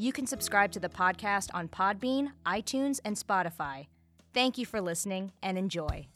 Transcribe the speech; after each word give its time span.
You 0.00 0.14
can 0.14 0.26
subscribe 0.26 0.72
to 0.72 0.80
the 0.80 0.88
podcast 0.88 1.50
on 1.52 1.68
Podbean, 1.68 2.28
iTunes, 2.46 3.00
and 3.04 3.16
Spotify. 3.16 3.88
Thank 4.32 4.56
you 4.56 4.64
for 4.64 4.80
listening 4.80 5.32
and 5.42 5.58
enjoy. 5.58 6.06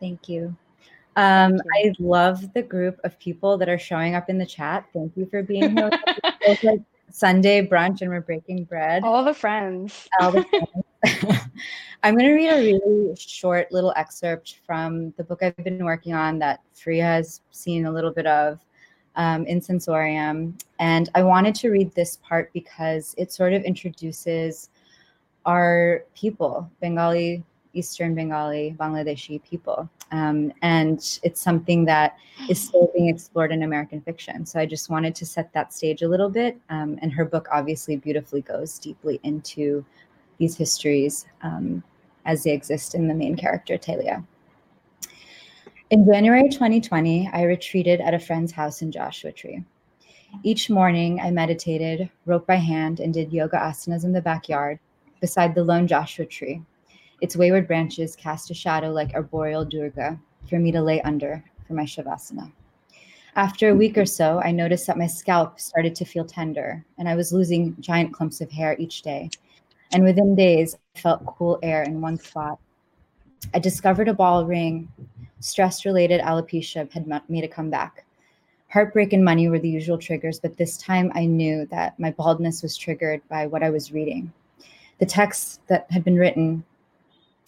Thank 0.00 0.30
you. 0.30 0.56
Um, 1.16 1.60
I 1.74 1.92
love 1.98 2.54
the 2.54 2.62
group 2.62 2.98
of 3.04 3.18
people 3.18 3.58
that 3.58 3.68
are 3.68 3.78
showing 3.78 4.14
up 4.14 4.30
in 4.30 4.38
the 4.38 4.46
chat. 4.46 4.86
Thank 4.94 5.14
you 5.14 5.26
for 5.26 5.42
being 5.42 5.76
here. 5.76 5.90
it's 6.40 6.64
like 6.64 6.80
Sunday 7.10 7.66
brunch 7.66 8.00
and 8.00 8.10
we're 8.10 8.22
breaking 8.22 8.64
bread. 8.64 9.04
All 9.04 9.26
the 9.26 9.34
friends. 9.34 10.08
All 10.22 10.32
the 10.32 10.44
friends. 10.44 10.87
I'm 12.02 12.14
going 12.14 12.26
to 12.26 12.34
read 12.34 12.50
a 12.50 12.56
really 12.56 13.16
short 13.16 13.70
little 13.72 13.92
excerpt 13.96 14.60
from 14.66 15.12
the 15.16 15.24
book 15.24 15.42
I've 15.42 15.56
been 15.56 15.84
working 15.84 16.14
on 16.14 16.38
that 16.38 16.60
Free 16.74 16.98
has 16.98 17.40
seen 17.50 17.86
a 17.86 17.92
little 17.92 18.12
bit 18.12 18.26
of 18.26 18.60
um, 19.16 19.44
in 19.46 19.60
Sensorium. 19.60 20.56
And 20.78 21.08
I 21.14 21.22
wanted 21.22 21.54
to 21.56 21.70
read 21.70 21.94
this 21.94 22.16
part 22.22 22.52
because 22.52 23.14
it 23.18 23.32
sort 23.32 23.52
of 23.52 23.62
introduces 23.62 24.70
our 25.44 26.04
people, 26.14 26.70
Bengali, 26.80 27.42
Eastern 27.74 28.14
Bengali, 28.14 28.76
Bangladeshi 28.78 29.42
people. 29.42 29.88
Um, 30.10 30.52
and 30.62 31.18
it's 31.22 31.40
something 31.40 31.84
that 31.84 32.16
is 32.48 32.60
still 32.60 32.90
being 32.94 33.08
explored 33.08 33.52
in 33.52 33.62
American 33.62 34.00
fiction. 34.00 34.46
So 34.46 34.58
I 34.58 34.66
just 34.66 34.88
wanted 34.88 35.14
to 35.16 35.26
set 35.26 35.52
that 35.52 35.72
stage 35.72 36.02
a 36.02 36.08
little 36.08 36.30
bit. 36.30 36.56
Um, 36.70 36.98
and 37.02 37.12
her 37.12 37.24
book 37.24 37.48
obviously 37.52 37.96
beautifully 37.96 38.42
goes 38.42 38.78
deeply 38.78 39.20
into 39.22 39.84
these 40.38 40.56
histories 40.56 41.26
um, 41.42 41.82
as 42.24 42.42
they 42.42 42.52
exist 42.52 42.94
in 42.94 43.08
the 43.08 43.14
main 43.14 43.36
character, 43.36 43.76
Talia. 43.76 44.24
In 45.90 46.04
January 46.04 46.48
2020, 46.48 47.30
I 47.32 47.42
retreated 47.44 48.00
at 48.00 48.14
a 48.14 48.18
friend's 48.18 48.52
house 48.52 48.82
in 48.82 48.92
Joshua 48.92 49.32
Tree. 49.32 49.64
Each 50.42 50.68
morning, 50.68 51.20
I 51.20 51.30
meditated, 51.30 52.10
wrote 52.26 52.46
by 52.46 52.56
hand, 52.56 53.00
and 53.00 53.14
did 53.14 53.32
yoga 53.32 53.56
asanas 53.56 54.04
in 54.04 54.12
the 54.12 54.20
backyard 54.20 54.78
beside 55.20 55.54
the 55.54 55.64
lone 55.64 55.86
Joshua 55.86 56.26
tree. 56.26 56.62
Its 57.20 57.36
wayward 57.36 57.66
branches 57.66 58.14
cast 58.14 58.50
a 58.50 58.54
shadow 58.54 58.90
like 58.90 59.14
arboreal 59.14 59.64
durga 59.64 60.20
for 60.48 60.58
me 60.58 60.70
to 60.70 60.82
lay 60.82 61.00
under 61.02 61.42
for 61.66 61.72
my 61.72 61.84
shavasana. 61.84 62.52
After 63.34 63.70
a 63.70 63.74
week 63.74 63.96
or 63.98 64.06
so, 64.06 64.40
I 64.40 64.50
noticed 64.50 64.86
that 64.86 64.98
my 64.98 65.06
scalp 65.06 65.58
started 65.60 65.94
to 65.96 66.04
feel 66.04 66.24
tender, 66.24 66.84
and 66.98 67.08
I 67.08 67.14
was 67.14 67.32
losing 67.32 67.76
giant 67.80 68.12
clumps 68.12 68.40
of 68.40 68.50
hair 68.50 68.76
each 68.78 69.02
day. 69.02 69.30
And 69.92 70.04
within 70.04 70.34
days, 70.34 70.76
I 70.96 71.00
felt 71.00 71.24
cool 71.26 71.58
air 71.62 71.82
in 71.82 72.00
one 72.00 72.18
spot. 72.18 72.58
I 73.54 73.58
discovered 73.58 74.08
a 74.08 74.14
ball 74.14 74.44
ring. 74.44 74.88
Stress 75.40 75.84
related 75.84 76.20
alopecia 76.20 76.90
had 76.92 77.06
made 77.28 77.44
a 77.44 77.48
comeback. 77.48 78.04
Heartbreak 78.68 79.14
and 79.14 79.24
money 79.24 79.48
were 79.48 79.58
the 79.58 79.68
usual 79.68 79.96
triggers, 79.96 80.40
but 80.40 80.56
this 80.56 80.76
time 80.76 81.10
I 81.14 81.24
knew 81.24 81.64
that 81.66 81.98
my 81.98 82.10
baldness 82.10 82.62
was 82.62 82.76
triggered 82.76 83.22
by 83.28 83.46
what 83.46 83.62
I 83.62 83.70
was 83.70 83.92
reading. 83.92 84.30
The 84.98 85.06
text 85.06 85.60
that 85.68 85.90
had 85.90 86.04
been 86.04 86.16
written, 86.16 86.64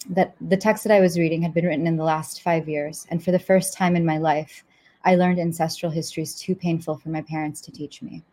that 0.09 0.35
the 0.41 0.57
text 0.57 0.83
that 0.83 0.93
I 0.93 0.99
was 0.99 1.19
reading 1.19 1.43
had 1.43 1.53
been 1.53 1.65
written 1.67 1.85
in 1.85 1.97
the 1.97 2.03
last 2.03 2.41
five 2.41 2.67
years, 2.67 3.05
and 3.11 3.23
for 3.23 3.31
the 3.31 3.37
first 3.37 3.73
time 3.73 3.95
in 3.95 4.05
my 4.05 4.17
life, 4.17 4.63
I 5.03 5.15
learned 5.15 5.39
ancestral 5.39 5.91
histories 5.91 6.33
too 6.33 6.55
painful 6.55 6.97
for 6.97 7.09
my 7.09 7.21
parents 7.21 7.61
to 7.61 7.71
teach 7.71 8.01
me. 8.01 8.23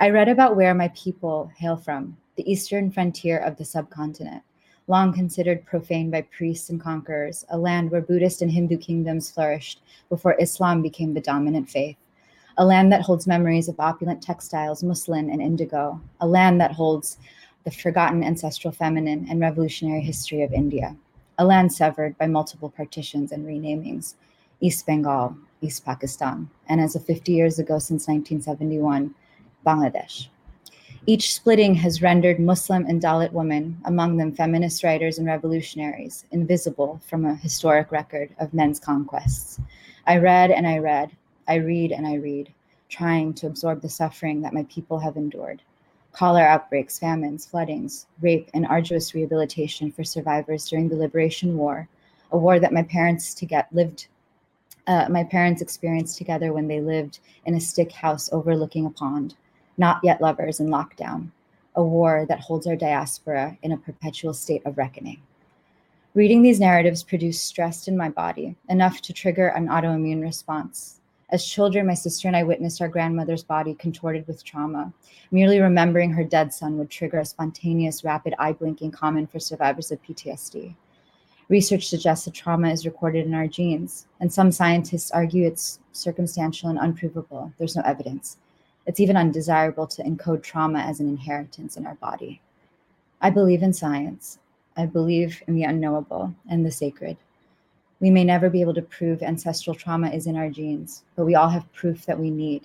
I 0.00 0.10
read 0.10 0.28
about 0.28 0.54
where 0.54 0.74
my 0.74 0.88
people 0.94 1.50
hail 1.56 1.76
from, 1.76 2.16
the 2.36 2.48
eastern 2.48 2.92
frontier 2.92 3.38
of 3.38 3.56
the 3.56 3.64
subcontinent, 3.64 4.44
long 4.86 5.12
considered 5.12 5.66
profane 5.66 6.08
by 6.08 6.22
priests 6.22 6.70
and 6.70 6.80
conquerors, 6.80 7.44
a 7.50 7.58
land 7.58 7.90
where 7.90 8.00
Buddhist 8.00 8.40
and 8.40 8.48
Hindu 8.48 8.78
kingdoms 8.78 9.28
flourished 9.28 9.82
before 10.08 10.40
Islam 10.40 10.82
became 10.82 11.14
the 11.14 11.20
dominant 11.20 11.68
faith, 11.68 11.96
a 12.58 12.64
land 12.64 12.92
that 12.92 13.02
holds 13.02 13.26
memories 13.26 13.68
of 13.68 13.80
opulent 13.80 14.22
textiles, 14.22 14.84
muslin, 14.84 15.30
and 15.30 15.42
indigo, 15.42 16.00
a 16.20 16.26
land 16.28 16.60
that 16.60 16.72
holds 16.72 17.18
the 17.64 17.70
forgotten 17.72 18.22
ancestral 18.22 18.72
feminine 18.72 19.26
and 19.28 19.40
revolutionary 19.40 20.00
history 20.00 20.42
of 20.42 20.52
India, 20.52 20.96
a 21.38 21.44
land 21.44 21.72
severed 21.72 22.16
by 22.18 22.26
multiple 22.28 22.70
partitions 22.70 23.32
and 23.32 23.44
renamings, 23.44 24.14
East 24.60 24.86
Bengal, 24.86 25.36
East 25.60 25.84
Pakistan, 25.84 26.48
and 26.68 26.80
as 26.80 26.94
of 26.94 27.04
50 27.04 27.32
years 27.32 27.58
ago 27.58 27.80
since 27.80 28.06
1971, 28.06 29.12
Bangladesh. 29.68 30.28
Each 31.06 31.34
splitting 31.34 31.74
has 31.74 32.00
rendered 32.00 32.40
Muslim 32.40 32.86
and 32.86 33.02
Dalit 33.02 33.32
women, 33.32 33.78
among 33.84 34.16
them 34.16 34.32
feminist 34.32 34.82
writers 34.82 35.18
and 35.18 35.26
revolutionaries, 35.26 36.24
invisible 36.30 37.02
from 37.06 37.26
a 37.26 37.34
historic 37.34 37.92
record 37.92 38.30
of 38.38 38.54
men's 38.54 38.80
conquests. 38.80 39.60
I 40.06 40.16
read 40.16 40.50
and 40.50 40.66
I 40.66 40.78
read, 40.78 41.10
I 41.48 41.56
read 41.56 41.92
and 41.92 42.06
I 42.06 42.14
read, 42.14 42.50
trying 42.88 43.34
to 43.34 43.46
absorb 43.46 43.82
the 43.82 43.90
suffering 43.90 44.40
that 44.40 44.54
my 44.54 44.64
people 44.70 44.98
have 44.98 45.16
endured 45.16 45.60
cholera 46.12 46.46
outbreaks, 46.46 46.98
famines, 46.98 47.44
floodings, 47.44 48.06
rape, 48.22 48.48
and 48.54 48.66
arduous 48.66 49.14
rehabilitation 49.14 49.92
for 49.92 50.02
survivors 50.02 50.66
during 50.68 50.88
the 50.88 50.96
Liberation 50.96 51.58
War, 51.58 51.86
a 52.32 52.38
war 52.38 52.58
that 52.58 52.72
my 52.72 52.82
parents 52.82 53.34
to 53.34 53.44
get 53.44 53.70
lived. 53.74 54.06
Uh, 54.86 55.06
my 55.10 55.22
parents 55.22 55.60
experienced 55.60 56.16
together 56.16 56.54
when 56.54 56.66
they 56.66 56.80
lived 56.80 57.20
in 57.44 57.54
a 57.54 57.60
stick 57.60 57.92
house 57.92 58.30
overlooking 58.32 58.86
a 58.86 58.90
pond 58.90 59.36
not 59.78 60.00
yet 60.02 60.20
lovers 60.20 60.60
in 60.60 60.68
lockdown, 60.68 61.30
a 61.76 61.82
war 61.82 62.26
that 62.28 62.40
holds 62.40 62.66
our 62.66 62.76
diaspora 62.76 63.56
in 63.62 63.72
a 63.72 63.76
perpetual 63.76 64.34
state 64.34 64.62
of 64.66 64.76
reckoning. 64.76 65.22
Reading 66.14 66.42
these 66.42 66.58
narratives 66.58 67.04
produced 67.04 67.46
stress 67.46 67.86
in 67.86 67.96
my 67.96 68.08
body, 68.08 68.56
enough 68.68 69.00
to 69.02 69.12
trigger 69.12 69.48
an 69.48 69.68
autoimmune 69.68 70.20
response. 70.20 71.00
As 71.30 71.44
children, 71.44 71.86
my 71.86 71.94
sister 71.94 72.26
and 72.26 72.36
I 72.36 72.42
witnessed 72.42 72.80
our 72.80 72.88
grandmother's 72.88 73.44
body 73.44 73.74
contorted 73.74 74.26
with 74.26 74.42
trauma. 74.42 74.92
Merely 75.30 75.60
remembering 75.60 76.10
her 76.10 76.24
dead 76.24 76.52
son 76.52 76.78
would 76.78 76.90
trigger 76.90 77.18
a 77.18 77.24
spontaneous, 77.24 78.02
rapid 78.02 78.34
eye 78.38 78.52
blinking 78.52 78.92
common 78.92 79.26
for 79.26 79.38
survivors 79.38 79.92
of 79.92 80.02
PTSD. 80.02 80.74
Research 81.50 81.86
suggests 81.88 82.24
that 82.24 82.34
trauma 82.34 82.70
is 82.70 82.86
recorded 82.86 83.26
in 83.26 83.34
our 83.34 83.46
genes, 83.46 84.06
and 84.20 84.32
some 84.32 84.50
scientists 84.50 85.10
argue 85.10 85.46
it's 85.46 85.80
circumstantial 85.92 86.70
and 86.70 86.78
unprovable. 86.78 87.52
There's 87.58 87.76
no 87.76 87.82
evidence. 87.84 88.38
It's 88.88 89.00
even 89.00 89.18
undesirable 89.18 89.86
to 89.86 90.02
encode 90.02 90.42
trauma 90.42 90.78
as 90.78 90.98
an 90.98 91.10
inheritance 91.10 91.76
in 91.76 91.86
our 91.86 91.96
body. 91.96 92.40
I 93.20 93.28
believe 93.28 93.62
in 93.62 93.74
science. 93.74 94.38
I 94.78 94.86
believe 94.86 95.42
in 95.46 95.54
the 95.54 95.64
unknowable 95.64 96.34
and 96.48 96.64
the 96.64 96.70
sacred. 96.70 97.18
We 98.00 98.08
may 98.10 98.24
never 98.24 98.48
be 98.48 98.62
able 98.62 98.72
to 98.72 98.80
prove 98.80 99.22
ancestral 99.22 99.76
trauma 99.76 100.08
is 100.08 100.26
in 100.26 100.36
our 100.36 100.48
genes, 100.48 101.04
but 101.16 101.26
we 101.26 101.34
all 101.34 101.50
have 101.50 101.70
proof 101.74 102.06
that 102.06 102.18
we 102.18 102.30
need. 102.30 102.62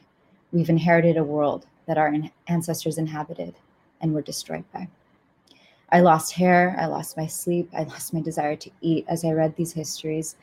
We've 0.53 0.69
inherited 0.69 1.17
a 1.17 1.25
world 1.25 1.65
that 1.87 1.97
our 1.97 2.15
ancestors 2.47 2.97
inhabited 2.97 3.55
and 3.99 4.13
were 4.13 4.21
destroyed 4.21 4.63
by. 4.73 4.87
I 5.91 5.99
lost 5.99 6.31
hair, 6.31 6.77
I 6.79 6.85
lost 6.85 7.17
my 7.17 7.27
sleep, 7.27 7.69
I 7.77 7.83
lost 7.83 8.13
my 8.13 8.21
desire 8.21 8.55
to 8.55 8.71
eat 8.79 9.03
as 9.09 9.25
I 9.25 9.31
read 9.31 9.57
these 9.57 9.73
histories. 9.73 10.37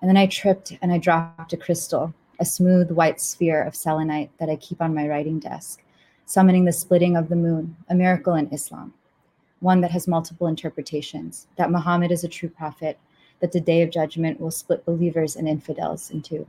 And 0.00 0.08
then 0.08 0.16
I 0.16 0.26
tripped 0.26 0.78
and 0.80 0.90
I 0.90 0.96
dropped 0.96 1.52
a 1.52 1.58
crystal 1.58 2.14
a 2.38 2.44
smooth 2.44 2.90
white 2.90 3.20
sphere 3.20 3.62
of 3.62 3.74
selenite 3.74 4.30
that 4.38 4.48
I 4.48 4.56
keep 4.56 4.80
on 4.80 4.94
my 4.94 5.08
writing 5.08 5.38
desk, 5.38 5.82
summoning 6.26 6.64
the 6.64 6.72
splitting 6.72 7.16
of 7.16 7.28
the 7.28 7.36
moon, 7.36 7.76
a 7.88 7.94
miracle 7.94 8.34
in 8.34 8.52
Islam, 8.52 8.94
one 9.60 9.80
that 9.80 9.90
has 9.90 10.06
multiple 10.06 10.46
interpretations, 10.46 11.46
that 11.56 11.70
Muhammad 11.70 12.12
is 12.12 12.24
a 12.24 12.28
true 12.28 12.48
prophet, 12.48 12.98
that 13.40 13.52
the 13.52 13.60
day 13.60 13.82
of 13.82 13.90
judgment 13.90 14.40
will 14.40 14.50
split 14.50 14.84
believers 14.84 15.36
and 15.36 15.48
infidels 15.48 16.10
in 16.10 16.22
two. 16.22 16.46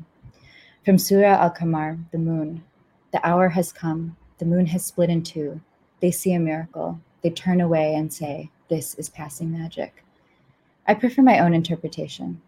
From 0.86 0.97
Surah 0.97 1.41
Al 1.41 1.51
Qamar, 1.51 2.00
the 2.12 2.18
moon, 2.18 2.63
the 3.12 3.25
hour 3.27 3.50
has 3.50 3.71
come, 3.74 4.15
the 4.38 4.45
moon 4.45 4.68
has 4.68 4.86
split 4.86 5.09
in 5.09 5.24
two. 5.24 5.59
They 6.00 6.12
see 6.12 6.33
a 6.33 6.39
miracle. 6.39 7.00
They 7.21 7.30
turn 7.30 7.59
away 7.59 7.95
and 7.95 8.12
say, 8.12 8.50
This 8.69 8.95
is 8.95 9.09
passing 9.09 9.51
magic. 9.51 10.03
I 10.88 10.94
prefer 10.94 11.21
my 11.21 11.39
own 11.39 11.53
interpretation. 11.53 12.41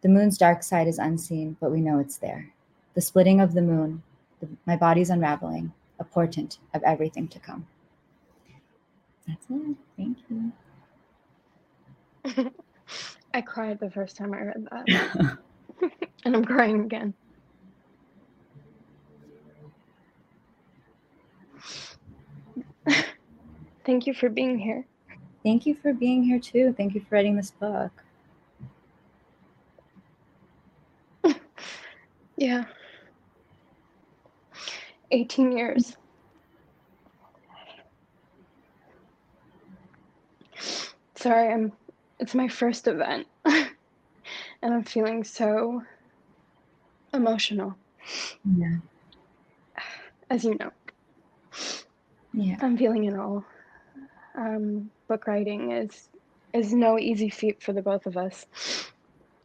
The 0.00 0.08
moon's 0.08 0.38
dark 0.38 0.62
side 0.62 0.88
is 0.88 0.98
unseen, 0.98 1.56
but 1.60 1.70
we 1.70 1.80
know 1.80 1.98
it's 1.98 2.16
there. 2.16 2.50
The 2.96 3.02
splitting 3.02 3.40
of 3.42 3.52
the 3.52 3.60
moon, 3.60 4.02
the, 4.40 4.48
my 4.64 4.74
body's 4.74 5.10
unraveling, 5.10 5.72
a 5.98 6.04
portent 6.04 6.58
of 6.72 6.82
everything 6.82 7.28
to 7.28 7.38
come. 7.38 7.66
That's 9.28 9.46
it. 9.50 9.76
Thank 9.98 10.18
you. 10.30 10.52
I 13.34 13.42
cried 13.42 13.78
the 13.80 13.90
first 13.90 14.16
time 14.16 14.32
I 14.32 14.40
read 14.40 14.66
that. 14.70 15.38
and 16.24 16.36
I'm 16.36 16.44
crying 16.44 16.80
again. 16.80 17.12
Thank 23.84 24.06
you 24.06 24.14
for 24.14 24.30
being 24.30 24.58
here. 24.58 24.86
Thank 25.42 25.66
you 25.66 25.74
for 25.74 25.92
being 25.92 26.22
here 26.22 26.40
too. 26.40 26.74
Thank 26.78 26.94
you 26.94 27.02
for 27.02 27.14
writing 27.14 27.36
this 27.36 27.50
book. 27.50 27.92
yeah. 32.38 32.64
18 35.10 35.52
years. 35.52 35.96
Sorry, 41.14 41.52
I'm 41.52 41.72
it's 42.18 42.34
my 42.34 42.48
first 42.48 42.88
event. 42.88 43.26
and 43.44 43.68
I'm 44.62 44.84
feeling 44.84 45.24
so 45.24 45.82
emotional. 47.12 47.76
Yeah. 48.56 48.76
As 50.30 50.44
you 50.44 50.56
know. 50.58 50.70
Yeah. 52.32 52.56
I'm 52.60 52.76
feeling 52.76 53.04
it 53.04 53.16
all. 53.16 53.44
Um, 54.36 54.90
book 55.08 55.26
writing 55.26 55.72
is 55.72 56.08
is 56.52 56.72
no 56.72 56.98
easy 56.98 57.28
feat 57.28 57.62
for 57.62 57.72
the 57.72 57.82
both 57.82 58.06
of 58.06 58.16
us. 58.16 58.46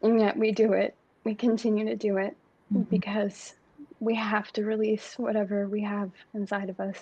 And 0.01 0.19
yet 0.19 0.37
we 0.37 0.51
do 0.51 0.73
it. 0.73 0.95
We 1.23 1.35
continue 1.35 1.85
to 1.85 1.95
do 1.95 2.17
it 2.17 2.35
mm-hmm. 2.73 2.83
because 2.83 3.53
we 4.01 4.15
have 4.15 4.51
to 4.51 4.65
release 4.65 5.13
whatever 5.17 5.67
we 5.67 5.81
have 5.83 6.09
inside 6.33 6.69
of 6.69 6.79
us 6.79 6.97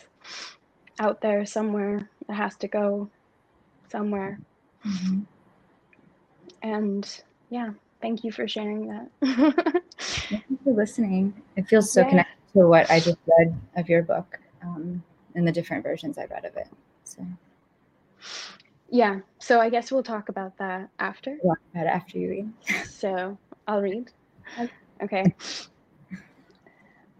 out 0.99 1.21
there 1.21 1.45
somewhere. 1.45 2.09
It 2.27 2.33
has 2.33 2.57
to 2.57 2.67
go 2.67 3.09
somewhere. 3.89 4.37
Mm-hmm. 4.85 5.21
And 6.61 7.23
yeah, 7.49 7.69
thank 8.01 8.25
you 8.25 8.33
for 8.33 8.49
sharing 8.49 8.87
that. 8.87 9.09
thank 9.97 10.43
you 10.49 10.59
for 10.61 10.73
listening. 10.73 11.41
It 11.55 11.67
feels 11.69 11.91
so 11.91 12.01
yeah. 12.01 12.09
connected 12.09 12.53
to 12.53 12.67
what 12.67 12.91
I 12.91 12.99
just 12.99 13.17
read 13.39 13.57
of 13.77 13.87
your 13.87 14.03
book 14.03 14.37
um, 14.61 15.01
and 15.35 15.47
the 15.47 15.53
different 15.53 15.83
versions 15.83 16.17
I 16.17 16.25
read 16.25 16.43
of 16.43 16.57
it. 16.57 16.67
So. 17.05 17.25
Yeah, 18.89 19.19
so 19.39 19.61
I 19.61 19.69
guess 19.69 19.89
we'll 19.89 20.03
talk 20.03 20.27
about 20.27 20.57
that 20.57 20.89
after. 20.99 21.37
About 21.43 21.87
after 21.87 22.17
you 22.19 22.29
read. 22.29 22.53
so 22.89 23.37
I'll 23.67 23.81
read. 23.81 24.11
Okay. 25.01 25.33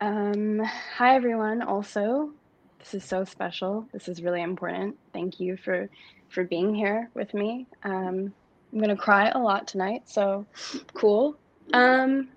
Um, 0.02 0.60
hi 0.96 1.16
everyone. 1.16 1.62
Also, 1.62 2.32
this 2.80 2.94
is 2.94 3.04
so 3.04 3.26
special. 3.26 3.86
This 3.92 4.08
is 4.08 4.24
really 4.24 4.42
important. 4.42 4.98
Thank 5.12 5.42
you 5.42 5.58
for 5.58 5.90
for 6.30 6.46
being 6.46 6.74
here 6.74 7.10
with 7.16 7.34
me. 7.34 7.68
Um, 7.84 8.34
I'm 8.72 8.80
gonna 8.80 8.96
cry 8.96 9.28
a 9.28 9.38
lot 9.40 9.68
tonight, 9.68 10.04
so 10.06 10.46
cool. 10.94 11.36
Um, 11.74 12.30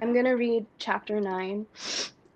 I'm 0.00 0.14
gonna 0.14 0.36
read 0.36 0.66
chapter 0.78 1.20
nine 1.20 1.66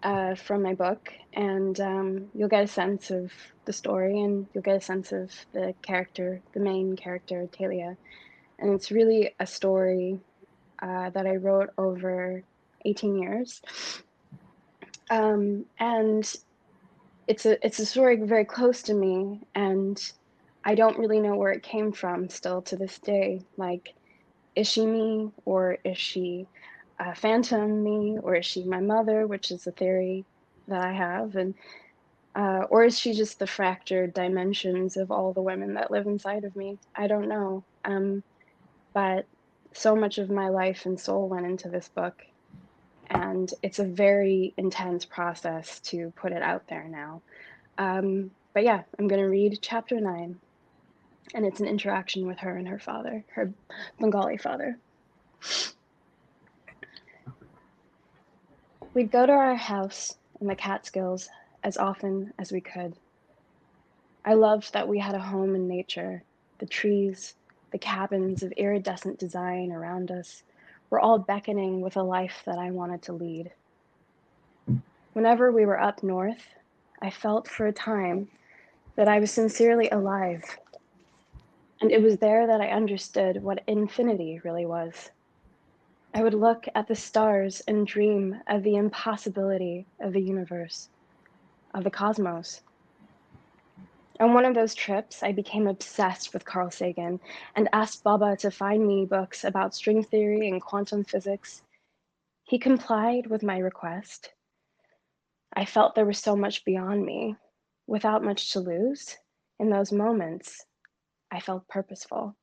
uh, 0.03 0.35
from 0.35 0.63
my 0.65 0.75
book, 0.75 1.13
and 1.35 1.79
um, 1.81 2.31
you'll 2.35 2.49
get 2.49 2.65
a 2.65 2.69
sense 2.69 3.13
of 3.13 3.31
the 3.65 3.73
story, 3.73 4.21
and 4.23 4.45
you'll 4.53 4.65
get 4.65 4.77
a 4.77 4.81
sense 4.81 5.13
of 5.13 5.31
the 5.53 5.73
character, 5.83 6.41
the 6.53 6.61
main 6.61 6.97
character, 6.97 7.47
Talia. 7.53 7.97
And 8.59 8.75
it's 8.75 8.91
really 8.91 9.37
a 9.39 9.47
story 9.47 10.19
uh, 10.83 11.11
that 11.11 11.27
I 11.29 11.37
wrote 11.37 11.71
over 11.79 12.43
18 12.85 13.17
years, 13.17 13.61
um, 15.11 15.65
and 15.79 16.33
it's 17.27 17.47
a 17.47 17.65
it's 17.65 17.79
a 17.79 17.87
story 17.87 18.17
very 18.17 18.45
close 18.45 18.83
to 18.83 18.95
me, 18.95 19.41
and 19.55 20.01
I 20.65 20.75
don't 20.75 20.99
really 20.99 21.21
know 21.21 21.37
where 21.37 21.53
it 21.53 21.63
came 21.63 21.93
from 21.93 22.29
still 22.29 22.63
to 22.63 22.77
this 22.77 22.99
day. 22.99 23.43
Like, 23.57 23.95
is 24.55 24.69
she 24.69 24.87
me 24.87 25.31
or 25.45 25.79
is 25.85 25.99
she 25.99 26.47
a 26.99 27.15
phantom 27.15 27.83
me 27.83 28.19
or 28.23 28.37
is 28.37 28.47
she 28.47 28.65
my 28.65 28.81
mother, 28.81 29.27
which 29.27 29.51
is 29.51 29.67
a 29.67 29.73
theory 29.73 30.27
that 30.69 30.83
I 30.83 30.93
have, 30.93 31.37
and 31.37 31.55
uh, 32.35 32.65
or 32.71 32.85
is 32.85 32.99
she 32.99 33.13
just 33.13 33.39
the 33.39 33.47
fractured 33.47 34.15
dimensions 34.15 34.97
of 34.97 35.11
all 35.11 35.33
the 35.33 35.43
women 35.43 35.75
that 35.75 35.91
live 35.91 36.07
inside 36.07 36.45
of 36.45 36.55
me? 36.55 36.79
I 36.95 37.07
don't 37.07 37.29
know. 37.29 37.65
Um, 37.85 38.23
but 38.95 39.27
so 39.75 39.97
much 39.97 40.19
of 40.19 40.31
my 40.31 40.49
life 40.49 40.87
and 40.87 40.99
soul 40.99 41.29
went 41.29 41.47
into 41.47 41.69
this 41.69 41.89
book, 41.89 42.15
and 43.11 43.53
it's 43.63 43.79
a 43.79 43.85
very 43.85 44.55
intense 44.57 45.05
process 45.05 45.81
to 45.81 46.13
put 46.17 46.33
it 46.33 46.43
out 46.43 46.67
there 46.69 46.87
now. 46.89 47.21
Um, 47.79 48.31
but 48.55 48.65
yeah, 48.65 48.83
I'm 48.99 49.09
going 49.09 49.21
to 49.21 49.29
read 49.29 49.59
chapter 49.61 50.01
nine 50.01 50.39
and 51.35 51.45
it's 51.45 51.61
an 51.61 51.67
interaction 51.67 52.27
with 52.27 52.39
her 52.39 52.57
and 52.57 52.69
her 52.69 52.79
father, 52.79 53.25
her 53.35 53.53
Bengali 53.99 54.37
father. 54.37 54.79
We'd 58.95 59.13
go 59.13 59.27
to 59.27 59.33
our 59.33 59.55
house 59.55 60.17
in 60.41 60.47
the 60.47 60.57
Catskills 60.57 61.29
as 61.63 61.77
often 61.77 62.33
as 62.39 62.51
we 62.51 62.61
could. 62.61 62.95
I 64.25 64.35
loved 64.35 64.73
that 64.73 64.89
we 64.89 64.99
had 64.99 65.15
a 65.15 65.21
home 65.21 65.55
in 65.55 65.69
nature. 65.69 66.23
The 66.59 66.67
trees, 66.67 67.35
the 67.71 67.79
cabins 67.79 68.43
of 68.43 68.53
iridescent 68.53 69.19
design 69.19 69.73
around 69.73 70.11
us 70.11 70.43
were 70.91 71.01
all 71.01 71.19
beckoning 71.19 71.81
with 71.81 71.97
a 71.97 72.03
life 72.03 72.43
that 72.45 72.59
I 72.59 72.71
wanted 72.71 73.03
to 73.03 73.13
lead. 73.13 73.53
Whenever 75.15 75.51
we 75.51 75.65
were 75.65 75.81
up 75.81 76.03
north, 76.03 76.45
I 77.01 77.11
felt 77.11 77.49
for 77.49 77.67
a 77.67 77.73
time 77.73 78.29
that 78.97 79.09
I 79.09 79.21
was 79.21 79.31
sincerely 79.31 79.89
alive 79.91 80.45
and 81.81 81.91
it 81.91 82.03
was 82.03 82.19
there 82.19 82.47
that 82.47 82.61
I 82.61 82.69
understood 82.69 83.43
what 83.43 83.63
infinity 83.67 84.41
really 84.45 84.67
was. 84.67 85.11
I 86.13 86.23
would 86.23 86.35
look 86.35 86.67
at 86.75 86.89
the 86.89 86.95
stars 86.95 87.63
and 87.69 87.87
dream 87.87 88.41
of 88.49 88.63
the 88.63 88.77
impossibility 88.77 89.87
of 90.01 90.13
the 90.13 90.21
universe, 90.21 90.89
of 91.73 91.85
the 91.85 91.91
cosmos. 91.91 92.61
On 94.21 94.35
one 94.35 94.45
of 94.45 94.55
those 94.55 94.75
trips, 94.75 95.23
I 95.23 95.33
became 95.33 95.67
obsessed 95.67 96.35
with 96.35 96.45
Carl 96.45 96.71
Sagan 96.71 97.21
and 97.57 97.71
asked 97.73 98.05
Baba 98.05 98.37
to 98.37 98.51
find 98.51 98.87
me 98.87 99.07
books 99.07 99.45
about 99.45 99.75
string 99.75 100.05
theory 100.05 100.47
and 100.47 100.61
quantum 100.61 101.05
physics. 101.05 101.63
He 102.45 102.59
complied 102.59 103.29
with 103.29 103.43
my 103.43 103.57
request. 103.57 104.35
I 105.55 105.65
felt 105.65 105.95
there 105.95 106.05
was 106.05 106.19
so 106.19 106.37
much 106.37 106.67
beyond 106.67 107.07
me, 107.07 107.37
without 107.87 108.23
much 108.23 108.53
to 108.53 108.61
lose. 108.61 109.17
In 109.59 109.71
those 109.71 109.91
moments, 109.91 110.67
I 111.31 111.41
felt 111.41 111.67
purposeful. 111.67 112.37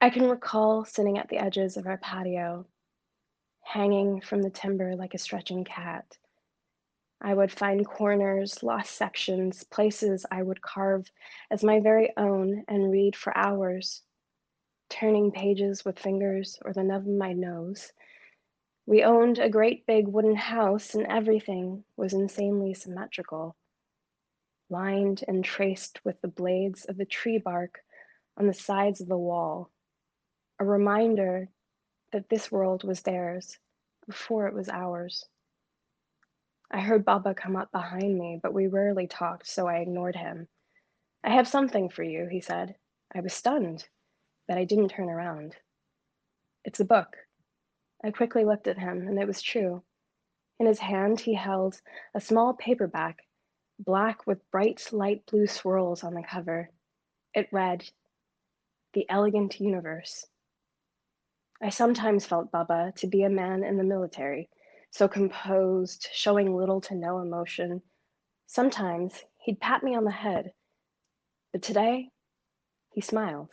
I 0.00 0.08
can 0.08 0.30
recall 0.30 0.86
sitting 0.86 1.18
at 1.18 1.28
the 1.28 1.36
edges 1.36 1.76
of 1.76 1.86
our 1.86 1.98
patio, 1.98 2.64
hanging 3.64 4.22
from 4.22 4.40
the 4.40 4.50
timber 4.50 4.96
like 4.96 5.12
a 5.12 5.18
stretching 5.18 5.62
cat. 5.64 6.16
I 7.22 7.34
would 7.34 7.52
find 7.52 7.86
corners, 7.86 8.62
lost 8.64 8.96
sections, 8.96 9.62
places 9.64 10.26
I 10.30 10.42
would 10.42 10.60
carve 10.60 11.10
as 11.50 11.62
my 11.62 11.78
very 11.78 12.12
own 12.16 12.64
and 12.66 12.90
read 12.90 13.14
for 13.14 13.36
hours, 13.38 14.02
turning 14.90 15.30
pages 15.30 15.84
with 15.84 16.00
fingers 16.00 16.58
or 16.64 16.72
the 16.72 16.82
nub 16.82 17.02
of 17.02 17.14
my 17.14 17.32
nose. 17.32 17.92
We 18.86 19.04
owned 19.04 19.38
a 19.38 19.48
great 19.48 19.86
big 19.86 20.08
wooden 20.08 20.34
house, 20.34 20.96
and 20.96 21.06
everything 21.06 21.84
was 21.96 22.12
insanely 22.12 22.74
symmetrical 22.74 23.56
lined 24.68 25.22
and 25.28 25.44
traced 25.44 26.04
with 26.04 26.20
the 26.22 26.28
blades 26.28 26.86
of 26.86 26.96
the 26.96 27.04
tree 27.04 27.38
bark 27.38 27.80
on 28.36 28.46
the 28.48 28.54
sides 28.54 29.00
of 29.00 29.06
the 29.06 29.18
wall, 29.18 29.70
a 30.58 30.64
reminder 30.64 31.48
that 32.10 32.28
this 32.28 32.50
world 32.50 32.82
was 32.82 33.02
theirs 33.02 33.58
before 34.06 34.48
it 34.48 34.54
was 34.54 34.68
ours. 34.68 35.26
I 36.72 36.80
heard 36.80 37.04
Baba 37.04 37.34
come 37.34 37.54
up 37.54 37.70
behind 37.70 38.18
me, 38.18 38.40
but 38.42 38.54
we 38.54 38.66
rarely 38.66 39.06
talked, 39.06 39.46
so 39.46 39.66
I 39.66 39.78
ignored 39.78 40.16
him. 40.16 40.48
I 41.22 41.30
have 41.30 41.46
something 41.46 41.90
for 41.90 42.02
you, 42.02 42.26
he 42.26 42.40
said. 42.40 42.76
I 43.14 43.20
was 43.20 43.34
stunned, 43.34 43.86
but 44.48 44.56
I 44.56 44.64
didn't 44.64 44.88
turn 44.88 45.10
around. 45.10 45.54
It's 46.64 46.80
a 46.80 46.84
book. 46.84 47.16
I 48.02 48.10
quickly 48.10 48.44
looked 48.44 48.68
at 48.68 48.78
him, 48.78 49.06
and 49.06 49.18
it 49.18 49.26
was 49.26 49.42
true. 49.42 49.82
In 50.58 50.66
his 50.66 50.78
hand, 50.78 51.20
he 51.20 51.34
held 51.34 51.80
a 52.14 52.20
small 52.20 52.54
paperback 52.54 53.18
black 53.78 54.26
with 54.26 54.50
bright 54.50 54.92
light 54.92 55.26
blue 55.26 55.46
swirls 55.46 56.04
on 56.04 56.14
the 56.14 56.22
cover. 56.22 56.70
It 57.34 57.48
read, 57.52 57.84
The 58.94 59.08
Elegant 59.10 59.60
Universe. 59.60 60.26
I 61.60 61.68
sometimes 61.68 62.26
felt 62.26 62.50
Baba 62.50 62.92
to 62.96 63.06
be 63.06 63.22
a 63.24 63.30
man 63.30 63.62
in 63.62 63.76
the 63.76 63.84
military, 63.84 64.48
so 64.92 65.08
composed, 65.08 66.06
showing 66.12 66.54
little 66.54 66.80
to 66.82 66.94
no 66.94 67.18
emotion. 67.18 67.82
Sometimes 68.46 69.24
he'd 69.38 69.58
pat 69.58 69.82
me 69.82 69.96
on 69.96 70.04
the 70.04 70.10
head, 70.10 70.52
But 71.52 71.62
today, 71.62 72.10
he 72.92 73.00
smiled. 73.00 73.48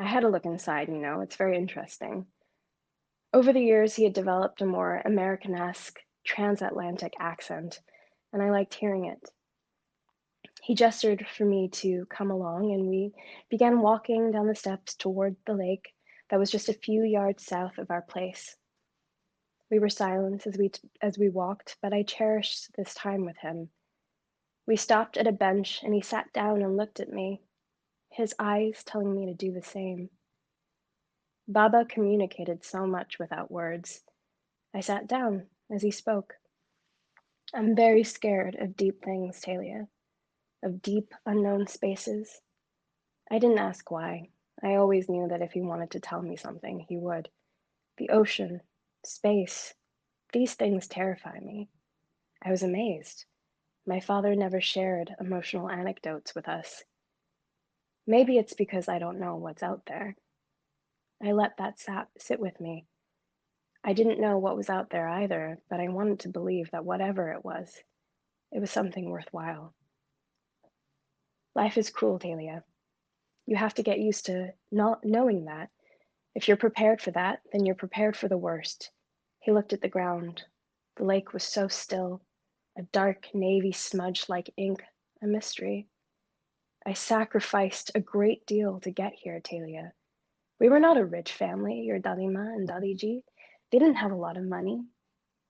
I 0.00 0.04
had 0.04 0.24
a 0.24 0.28
look 0.28 0.44
inside, 0.44 0.88
you 0.88 0.98
know, 0.98 1.20
it's 1.20 1.36
very 1.36 1.56
interesting. 1.56 2.26
Over 3.32 3.52
the 3.52 3.60
years, 3.60 3.94
he 3.94 4.02
had 4.04 4.14
developed 4.14 4.60
a 4.60 4.66
more 4.66 5.00
Americanesque 5.04 6.00
transatlantic 6.24 7.14
accent, 7.20 7.80
and 8.32 8.42
I 8.42 8.50
liked 8.50 8.74
hearing 8.74 9.06
it. 9.06 9.30
He 10.60 10.74
gestured 10.74 11.26
for 11.28 11.44
me 11.44 11.68
to 11.68 12.04
come 12.06 12.32
along, 12.32 12.72
and 12.72 12.88
we 12.88 13.14
began 13.48 13.80
walking 13.80 14.32
down 14.32 14.48
the 14.48 14.56
steps 14.56 14.96
toward 14.96 15.36
the 15.46 15.54
lake 15.54 15.94
that 16.30 16.38
was 16.40 16.50
just 16.50 16.68
a 16.68 16.74
few 16.74 17.04
yards 17.04 17.46
south 17.46 17.78
of 17.78 17.92
our 17.92 18.02
place. 18.02 18.56
We 19.70 19.78
were 19.80 19.88
silent 19.88 20.46
as 20.46 20.56
we, 20.56 20.70
as 21.02 21.18
we 21.18 21.28
walked, 21.28 21.76
but 21.82 21.92
I 21.92 22.02
cherished 22.02 22.72
this 22.76 22.94
time 22.94 23.24
with 23.24 23.36
him. 23.38 23.70
We 24.66 24.76
stopped 24.76 25.16
at 25.16 25.26
a 25.26 25.32
bench, 25.32 25.82
and 25.82 25.92
he 25.92 26.00
sat 26.00 26.32
down 26.32 26.62
and 26.62 26.76
looked 26.76 27.00
at 27.00 27.12
me, 27.12 27.42
his 28.10 28.34
eyes 28.38 28.82
telling 28.84 29.14
me 29.14 29.26
to 29.26 29.34
do 29.34 29.52
the 29.52 29.62
same. 29.62 30.10
Baba 31.48 31.84
communicated 31.84 32.64
so 32.64 32.86
much 32.86 33.18
without 33.18 33.50
words. 33.50 34.02
I 34.74 34.80
sat 34.80 35.06
down 35.06 35.46
as 35.70 35.82
he 35.82 35.90
spoke. 35.90 36.34
I'm 37.54 37.76
very 37.76 38.04
scared 38.04 38.56
of 38.56 38.76
deep 38.76 39.04
things, 39.04 39.40
Talia, 39.40 39.88
of 40.62 40.82
deep, 40.82 41.14
unknown 41.24 41.66
spaces. 41.66 42.40
I 43.30 43.38
didn't 43.38 43.58
ask 43.58 43.90
why. 43.90 44.30
I 44.62 44.74
always 44.74 45.08
knew 45.08 45.28
that 45.28 45.42
if 45.42 45.52
he 45.52 45.60
wanted 45.60 45.90
to 45.92 46.00
tell 46.00 46.22
me 46.22 46.36
something, 46.36 46.80
he 46.88 46.96
would. 46.96 47.28
The 47.98 48.10
ocean, 48.10 48.60
space, 49.06 49.74
these 50.32 50.54
things 50.54 50.88
terrify 50.88 51.38
me. 51.38 51.68
I 52.42 52.50
was 52.50 52.62
amazed. 52.62 53.24
My 53.86 54.00
father 54.00 54.34
never 54.34 54.60
shared 54.60 55.14
emotional 55.20 55.70
anecdotes 55.70 56.34
with 56.34 56.48
us. 56.48 56.84
Maybe 58.06 58.38
it's 58.38 58.54
because 58.54 58.88
I 58.88 58.98
don't 58.98 59.20
know 59.20 59.36
what's 59.36 59.62
out 59.62 59.82
there. 59.86 60.16
I 61.22 61.32
let 61.32 61.56
that 61.58 61.78
sap 61.78 62.10
sit 62.18 62.40
with 62.40 62.60
me. 62.60 62.86
I 63.84 63.92
didn't 63.92 64.20
know 64.20 64.38
what 64.38 64.56
was 64.56 64.68
out 64.68 64.90
there 64.90 65.08
either, 65.08 65.58
but 65.70 65.80
I 65.80 65.88
wanted 65.88 66.20
to 66.20 66.28
believe 66.28 66.70
that 66.72 66.84
whatever 66.84 67.32
it 67.32 67.44
was, 67.44 67.72
it 68.52 68.60
was 68.60 68.70
something 68.70 69.08
worthwhile. 69.08 69.74
Life 71.54 71.78
is 71.78 71.90
cruel, 71.90 72.18
Talia. 72.18 72.64
You 73.46 73.56
have 73.56 73.74
to 73.74 73.82
get 73.82 74.00
used 74.00 74.26
to 74.26 74.52
not 74.72 75.04
knowing 75.04 75.44
that. 75.44 75.70
If 76.34 76.48
you're 76.48 76.56
prepared 76.56 77.00
for 77.00 77.12
that, 77.12 77.40
then 77.52 77.64
you're 77.64 77.76
prepared 77.76 78.16
for 78.16 78.28
the 78.28 78.36
worst. 78.36 78.90
He 79.46 79.52
looked 79.52 79.72
at 79.72 79.80
the 79.80 79.88
ground. 79.88 80.42
The 80.96 81.04
lake 81.04 81.32
was 81.32 81.44
so 81.44 81.68
still, 81.68 82.20
a 82.76 82.82
dark 82.82 83.32
navy 83.32 83.70
smudge 83.70 84.28
like 84.28 84.52
ink, 84.56 84.82
a 85.22 85.28
mystery. 85.28 85.86
I 86.84 86.94
sacrificed 86.94 87.92
a 87.94 88.00
great 88.00 88.44
deal 88.44 88.80
to 88.80 88.90
get 88.90 89.12
here, 89.14 89.38
Talia. 89.38 89.92
We 90.58 90.68
were 90.68 90.80
not 90.80 90.96
a 90.96 91.06
rich 91.06 91.32
family, 91.32 91.82
your 91.82 92.00
Dadima 92.00 92.56
and 92.56 92.68
Dadiji. 92.68 93.22
They 93.70 93.78
didn't 93.78 94.02
have 94.02 94.10
a 94.10 94.16
lot 94.16 94.36
of 94.36 94.42
money, 94.42 94.84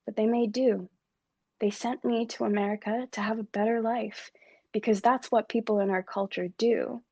but 0.05 0.15
they 0.15 0.27
made 0.27 0.53
do. 0.53 0.91
They 1.61 1.71
sent 1.71 2.05
me 2.05 2.27
to 2.27 2.45
America 2.45 3.09
to 3.13 3.23
have 3.23 3.39
a 3.39 3.45
better 3.45 3.81
life 3.81 4.31
because 4.73 5.01
that's 5.01 5.33
what 5.33 5.49
people 5.49 5.81
in 5.81 5.89
our 5.89 6.03
culture 6.03 6.49
do. 6.59 7.03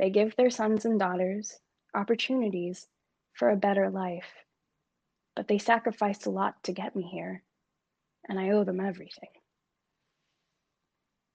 They 0.00 0.10
give 0.10 0.34
their 0.34 0.50
sons 0.50 0.86
and 0.86 0.98
daughters 0.98 1.60
opportunities 1.94 2.88
for 3.32 3.48
a 3.48 3.56
better 3.56 3.90
life. 3.90 4.45
But 5.36 5.48
they 5.48 5.58
sacrificed 5.58 6.26
a 6.26 6.30
lot 6.30 6.62
to 6.64 6.72
get 6.72 6.96
me 6.96 7.04
here, 7.04 7.42
and 8.28 8.40
I 8.40 8.50
owe 8.50 8.64
them 8.64 8.80
everything. 8.80 9.28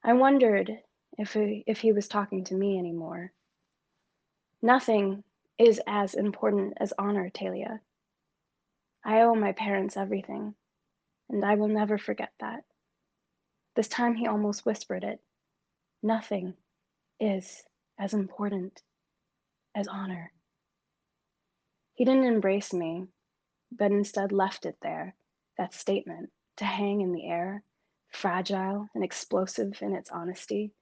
I 0.04 0.14
wondered 0.14 0.72
if 1.18 1.34
he, 1.34 1.64
if 1.68 1.80
he 1.80 1.94
was 1.94 2.08
talking 2.08 2.44
to 2.46 2.56
me 2.56 2.80
anymore. 2.80 3.32
Nothing 4.62 5.24
is 5.60 5.80
as 5.86 6.16
important 6.16 6.74
as 6.78 6.94
honor, 6.98 7.30
Talia. 7.30 7.80
I 9.06 9.22
owe 9.22 9.36
my 9.36 9.52
parents 9.52 9.96
everything, 9.96 10.56
and 11.30 11.46
I 11.46 11.56
will 11.56 11.68
never 11.68 12.00
forget 12.00 12.32
that. 12.40 12.64
This 13.76 13.88
time 13.88 14.16
he 14.16 14.28
almost 14.28 14.66
whispered 14.66 15.04
it. 15.04 15.20
Nothing 16.02 16.56
is 17.20 17.64
as 18.00 18.16
important 18.16 18.82
as 19.76 19.88
honor. 19.88 20.32
He 21.94 22.06
didn't 22.06 22.26
embrace 22.26 22.74
me, 22.74 23.06
but 23.72 23.92
instead 23.92 24.32
left 24.32 24.66
it 24.66 24.78
there, 24.82 25.16
that 25.58 25.74
statement, 25.74 26.30
to 26.58 26.66
hang 26.66 27.02
in 27.02 27.12
the 27.12 27.28
air, 27.28 27.64
fragile 28.10 28.90
and 28.94 29.04
explosive 29.04 29.82
in 29.82 29.96
its 29.96 30.12
honesty. 30.12 30.74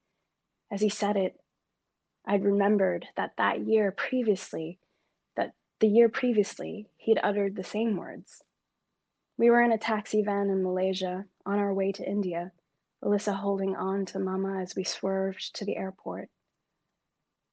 As 0.72 0.82
he 0.82 0.90
said 0.90 1.16
it, 1.16 1.40
I'd 2.26 2.44
remembered 2.44 3.08
that 3.16 3.34
that 3.38 3.62
year 3.62 3.92
previously, 3.92 4.80
that 5.36 5.54
the 5.80 5.88
year 5.88 6.10
previously, 6.10 6.90
he'd 6.98 7.20
uttered 7.22 7.56
the 7.56 7.64
same 7.64 7.96
words. 7.96 8.44
We 9.38 9.50
were 9.50 9.62
in 9.62 9.72
a 9.72 9.78
taxi 9.78 10.22
van 10.22 10.50
in 10.50 10.64
Malaysia 10.64 11.26
on 11.46 11.60
our 11.60 11.74
way 11.74 11.92
to 11.94 12.08
India, 12.08 12.52
Alyssa 13.04 13.34
holding 13.34 13.76
on 13.76 14.06
to 14.08 14.20
Mama 14.20 14.62
as 14.62 14.76
we 14.76 14.84
swerved 14.84 15.56
to 15.56 15.66
the 15.66 15.78
airport. 15.78 16.30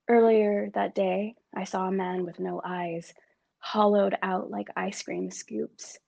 Earlier 0.08 0.70
that 0.74 0.94
day, 0.94 1.36
I 1.54 1.64
saw 1.64 1.86
a 1.86 1.92
man 1.92 2.24
with 2.24 2.40
no 2.40 2.60
eyes, 2.64 3.14
hollowed 3.72 4.16
out 4.22 4.50
like 4.50 4.68
ice 4.76 5.02
cream 5.02 5.30
scoops. 5.30 5.98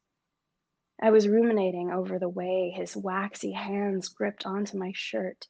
I 1.00 1.10
was 1.10 1.28
ruminating 1.28 1.90
over 1.90 2.18
the 2.18 2.28
way 2.28 2.72
his 2.74 2.96
waxy 2.96 3.52
hands 3.52 4.08
gripped 4.08 4.46
onto 4.46 4.78
my 4.78 4.92
shirt 4.94 5.46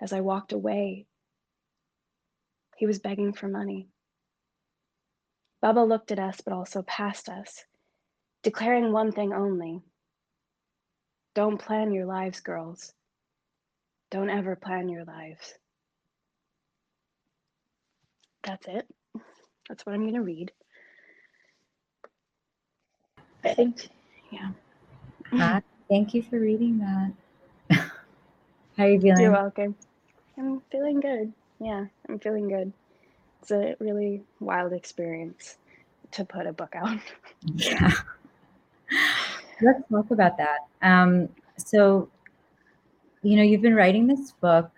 as 0.00 0.12
I 0.12 0.20
walked 0.20 0.52
away 0.52 1.06
he 2.78 2.86
was 2.86 3.00
begging 3.00 3.32
for 3.32 3.48
money. 3.48 3.88
Baba 5.60 5.80
looked 5.80 6.12
at 6.12 6.20
us, 6.20 6.40
but 6.40 6.54
also 6.54 6.82
past 6.82 7.28
us, 7.28 7.64
declaring 8.44 8.92
one 8.92 9.10
thing 9.10 9.32
only 9.32 9.82
Don't 11.34 11.58
plan 11.58 11.92
your 11.92 12.06
lives, 12.06 12.38
girls. 12.40 12.92
Don't 14.12 14.30
ever 14.30 14.54
plan 14.54 14.88
your 14.88 15.04
lives. 15.04 15.54
That's 18.44 18.66
it. 18.68 18.86
That's 19.68 19.84
what 19.84 19.96
I'm 19.96 20.02
going 20.02 20.14
to 20.14 20.22
read. 20.22 20.52
I 23.44 23.54
think, 23.54 23.88
yeah. 24.30 24.50
Uh, 25.32 25.60
thank 25.88 26.14
you 26.14 26.22
for 26.22 26.40
reading 26.40 26.78
that. 26.78 27.12
How 28.76 28.84
are 28.84 28.90
you 28.90 29.00
feeling? 29.00 29.22
You're 29.22 29.32
welcome. 29.32 29.76
I'm 30.36 30.62
feeling 30.70 31.00
good 31.00 31.32
yeah, 31.60 31.86
I'm 32.08 32.18
feeling 32.18 32.48
good. 32.48 32.72
It's 33.42 33.50
a 33.50 33.76
really 33.80 34.22
wild 34.40 34.72
experience 34.72 35.56
to 36.12 36.24
put 36.24 36.46
a 36.46 36.52
book 36.52 36.74
out. 36.74 36.98
yeah. 37.54 37.92
Let's 39.60 39.82
talk 39.90 40.10
about 40.10 40.36
that. 40.38 40.60
Um, 40.82 41.28
so, 41.56 42.08
you 43.22 43.36
know, 43.36 43.42
you've 43.42 43.62
been 43.62 43.74
writing 43.74 44.06
this 44.06 44.32
book 44.32 44.70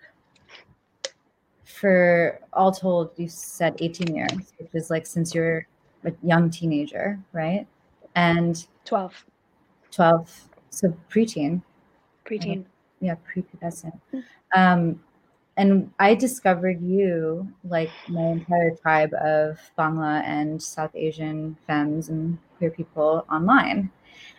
for 1.63 2.39
all 2.53 2.71
told, 2.71 3.11
you 3.17 3.27
said 3.29 3.75
18 3.79 4.15
years, 4.15 4.53
which 4.57 4.69
is 4.73 4.89
like 4.89 5.05
since 5.05 5.33
you're 5.33 5.65
a 6.03 6.11
young 6.23 6.49
teenager, 6.49 7.19
right? 7.31 7.67
And 8.15 8.65
12. 8.85 9.25
12. 9.91 10.49
So 10.69 10.97
preteen. 11.09 11.61
Preteen. 12.25 12.65
Yeah, 12.99 13.15
prepubescent. 13.33 13.99
Um, 14.55 14.99
and 15.57 15.91
I 15.99 16.15
discovered 16.15 16.81
you, 16.81 17.47
like 17.65 17.89
my 18.07 18.21
entire 18.21 18.71
tribe 18.71 19.13
of 19.21 19.59
Bangla 19.77 20.23
and 20.23 20.61
South 20.61 20.91
Asian 20.95 21.57
femmes 21.67 22.09
and 22.09 22.37
queer 22.57 22.71
people 22.71 23.25
online. 23.29 23.91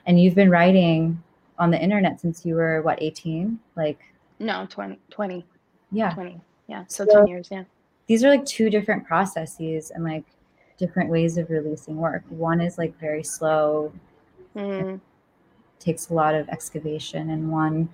And 0.07 0.21
you've 0.21 0.35
been 0.35 0.50
writing 0.50 1.23
on 1.59 1.71
the 1.71 1.81
internet 1.81 2.21
since 2.21 2.47
you 2.47 2.55
were 2.55 2.83
what, 2.83 3.00
18? 3.02 3.59
Like 3.76 4.00
No, 4.38 4.67
20 4.69 4.99
20. 5.11 5.45
Yeah. 5.91 6.14
20. 6.14 6.41
Yeah. 6.67 6.85
So, 6.88 7.05
so 7.05 7.19
10 7.19 7.26
years, 7.26 7.49
yeah. 7.50 7.64
These 8.07 8.25
are 8.25 8.31
like 8.31 8.45
two 8.47 8.71
different 8.71 9.07
processes 9.07 9.93
and 9.95 10.02
like 10.05 10.25
different 10.79 11.11
ways 11.11 11.38
of 11.38 11.50
releasing 11.50 11.97
work. 11.97 12.25
One 12.29 12.61
is 12.61 12.79
like 12.79 12.99
very 12.99 13.23
slow, 13.23 13.93
mm. 14.57 15.00
takes 15.79 16.11
a 16.11 16.14
lot 16.14 16.35
of 16.35 16.49
excavation, 16.49 17.31
and 17.31 17.50
one 17.50 17.88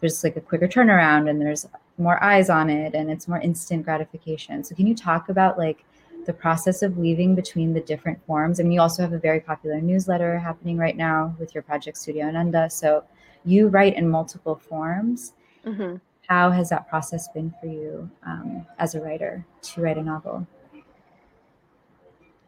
there's 0.00 0.22
like 0.22 0.36
a 0.36 0.40
quicker 0.40 0.68
turnaround 0.68 1.28
and 1.28 1.40
there's 1.40 1.66
more 1.96 2.22
eyes 2.22 2.50
on 2.50 2.70
it 2.70 2.94
and 2.94 3.10
it's 3.10 3.26
more 3.26 3.40
instant 3.40 3.84
gratification. 3.84 4.62
So 4.62 4.74
can 4.74 4.86
you 4.86 4.94
talk 4.94 5.28
about 5.28 5.58
like 5.58 5.84
the 6.26 6.32
process 6.32 6.82
of 6.82 6.98
weaving 6.98 7.34
between 7.34 7.72
the 7.72 7.80
different 7.80 8.24
forms? 8.26 8.60
I 8.60 8.62
mean, 8.62 8.72
you 8.72 8.80
also 8.80 9.02
have 9.02 9.12
a 9.12 9.18
very 9.18 9.40
popular 9.40 9.80
newsletter 9.80 10.38
happening 10.38 10.78
right 10.78 10.96
now 10.96 11.34
with 11.38 11.54
your 11.54 11.62
project 11.62 11.98
Studio 11.98 12.26
Ananda. 12.26 12.70
So 12.70 13.04
you 13.44 13.68
write 13.68 13.96
in 13.96 14.08
multiple 14.08 14.56
forms. 14.56 15.32
Mm-hmm. 15.66 15.96
How 16.28 16.50
has 16.50 16.68
that 16.68 16.88
process 16.88 17.28
been 17.28 17.52
for 17.58 17.66
you 17.66 18.08
um, 18.24 18.66
as 18.78 18.94
a 18.94 19.00
writer 19.00 19.44
to 19.62 19.80
write 19.80 19.96
a 19.96 20.02
novel? 20.02 20.46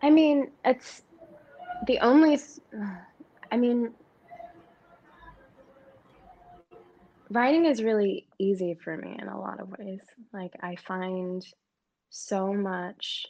I 0.03 0.11
mean, 0.11 0.51
it's 0.65 1.03
the 1.87 1.99
only. 2.01 2.39
I 3.53 3.57
mean, 3.57 3.93
writing 7.31 7.65
is 7.67 7.83
really 7.83 8.27
easy 8.39 8.75
for 8.75 8.97
me 8.97 9.17
in 9.21 9.29
a 9.29 9.39
lot 9.39 9.61
of 9.61 9.71
ways. 9.79 10.01
Like 10.33 10.55
I 10.63 10.77
find 10.77 11.45
so 12.11 12.53
much 12.53 13.27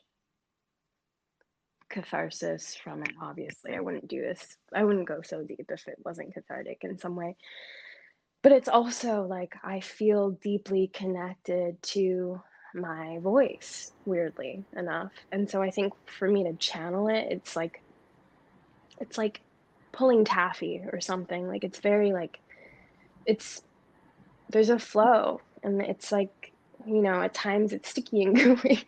catharsis 1.90 2.74
from 2.74 3.02
it. 3.02 3.12
Obviously, 3.20 3.74
I 3.74 3.80
wouldn't 3.80 4.08
do 4.08 4.20
this. 4.20 4.56
I 4.74 4.84
wouldn't 4.84 5.08
go 5.08 5.22
so 5.22 5.42
deep 5.42 5.66
if 5.68 5.88
it 5.88 5.98
wasn't 6.04 6.34
cathartic 6.34 6.78
in 6.82 6.98
some 6.98 7.16
way. 7.16 7.36
But 8.42 8.52
it's 8.52 8.68
also 8.68 9.22
like 9.22 9.54
I 9.62 9.80
feel 9.80 10.30
deeply 10.30 10.88
connected 10.94 11.82
to 11.82 12.40
my 12.74 13.18
voice, 13.18 13.92
weirdly 14.06 14.64
enough. 14.76 15.12
And 15.32 15.48
so 15.48 15.62
I 15.62 15.70
think 15.70 15.92
for 16.06 16.28
me 16.28 16.44
to 16.44 16.52
channel 16.54 17.08
it, 17.08 17.28
it's 17.30 17.56
like 17.56 17.82
it's 19.00 19.18
like 19.18 19.40
pulling 19.92 20.24
taffy 20.24 20.82
or 20.92 21.00
something. 21.00 21.48
Like 21.48 21.64
it's 21.64 21.80
very 21.80 22.12
like 22.12 22.38
it's 23.26 23.62
there's 24.50 24.70
a 24.70 24.78
flow 24.78 25.40
and 25.62 25.80
it's 25.82 26.10
like, 26.12 26.52
you 26.86 27.02
know, 27.02 27.22
at 27.22 27.34
times 27.34 27.72
it's 27.72 27.88
sticky 27.88 28.22
and 28.22 28.36
gooey. 28.62 28.84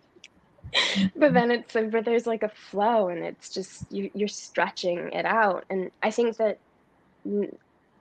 but 1.16 1.34
then 1.34 1.50
it's 1.50 1.72
but 1.74 2.04
there's 2.04 2.26
like 2.26 2.42
a 2.42 2.48
flow 2.48 3.08
and 3.08 3.22
it's 3.24 3.50
just 3.50 3.84
you, 3.90 4.10
you're 4.14 4.28
stretching 4.28 5.10
it 5.12 5.26
out 5.26 5.64
and 5.68 5.90
i 6.02 6.10
think 6.10 6.36
that 6.38 6.58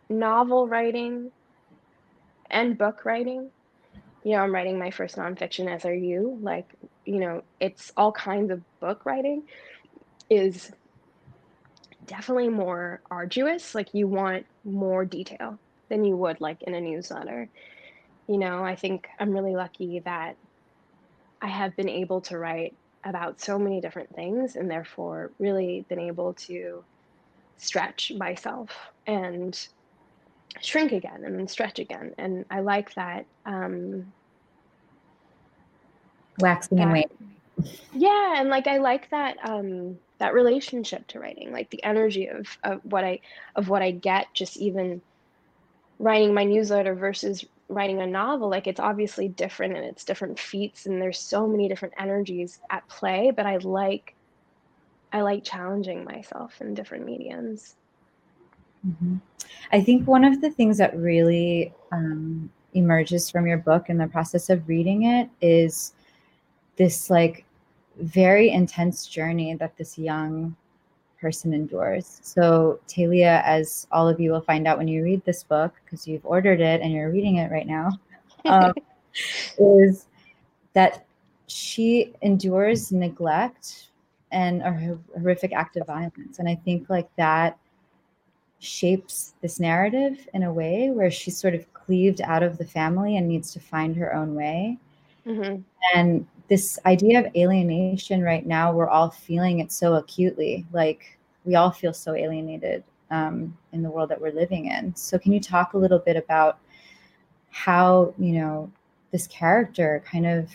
novel 0.10 0.68
writing 0.68 1.32
and 2.50 2.78
book 2.78 3.06
writing 3.06 3.50
you 4.24 4.34
know 4.34 4.40
i'm 4.42 4.54
writing 4.54 4.78
my 4.78 4.92
first 4.92 5.16
nonfiction 5.16 5.70
as 5.74 5.86
are 5.86 5.94
you 5.94 6.38
like 6.42 6.68
you 7.06 7.20
know 7.20 7.44
it's 7.60 7.92
all 7.98 8.12
kinds 8.12 8.51
of 8.51 8.62
book 8.80 9.06
writing 9.06 9.44
is 10.30 10.72
definitely 12.06 12.50
more 12.50 13.01
arduous 13.10 13.75
like 13.75 13.94
you 13.94 14.08
want 14.08 14.46
more 14.63 15.06
detail 15.06 15.58
than 15.90 16.04
you 16.04 16.16
would 16.16 16.40
like 16.40 16.62
in 16.63 16.74
a 16.74 16.82
newsletter. 16.82 17.50
You 18.28 18.38
know 18.38 18.63
i 18.63 18.75
think 18.75 19.08
i'm 19.20 19.32
really 19.32 19.56
lucky 19.56 20.00
that 20.00 20.36
I 21.42 21.48
have 21.48 21.75
been 21.75 21.90
able 21.90 22.22
to 22.22 22.38
write 22.38 22.75
about 23.04 23.42
so 23.42 23.58
many 23.58 23.82
different 23.82 24.13
things 24.16 24.56
and 24.56 24.70
therefore 24.70 25.32
really 25.40 25.86
been 25.90 26.00
able 26.00 26.34
to 26.34 26.84
stretch 27.58 28.12
myself 28.16 28.70
and 29.08 29.68
shrink 30.60 30.91
again 30.91 31.24
and 31.25 31.38
then 31.38 31.48
stretch 31.48 31.79
again. 31.79 32.13
And 32.17 32.46
I 32.50 32.60
like 32.60 32.93
that. 32.96 33.25
Um, 33.46 34.12
Waxing 36.39 36.79
and 36.79 36.91
weight. 36.91 37.12
Yeah, 37.93 38.39
and 38.39 38.50
like 38.50 38.67
I 38.67 38.77
like 38.77 39.10
that 39.12 39.38
um, 39.48 39.98
that 40.17 40.34
relationship 40.34 41.08
to 41.08 41.20
writing, 41.20 41.51
like 41.51 41.70
the 41.70 41.84
energy 41.84 42.27
of 42.27 42.58
of 42.63 42.81
what 42.84 43.03
I 43.03 43.20
of 43.55 43.70
what 43.70 43.81
I 43.81 43.91
get 43.91 44.27
just 44.34 44.58
even 44.58 45.01
writing 46.00 46.34
my 46.34 46.43
newsletter 46.43 46.96
versus 46.96 47.46
writing 47.70 48.01
a 48.01 48.08
novel 48.08 48.50
like 48.50 48.67
it's 48.67 48.79
obviously 48.79 49.29
different 49.29 49.75
and 49.75 49.86
it's 49.86 50.03
different 50.03 50.38
feats 50.38 50.88
and 50.88 51.01
there's 51.01 51.17
so 51.17 51.48
many 51.48 51.70
different 51.70 51.93
energies 51.98 52.60
at 52.70 52.86
play 52.89 53.31
but 53.34 53.46
i 53.46 53.55
like 53.58 54.13
i 55.13 55.22
like 55.22 55.43
challenging 55.43 56.03
myself 56.03 56.60
in 56.60 56.74
different 56.74 57.05
mediums 57.05 57.75
mm-hmm. 58.88 59.16
i 59.72 59.82
think 59.82 60.08
one 60.08 60.24
of 60.24 60.42
the 60.42 60.50
things 60.50 60.78
that 60.78 60.96
really 60.98 61.74
um, 61.92 62.50
emerges 62.74 63.30
from 63.30 63.46
your 63.46 63.58
book 63.58 63.90
in 63.90 63.98
the 63.98 64.08
process 64.08 64.50
of 64.50 64.68
reading 64.68 65.04
it 65.04 65.30
is 65.42 65.94
this 66.78 67.10
like 67.10 67.46
very 68.00 68.50
intense 68.50 69.06
journey 69.08 69.54
that 69.56 69.76
this 69.78 69.98
young 69.98 70.56
person 71.22 71.54
endures. 71.54 72.20
So, 72.24 72.80
Talia, 72.88 73.44
as 73.46 73.88
all 73.92 74.10
of 74.10 74.20
you 74.20 74.32
will 74.32 74.42
find 74.42 74.68
out 74.68 74.80
when 74.80 74.88
you 74.88 75.04
read 75.04 75.24
this 75.24 75.44
book, 75.44 75.74
because 75.86 76.08
you've 76.08 76.26
ordered 76.26 76.60
it 76.60 76.82
and 76.82 76.92
you're 76.92 77.12
reading 77.12 77.36
it 77.36 77.52
right 77.52 77.68
now, 77.68 77.92
um, 78.46 78.74
is 79.60 80.08
that 80.74 81.06
she 81.48 82.14
endures 82.22 82.92
neglect 82.92 83.89
and 84.32 84.62
a 84.62 84.98
horrific 85.20 85.54
act 85.54 85.78
of 85.78 85.86
violence. 85.86 86.39
And 86.39 86.50
I 86.50 86.56
think 86.56 86.89
like 86.89 87.10
that 87.17 87.58
shapes 88.62 89.34
this 89.41 89.60
narrative 89.60 90.30
in 90.36 90.43
a 90.43 90.54
way 90.54 90.91
where 90.91 91.10
she's 91.10 91.36
sort 91.36 91.56
of 91.56 91.71
cleaved 91.74 92.21
out 92.21 92.43
of 92.43 92.58
the 92.60 92.65
family 92.65 93.17
and 93.17 93.28
needs 93.28 93.52
to 93.52 93.60
find 93.60 93.95
her 93.95 94.13
own 94.13 94.36
way. 94.36 94.78
Mm-hmm. 95.26 95.62
And 95.95 96.28
this 96.47 96.78
idea 96.86 97.19
of 97.19 97.36
alienation 97.36 98.21
right 98.21 98.45
now, 98.45 98.71
we're 98.71 98.88
all 98.88 99.10
feeling 99.10 99.60
it 99.60 99.71
so 99.71 99.95
acutely. 99.95 100.65
Like 100.71 101.17
we 101.43 101.56
all 101.56 101.71
feel 101.71 101.93
so 101.93 102.13
alienated 102.13 102.84
um, 103.10 103.58
in 103.74 103.82
the 103.82 103.89
world 103.89 104.10
that 104.10 104.21
we're 104.21 104.32
living 104.32 104.67
in. 104.67 104.95
So, 104.95 105.17
can 105.17 105.34
you 105.34 105.39
talk 105.39 105.74
a 105.74 105.78
little 105.78 106.00
bit 106.00 106.15
about 106.15 106.60
how, 107.50 108.13
you 108.19 108.34
know, 108.34 108.71
this 109.12 109.28
character 109.28 110.04
kind 110.06 110.28
of 110.28 110.50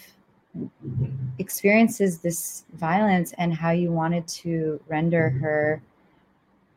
experiences 1.39 2.19
this 2.19 2.65
violence 2.75 3.35
and 3.37 3.53
how 3.53 3.71
you 3.71 3.91
wanted 3.91 4.29
to 4.29 4.81
render 4.87 5.29
her? 5.29 5.83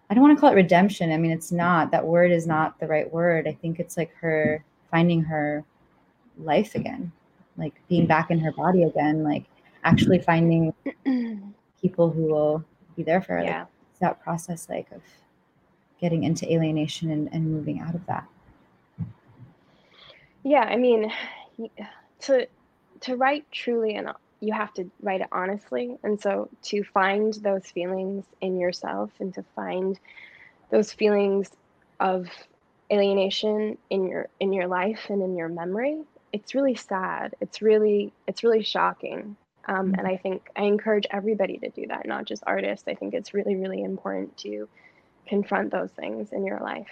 I 0.10 0.14
don't 0.14 0.24
want 0.24 0.36
to 0.36 0.42
call 0.42 0.52
it 0.52 0.56
redemption. 0.56 1.12
I 1.12 1.18
mean, 1.18 1.32
it's 1.32 1.52
not. 1.52 1.92
That 1.92 2.06
word 2.06 2.32
is 2.32 2.48
not 2.48 2.80
the 2.80 2.88
right 2.88 3.12
word. 3.12 3.48
I 3.48 3.54
think 3.54 3.80
it's 3.80 3.96
like 3.96 4.14
her 4.16 4.64
finding 4.90 5.22
her 5.22 5.64
life 6.38 6.74
again 6.76 7.12
like 7.60 7.74
being 7.90 8.08
back 8.08 8.32
in 8.32 8.40
her 8.40 8.52
body 8.54 8.84
again, 8.84 9.24
like 9.24 9.44
actually 9.84 10.20
finding 10.20 10.74
people 11.82 12.10
who 12.10 12.24
will 12.24 12.64
be 12.96 13.04
there 13.04 13.22
for 13.22 13.34
her. 13.34 13.44
Yeah. 13.44 13.60
Like, 13.60 13.68
that 14.00 14.24
process 14.24 14.70
like 14.70 14.90
of 14.94 15.02
getting 16.00 16.24
into 16.24 16.50
alienation 16.52 17.12
and, 17.12 17.30
and 17.34 17.52
moving 17.52 17.82
out 17.82 17.94
of 17.94 18.06
that. 18.06 18.26
Yeah, 20.44 20.62
I 20.62 20.78
mean, 20.78 21.12
to 22.22 22.48
to 23.02 23.16
write 23.16 23.46
truly 23.52 23.96
and 23.96 24.10
you 24.42 24.54
have 24.54 24.74
to 24.76 24.90
write 25.02 25.22
it 25.22 25.28
honestly, 25.32 25.98
and 26.04 26.20
so 26.20 26.50
to 26.64 26.84
find 26.84 27.34
those 27.36 27.66
feelings 27.66 28.26
in 28.42 28.60
yourself 28.60 29.12
and 29.20 29.34
to 29.34 29.44
find 29.56 30.00
those 30.70 30.94
feelings 30.94 31.50
of 32.00 32.28
alienation 32.92 33.78
in 33.90 34.08
your 34.08 34.28
in 34.40 34.54
your 34.54 34.68
life 34.68 35.08
and 35.10 35.22
in 35.22 35.36
your 35.36 35.50
memory 35.50 36.00
it's 36.34 36.56
really 36.56 36.76
sad. 36.76 37.36
It's 37.42 37.62
really 37.62 38.14
it's 38.28 38.44
really 38.44 38.64
shocking. 38.64 39.36
Um, 39.68 39.94
and 39.98 40.08
I 40.08 40.18
think 40.18 40.50
I 40.56 40.64
encourage 40.64 41.06
everybody 41.12 41.58
to 41.60 41.70
do 41.70 41.86
that, 41.88 42.08
not 42.08 42.26
just 42.26 42.44
artists. 42.48 42.88
I 42.88 42.96
think 42.96 43.14
it's 43.14 43.34
really 43.34 43.56
really 43.56 43.84
important 43.84 44.36
to 44.38 44.68
confront 45.28 45.72
those 45.72 45.92
things 45.92 46.32
in 46.32 46.46
your 46.46 46.60
life. 46.60 46.90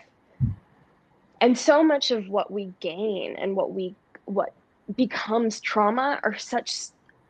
And 1.42 1.58
so 1.58 1.84
much 1.84 2.12
of 2.12 2.30
what 2.30 2.52
we 2.52 2.74
gain 2.80 3.36
and 3.36 3.56
what 3.56 3.74
we 3.74 3.96
what 4.26 4.54
becomes 4.96 5.60
trauma 5.60 6.20
are 6.24 6.38
such 6.38 6.88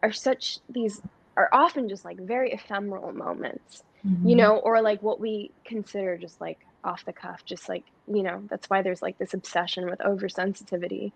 are 0.08 0.14
such 0.14 0.60
these 0.70 1.02
are 1.36 1.50
often 1.52 1.90
just 1.90 2.06
like 2.06 2.18
very 2.18 2.52
ephemeral 2.54 3.12
moments 3.12 3.84
mm-hmm. 4.06 4.28
you 4.28 4.36
know 4.36 4.58
or 4.58 4.82
like 4.82 5.04
what 5.04 5.20
we 5.20 5.52
consider 5.66 6.18
just 6.18 6.40
like 6.40 6.60
off 6.84 7.04
the 7.06 7.14
cuff 7.14 7.44
just 7.46 7.68
like 7.68 7.84
you 8.08 8.24
know 8.24 8.42
that's 8.50 8.70
why 8.70 8.82
there's 8.82 9.02
like 9.02 9.18
this 9.18 9.34
obsession 9.34 9.90
with 9.90 10.00
oversensitivity 10.00 11.12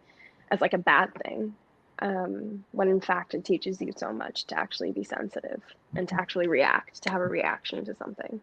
as 0.52 0.60
like 0.60 0.74
a 0.74 0.78
bad 0.78 1.10
thing 1.24 1.56
um, 2.00 2.66
when 2.72 2.90
in 2.90 3.00
fact 3.00 3.34
it 3.34 3.46
teaches 3.46 3.80
you 3.80 3.94
so 3.96 4.12
much 4.12 4.46
to 4.46 4.60
actually 4.60 4.92
be 4.92 5.04
sensitive 5.04 5.62
and 5.96 6.10
to 6.10 6.16
actually 6.16 6.48
react 6.48 7.02
to 7.02 7.12
have 7.12 7.22
a 7.22 7.28
reaction 7.28 7.86
to 7.86 7.96
something 7.96 8.42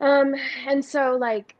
um, 0.00 0.34
and 0.66 0.84
so 0.84 1.16
like 1.16 1.54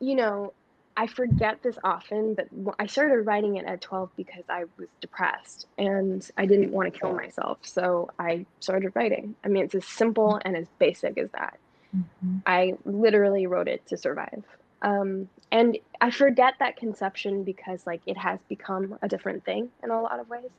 you 0.00 0.14
know 0.14 0.52
i 0.96 1.06
forget 1.06 1.62
this 1.62 1.76
often 1.84 2.34
but 2.34 2.46
i 2.78 2.86
started 2.86 3.26
writing 3.26 3.56
it 3.56 3.64
at 3.66 3.80
12 3.80 4.10
because 4.16 4.44
i 4.48 4.64
was 4.78 4.88
depressed 5.00 5.66
and 5.78 6.30
i 6.36 6.46
didn't 6.46 6.70
want 6.70 6.92
to 6.92 6.98
kill 6.98 7.14
myself 7.14 7.58
so 7.62 8.10
i 8.18 8.44
started 8.60 8.92
writing 8.94 9.34
i 9.44 9.48
mean 9.48 9.64
it's 9.64 9.74
as 9.74 9.84
simple 9.84 10.40
and 10.44 10.56
as 10.56 10.66
basic 10.78 11.18
as 11.18 11.30
that 11.30 11.58
mm-hmm. 11.96 12.38
i 12.46 12.74
literally 12.84 13.46
wrote 13.46 13.68
it 13.68 13.84
to 13.86 13.96
survive 13.96 14.44
um, 14.84 15.30
and 15.50 15.78
I 16.00 16.10
forget 16.10 16.54
that 16.58 16.76
conception 16.76 17.42
because 17.42 17.86
like 17.86 18.02
it 18.06 18.18
has 18.18 18.38
become 18.48 18.98
a 19.00 19.08
different 19.08 19.44
thing 19.44 19.70
in 19.82 19.90
a 19.90 20.00
lot 20.00 20.20
of 20.20 20.28
ways. 20.28 20.50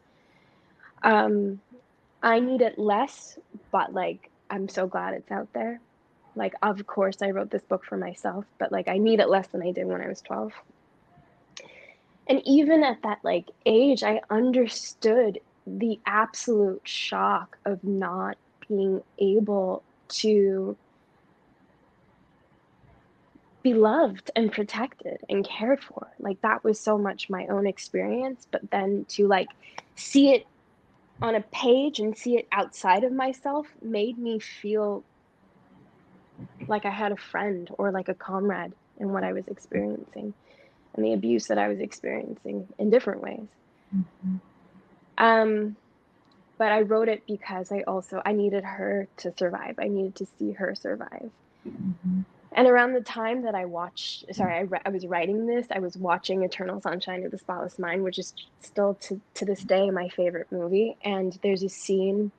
Um, 1.03 1.61
I 2.23 2.39
need 2.39 2.61
it 2.61 2.79
less, 2.79 3.37
but 3.71 3.93
like 3.93 4.31
I'm 4.49 4.67
so 4.67 4.87
glad 4.87 5.13
it's 5.13 5.31
out 5.31 5.47
there. 5.53 5.79
Like 6.35 6.53
of 6.61 6.85
course 6.87 7.21
I 7.21 7.31
wrote 7.31 7.49
this 7.49 7.63
book 7.63 7.85
for 7.85 7.97
myself, 7.97 8.45
but 8.57 8.71
like 8.71 8.87
I 8.87 8.97
need 8.97 9.19
it 9.19 9.29
less 9.29 9.47
than 9.47 9.61
I 9.61 9.71
did 9.71 9.87
when 9.87 10.01
I 10.01 10.07
was 10.07 10.21
12. 10.21 10.53
And 12.27 12.41
even 12.45 12.83
at 12.83 13.01
that 13.03 13.19
like 13.23 13.49
age, 13.65 14.03
I 14.03 14.21
understood 14.29 15.39
the 15.67 15.99
absolute 16.05 16.81
shock 16.83 17.57
of 17.65 17.83
not 17.83 18.37
being 18.67 19.01
able 19.19 19.83
to 20.07 20.75
be 23.63 23.73
loved 23.73 24.29
and 24.35 24.51
protected 24.51 25.19
and 25.29 25.43
cared 25.43 25.81
for. 25.81 26.07
Like 26.19 26.39
that 26.41 26.63
was 26.63 26.79
so 26.79 26.97
much 26.97 27.29
my 27.29 27.47
own 27.47 27.65
experience, 27.65 28.47
but 28.51 28.69
then 28.69 29.05
to 29.09 29.27
like 29.27 29.49
see 29.95 30.33
it 30.33 30.45
on 31.21 31.35
a 31.35 31.41
page 31.41 31.99
and 31.99 32.15
see 32.15 32.37
it 32.37 32.47
outside 32.51 33.03
of 33.03 33.11
myself 33.11 33.67
made 33.81 34.17
me 34.17 34.37
feel 34.39 35.03
like 36.67 36.85
I 36.85 36.89
had 36.89 37.11
a 37.11 37.17
friend 37.17 37.69
or 37.77 37.91
like 37.91 38.09
a 38.09 38.13
comrade 38.13 38.73
in 38.99 39.11
what 39.11 39.23
I 39.23 39.33
was 39.33 39.47
experiencing. 39.47 40.33
and 40.95 41.03
the 41.03 41.11
abuse 41.11 41.47
that 41.47 41.57
I 41.57 41.67
was 41.67 41.79
experiencing 41.81 42.69
in 42.79 42.89
different 42.89 43.21
ways. 43.21 43.47
Mhm. 43.93 44.39
Um, 45.17 45.75
but 46.57 46.71
I 46.71 46.81
wrote 46.83 47.09
it 47.09 47.23
because 47.27 47.69
I 47.69 47.81
also 47.81 48.21
I 48.25 48.31
needed 48.31 48.63
her 48.63 49.07
to 49.17 49.33
survive. 49.37 49.75
I 49.77 49.89
needed 49.89 50.15
to 50.15 50.25
see 50.25 50.53
her 50.53 50.73
survive. 50.73 51.31
Mhm. 51.67 52.23
And 52.53 52.67
around 52.67 52.93
the 52.93 53.01
time 53.01 53.41
that 53.41 53.55
I 53.55 53.65
watched, 53.65 54.33
sorry, 54.33 54.55
I, 54.55 54.61
re- 54.61 54.79
I 54.85 54.89
was 54.89 55.05
writing 55.05 55.45
this, 55.45 55.67
I 55.69 55.79
was 55.79 55.97
watching 55.97 56.43
Eternal 56.43 56.79
Sunshine 56.79 57.25
of 57.25 57.31
the 57.31 57.37
Spotless 57.37 57.77
Mind, 57.77 58.01
which 58.01 58.17
is 58.17 58.33
still 58.61 58.93
to, 59.01 59.19
to 59.33 59.43
this 59.43 59.61
day 59.65 59.89
my 59.91 60.07
favorite 60.07 60.49
movie. 60.49 60.95
And 61.03 61.37
there's 61.43 61.63
a 61.63 61.69
scene 61.69 62.31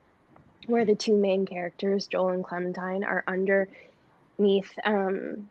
where 0.67 0.85
the 0.85 0.95
two 0.95 1.17
main 1.17 1.47
characters, 1.47 2.07
Joel 2.07 2.31
and 2.31 2.45
Clementine, 2.45 3.05
are 3.05 3.25
underneath 3.27 4.73
um, 4.85 5.49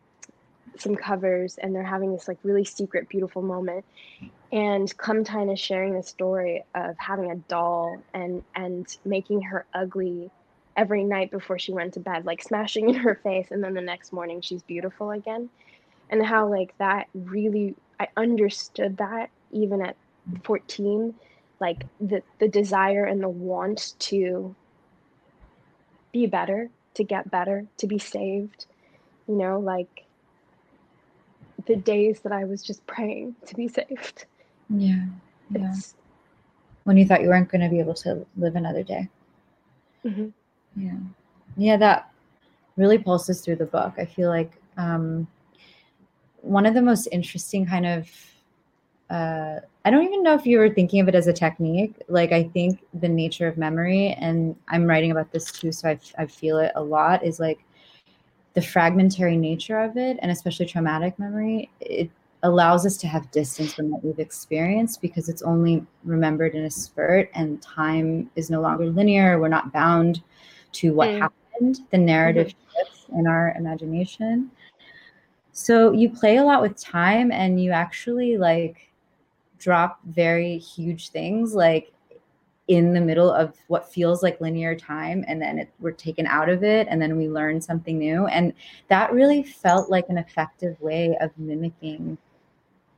some 0.78 0.96
covers 0.96 1.58
and 1.58 1.74
they're 1.74 1.82
having 1.82 2.12
this 2.12 2.28
like 2.28 2.38
really 2.42 2.64
secret, 2.64 3.08
beautiful 3.08 3.42
moment. 3.42 3.84
And 4.52 4.94
Clementine 4.96 5.50
is 5.50 5.58
sharing 5.58 5.94
the 5.94 6.02
story 6.02 6.64
of 6.74 6.96
having 6.98 7.30
a 7.30 7.36
doll 7.36 7.98
and 8.14 8.42
and 8.54 8.86
making 9.04 9.42
her 9.42 9.66
ugly 9.74 10.30
every 10.76 11.04
night 11.04 11.30
before 11.30 11.58
she 11.58 11.72
went 11.72 11.94
to 11.94 12.00
bed, 12.00 12.26
like 12.26 12.42
smashing 12.42 12.88
in 12.90 12.94
her 12.96 13.14
face, 13.14 13.48
and 13.50 13.62
then 13.62 13.74
the 13.74 13.80
next 13.80 14.12
morning 14.12 14.40
she's 14.40 14.62
beautiful 14.62 15.10
again. 15.10 15.48
And 16.10 16.24
how 16.24 16.48
like 16.48 16.76
that 16.78 17.08
really 17.14 17.74
I 17.98 18.08
understood 18.16 18.98
that 18.98 19.30
even 19.50 19.82
at 19.82 19.96
14, 20.44 21.14
like 21.60 21.84
the 22.00 22.22
the 22.38 22.48
desire 22.48 23.04
and 23.04 23.22
the 23.22 23.28
want 23.28 23.94
to 23.98 24.54
be 26.16 26.26
better, 26.26 26.70
to 26.94 27.04
get 27.04 27.30
better, 27.30 27.66
to 27.76 27.86
be 27.86 27.98
saved. 27.98 28.66
You 29.28 29.36
know, 29.36 29.58
like 29.58 30.04
the 31.66 31.76
days 31.76 32.20
that 32.20 32.32
I 32.32 32.44
was 32.44 32.62
just 32.62 32.86
praying 32.86 33.36
to 33.46 33.54
be 33.54 33.68
saved. 33.68 34.24
Yeah. 34.70 35.04
Yeah. 35.50 35.72
It's 35.72 35.94
When 36.84 36.96
you 36.96 37.04
thought 37.06 37.22
you 37.22 37.28
weren't 37.28 37.50
going 37.50 37.60
to 37.60 37.68
be 37.68 37.80
able 37.80 37.94
to 38.06 38.24
live 38.36 38.56
another 38.56 38.82
day. 38.82 39.08
Mhm. 40.04 40.32
Yeah. 40.76 41.00
Yeah, 41.56 41.76
that 41.76 42.10
really 42.76 42.98
pulses 42.98 43.40
through 43.40 43.56
the 43.56 43.66
book. 43.66 43.94
I 43.98 44.04
feel 44.06 44.28
like 44.28 44.52
um, 44.76 45.26
one 46.42 46.66
of 46.66 46.74
the 46.74 46.82
most 46.82 47.08
interesting 47.10 47.66
kind 47.66 47.86
of 47.86 48.08
uh, 49.10 49.60
I 49.86 49.90
don't 49.90 50.02
even 50.02 50.24
know 50.24 50.34
if 50.34 50.44
you 50.44 50.58
were 50.58 50.68
thinking 50.68 50.98
of 50.98 51.06
it 51.06 51.14
as 51.14 51.28
a 51.28 51.32
technique. 51.32 51.94
Like, 52.08 52.32
I 52.32 52.42
think 52.42 52.84
the 52.92 53.08
nature 53.08 53.46
of 53.46 53.56
memory, 53.56 54.08
and 54.18 54.56
I'm 54.66 54.84
writing 54.84 55.12
about 55.12 55.30
this 55.30 55.52
too, 55.52 55.70
so 55.70 55.88
I, 55.90 55.98
I 56.18 56.26
feel 56.26 56.58
it 56.58 56.72
a 56.74 56.82
lot, 56.82 57.24
is 57.24 57.38
like 57.38 57.60
the 58.54 58.62
fragmentary 58.62 59.36
nature 59.36 59.78
of 59.78 59.96
it, 59.96 60.18
and 60.20 60.32
especially 60.32 60.66
traumatic 60.66 61.16
memory. 61.20 61.70
It 61.78 62.10
allows 62.42 62.84
us 62.84 62.96
to 62.96 63.06
have 63.06 63.30
distance 63.30 63.74
from 63.74 63.92
what 63.92 64.04
we've 64.04 64.18
experienced 64.18 65.00
because 65.00 65.28
it's 65.28 65.42
only 65.42 65.86
remembered 66.02 66.56
in 66.56 66.64
a 66.64 66.70
spurt, 66.70 67.30
and 67.34 67.62
time 67.62 68.28
is 68.34 68.50
no 68.50 68.60
longer 68.60 68.86
linear. 68.86 69.38
We're 69.38 69.46
not 69.46 69.72
bound 69.72 70.20
to 70.72 70.94
what 70.94 71.10
Mm. 71.10 71.20
happened. 71.20 71.78
The 71.92 71.98
narrative 71.98 72.48
shifts 72.48 73.06
in 73.16 73.28
our 73.28 73.54
imagination. 73.56 74.50
So 75.52 75.92
you 75.92 76.10
play 76.10 76.38
a 76.38 76.44
lot 76.44 76.60
with 76.60 76.76
time, 76.76 77.30
and 77.30 77.62
you 77.62 77.70
actually 77.70 78.36
like 78.36 78.85
drop 79.58 80.00
very 80.04 80.58
huge 80.58 81.10
things 81.10 81.54
like 81.54 81.92
in 82.68 82.92
the 82.92 83.00
middle 83.00 83.30
of 83.30 83.54
what 83.68 83.88
feels 83.88 84.22
like 84.22 84.40
linear 84.40 84.74
time 84.74 85.24
and 85.28 85.40
then 85.40 85.58
it, 85.58 85.70
we're 85.78 85.92
taken 85.92 86.26
out 86.26 86.48
of 86.48 86.64
it 86.64 86.88
and 86.90 87.00
then 87.00 87.16
we 87.16 87.28
learn 87.28 87.60
something 87.60 87.96
new. 87.96 88.26
And 88.26 88.52
that 88.88 89.12
really 89.12 89.44
felt 89.44 89.88
like 89.88 90.08
an 90.08 90.18
effective 90.18 90.80
way 90.80 91.16
of 91.20 91.30
mimicking 91.38 92.18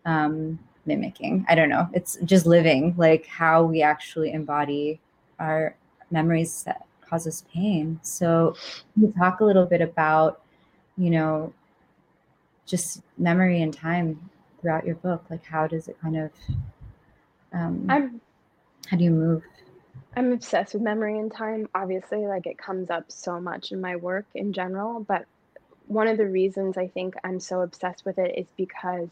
um 0.06 0.58
mimicking. 0.86 1.44
I 1.48 1.54
don't 1.54 1.68
know. 1.68 1.86
It's 1.92 2.16
just 2.24 2.46
living 2.46 2.94
like 2.96 3.26
how 3.26 3.62
we 3.62 3.82
actually 3.82 4.32
embody 4.32 5.00
our 5.38 5.76
memories 6.10 6.62
that 6.64 6.86
cause 7.02 7.26
us 7.26 7.44
pain. 7.52 8.00
So 8.02 8.56
you 8.96 9.12
talk 9.18 9.40
a 9.40 9.44
little 9.44 9.66
bit 9.66 9.82
about 9.82 10.40
you 10.96 11.10
know 11.10 11.52
just 12.64 13.02
memory 13.18 13.60
and 13.60 13.72
time 13.72 14.30
throughout 14.60 14.86
your 14.86 14.96
book 14.96 15.24
like 15.30 15.44
how 15.44 15.66
does 15.66 15.88
it 15.88 15.96
kind 16.00 16.16
of 16.16 16.30
um 17.52 17.98
I'm 17.98 18.20
how 18.88 18.96
do 18.96 19.04
you 19.04 19.10
move 19.10 19.42
I'm 20.16 20.32
obsessed 20.32 20.74
with 20.74 20.82
memory 20.82 21.18
and 21.18 21.32
time. 21.32 21.68
Obviously, 21.74 22.26
like 22.26 22.46
it 22.46 22.58
comes 22.58 22.90
up 22.90 23.04
so 23.10 23.40
much 23.40 23.72
in 23.72 23.80
my 23.80 23.96
work 23.96 24.26
in 24.34 24.52
general, 24.52 25.04
but 25.06 25.26
one 25.86 26.08
of 26.08 26.16
the 26.18 26.26
reasons 26.28 26.76
I 26.76 26.88
think 26.88 27.14
I'm 27.24 27.40
so 27.40 27.60
obsessed 27.62 28.04
with 28.04 28.18
it 28.18 28.38
is 28.38 28.48
because 28.56 29.10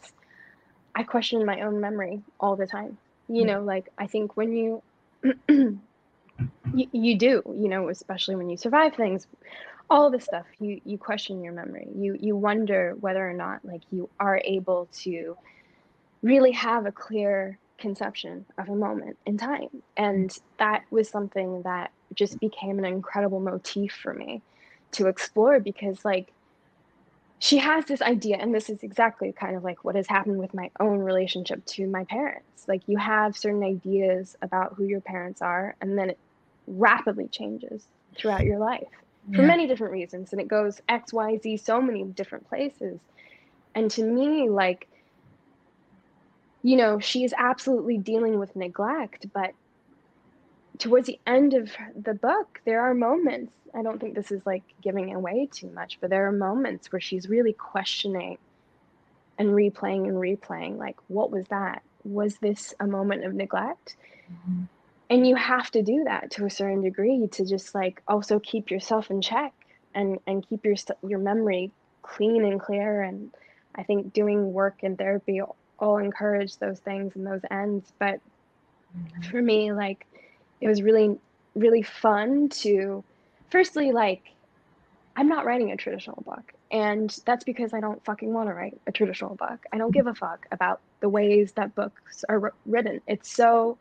I 0.95 1.03
question 1.05 1.45
my 1.47 1.61
own 1.63 1.81
memory 1.81 2.23
all 2.41 2.57
the 2.57 2.67
time. 2.67 2.99
You 3.29 3.45
Mm. 3.45 3.47
know, 3.47 3.63
like 3.63 3.89
I 3.99 4.07
think 4.07 4.37
when 4.37 4.53
you 4.53 4.83
you, 5.49 5.81
you 6.73 7.19
do, 7.19 7.43
you 7.47 7.69
know, 7.69 7.89
especially 7.89 8.37
when 8.37 8.49
you 8.49 8.57
survive 8.57 8.95
things, 8.95 9.27
all 9.89 10.11
this 10.11 10.25
stuff, 10.25 10.47
you 10.59 10.81
you 10.85 10.99
question 10.99 11.43
your 11.43 11.53
memory. 11.53 11.89
You 11.95 12.17
you 12.21 12.37
wonder 12.37 12.97
whether 13.01 13.29
or 13.29 13.33
not 13.33 13.65
like 13.65 13.83
you 13.91 14.09
are 14.19 14.41
able 14.45 14.89
to 15.03 15.37
really 16.23 16.53
have 16.53 16.87
a 16.87 16.93
clear 16.93 17.59
conception 17.79 18.45
of 18.59 18.69
a 18.69 18.75
moment 18.75 19.17
in 19.27 19.37
time. 19.37 19.69
And 19.97 20.37
that 20.59 20.83
was 20.91 21.09
something 21.09 21.63
that 21.63 21.93
just 22.15 22.41
became 22.41 22.79
an 22.79 22.85
incredible 22.85 23.41
motif 23.41 23.93
for 23.93 24.15
me 24.15 24.43
to 24.93 25.07
explore 25.09 25.61
because, 25.61 26.05
like, 26.05 26.33
she 27.39 27.59
has 27.59 27.85
this 27.85 28.01
idea, 28.01 28.39
and 28.39 28.55
this 28.55 28.71
is 28.71 28.83
exactly 28.83 29.33
kind 29.33 29.57
of 29.57 29.63
like 29.63 29.85
what 29.85 29.95
has 29.95 30.07
happened 30.07 30.39
with 30.39 30.55
my 30.55 30.71
own 30.81 30.99
relationship 31.01 31.65
to 31.67 31.87
my 31.87 32.05
parents. 32.05 32.67
Like, 32.67 32.83
you 32.87 32.97
have 32.97 33.37
certain 33.37 33.63
ideas 33.63 34.37
about 34.43 34.75
who 34.75 34.85
your 34.85 35.03
parents 35.03 35.43
are, 35.43 35.77
and 35.81 35.99
then 35.99 36.11
it 36.11 36.19
rapidly 36.67 37.29
changes 37.29 37.87
throughout 38.17 38.45
your 38.45 38.59
life 38.59 38.89
for 39.35 39.43
Yeah. 39.43 39.49
many 39.49 39.67
different 39.67 39.93
reasons 39.93 40.33
and 40.33 40.41
it 40.41 40.49
goes 40.49 40.81
xyz 40.89 41.61
so 41.61 41.81
many 41.81 42.05
different 42.05 42.47
places 42.49 43.01
and 43.75 43.91
to 43.91 44.03
me 44.03 44.49
like 44.49 44.89
you 46.63 46.77
know 46.77 46.99
she 46.99 47.25
is 47.25 47.35
absolutely 47.37 47.99
dealing 47.99 48.39
with 48.39 48.55
neglect 48.57 49.27
but 49.33 49.51
towards 50.79 51.07
the 51.07 51.19
end 51.27 51.55
of 51.55 51.71
the 52.01 52.15
book 52.15 52.61
there 52.67 52.83
are 52.83 52.95
moments 52.95 53.53
i 53.75 53.83
don't 53.83 54.01
think 54.01 54.15
this 54.15 54.31
is 54.31 54.43
like 54.47 54.65
giving 54.83 55.15
away 55.15 55.49
too 55.53 55.71
much 55.71 55.99
but 56.01 56.11
there 56.11 56.27
are 56.27 56.33
moments 56.33 56.93
where 56.93 57.01
she's 57.01 57.29
really 57.29 57.55
questioning 57.55 58.37
and 59.39 59.49
replaying 59.51 60.07
and 60.07 60.17
replaying 60.17 60.77
like 60.77 60.97
what 61.09 61.31
was 61.31 61.47
that 61.49 61.83
was 62.05 62.37
this 62.39 62.75
a 62.81 62.87
moment 62.87 63.25
of 63.25 63.35
neglect 63.35 63.97
Mhm. 64.31 64.69
And 65.09 65.27
you 65.27 65.37
have 65.37 65.71
to 65.71 65.83
do 65.83 66.05
that 66.05 66.31
to 66.33 66.47
a 66.47 66.51
certain 66.51 66.83
degree 66.83 67.29
to 67.33 67.45
just 67.45 67.75
like 67.75 68.03
also 68.09 68.39
keep 68.41 68.71
yourself 68.71 69.11
in 69.11 69.21
check 69.21 69.53
and 69.95 70.19
and 70.27 70.47
keep 70.49 70.65
your 70.65 70.77
st- 70.77 70.99
your 71.07 71.19
memory 71.19 71.71
clean 72.03 72.45
and 72.45 72.61
clear. 72.61 73.03
And 73.03 73.31
i 73.75 73.83
think 73.83 74.13
doing 74.13 74.53
work 74.53 74.83
and 74.83 74.99
therapy 74.99 75.41
all 75.79 75.99
encourage 75.99 76.57
those 76.57 76.81
things 76.81 77.15
and 77.15 77.27
those 77.27 77.43
ends. 77.51 77.93
But 77.99 78.21
mm-hmm. 78.97 79.23
for 79.31 79.41
me 79.41 79.73
like 79.73 80.07
it 80.61 80.69
was 80.69 80.83
really 80.83 81.17
really 81.55 81.83
fun 81.83 82.49
to 82.51 83.03
firstly 83.51 83.93
like 83.93 84.23
i'm 85.17 85.29
not 85.29 85.47
writing 85.47 85.71
a 85.71 85.77
traditional 85.77 86.23
book. 86.23 86.53
And 86.73 87.17
that's 87.25 87.45
because 87.45 87.73
i 87.73 87.81
don't 87.81 88.05
fucking 88.05 88.33
want 88.33 88.49
to 88.49 88.55
write 88.55 88.81
a 88.89 88.93
traditional 88.93 89.37
book. 89.37 89.65
I 89.73 89.79
don't 89.79 89.93
mm-hmm. 89.93 89.99
give 89.99 90.07
a 90.09 90.15
fuck 90.15 90.47
about 90.51 90.81
the 90.99 91.09
ways 91.09 91.53
that 91.53 91.77
books 91.77 92.25
are 92.29 92.41
wr- 92.41 92.49
written. 92.65 93.01
It's 93.07 93.31
so 93.31 93.79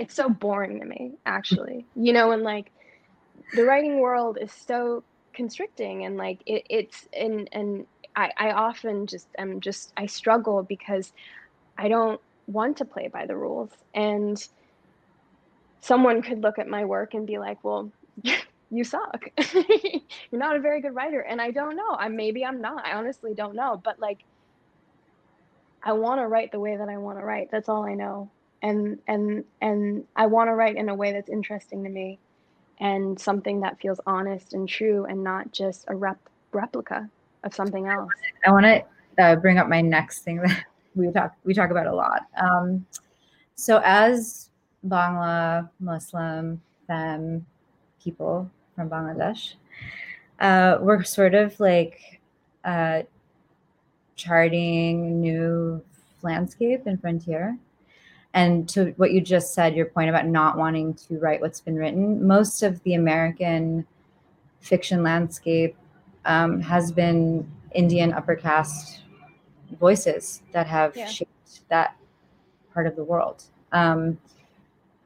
it's 0.00 0.14
so 0.14 0.30
boring 0.30 0.80
to 0.80 0.86
me 0.86 1.12
actually. 1.26 1.86
You 1.94 2.14
know 2.14 2.32
and 2.32 2.42
like 2.42 2.72
the 3.54 3.64
writing 3.64 4.00
world 4.00 4.38
is 4.40 4.50
so 4.50 5.04
constricting 5.34 6.06
and 6.06 6.16
like 6.16 6.40
it, 6.46 6.64
it's 6.70 7.06
and 7.12 7.48
and 7.52 7.86
I, 8.16 8.30
I 8.38 8.50
often 8.52 9.06
just 9.06 9.28
am 9.38 9.60
just 9.60 9.92
i 9.96 10.06
struggle 10.06 10.62
because 10.62 11.12
i 11.78 11.86
don't 11.88 12.20
want 12.46 12.78
to 12.78 12.84
play 12.84 13.08
by 13.08 13.26
the 13.26 13.36
rules. 13.36 13.70
And 13.94 14.42
someone 15.82 16.22
could 16.22 16.42
look 16.42 16.58
at 16.58 16.66
my 16.66 16.84
work 16.86 17.12
and 17.12 17.26
be 17.26 17.38
like 17.38 17.62
well 17.62 17.92
you 18.72 18.84
suck. 18.84 19.24
You're 19.54 20.40
not 20.40 20.56
a 20.56 20.60
very 20.60 20.80
good 20.80 20.94
writer. 20.94 21.20
And 21.20 21.42
i 21.42 21.50
don't 21.50 21.76
know. 21.76 21.94
I 21.98 22.08
maybe 22.08 22.42
i'm 22.44 22.62
not. 22.62 22.86
I 22.86 22.94
honestly 22.94 23.34
don't 23.34 23.54
know. 23.54 23.78
But 23.84 24.00
like 24.00 24.20
i 25.82 25.92
want 25.92 26.20
to 26.22 26.26
write 26.26 26.52
the 26.52 26.60
way 26.60 26.78
that 26.78 26.88
i 26.88 26.96
want 26.96 27.18
to 27.18 27.24
write. 27.26 27.48
That's 27.52 27.68
all 27.68 27.84
i 27.84 27.94
know 27.94 28.30
and 28.62 28.98
and 29.08 29.44
and 29.60 30.04
i 30.16 30.26
want 30.26 30.48
to 30.48 30.54
write 30.54 30.76
in 30.76 30.88
a 30.88 30.94
way 30.94 31.12
that's 31.12 31.28
interesting 31.28 31.82
to 31.82 31.90
me 31.90 32.18
and 32.80 33.18
something 33.20 33.60
that 33.60 33.78
feels 33.80 34.00
honest 34.06 34.54
and 34.54 34.68
true 34.68 35.04
and 35.06 35.22
not 35.22 35.50
just 35.52 35.84
a 35.88 35.94
rep- 35.94 36.28
replica 36.52 37.08
of 37.44 37.54
something 37.54 37.86
else 37.86 38.10
I 38.46 38.50
want 38.50 38.64
to 38.64 38.84
uh, 39.20 39.36
bring 39.36 39.58
up 39.58 39.68
my 39.68 39.80
next 39.80 40.20
thing 40.20 40.36
that 40.42 40.64
we 40.94 41.10
talk 41.12 41.34
we 41.44 41.54
talk 41.54 41.70
about 41.70 41.86
a 41.86 41.94
lot. 41.94 42.22
Um, 42.40 42.86
so 43.54 43.80
as 43.84 44.50
Bangla 44.86 45.68
Muslim 45.80 46.60
femme 46.86 47.44
people 48.02 48.50
from 48.74 48.88
Bangladesh, 48.88 49.54
uh, 50.40 50.78
we're 50.80 51.02
sort 51.04 51.34
of 51.34 51.58
like 51.60 52.20
uh, 52.64 53.02
charting 54.16 55.20
new 55.20 55.82
landscape 56.22 56.86
and 56.86 57.00
frontier. 57.00 57.58
And 58.32 58.68
to 58.70 58.94
what 58.96 59.12
you 59.12 59.20
just 59.20 59.54
said, 59.54 59.74
your 59.74 59.86
point 59.86 60.08
about 60.08 60.26
not 60.26 60.56
wanting 60.56 60.94
to 60.94 61.18
write 61.18 61.40
what's 61.40 61.60
been 61.60 61.76
written, 61.76 62.24
most 62.26 62.62
of 62.62 62.80
the 62.84 62.94
American 62.94 63.86
fiction 64.60 65.02
landscape 65.02 65.76
um, 66.24 66.60
has 66.60 66.92
been 66.92 67.50
Indian 67.72 68.12
upper 68.12 68.36
caste 68.36 69.02
voices 69.78 70.42
that 70.52 70.66
have 70.66 70.96
yeah. 70.96 71.06
shaped 71.06 71.68
that 71.68 71.96
part 72.72 72.86
of 72.86 72.96
the 72.96 73.04
world, 73.04 73.44
um, 73.72 74.18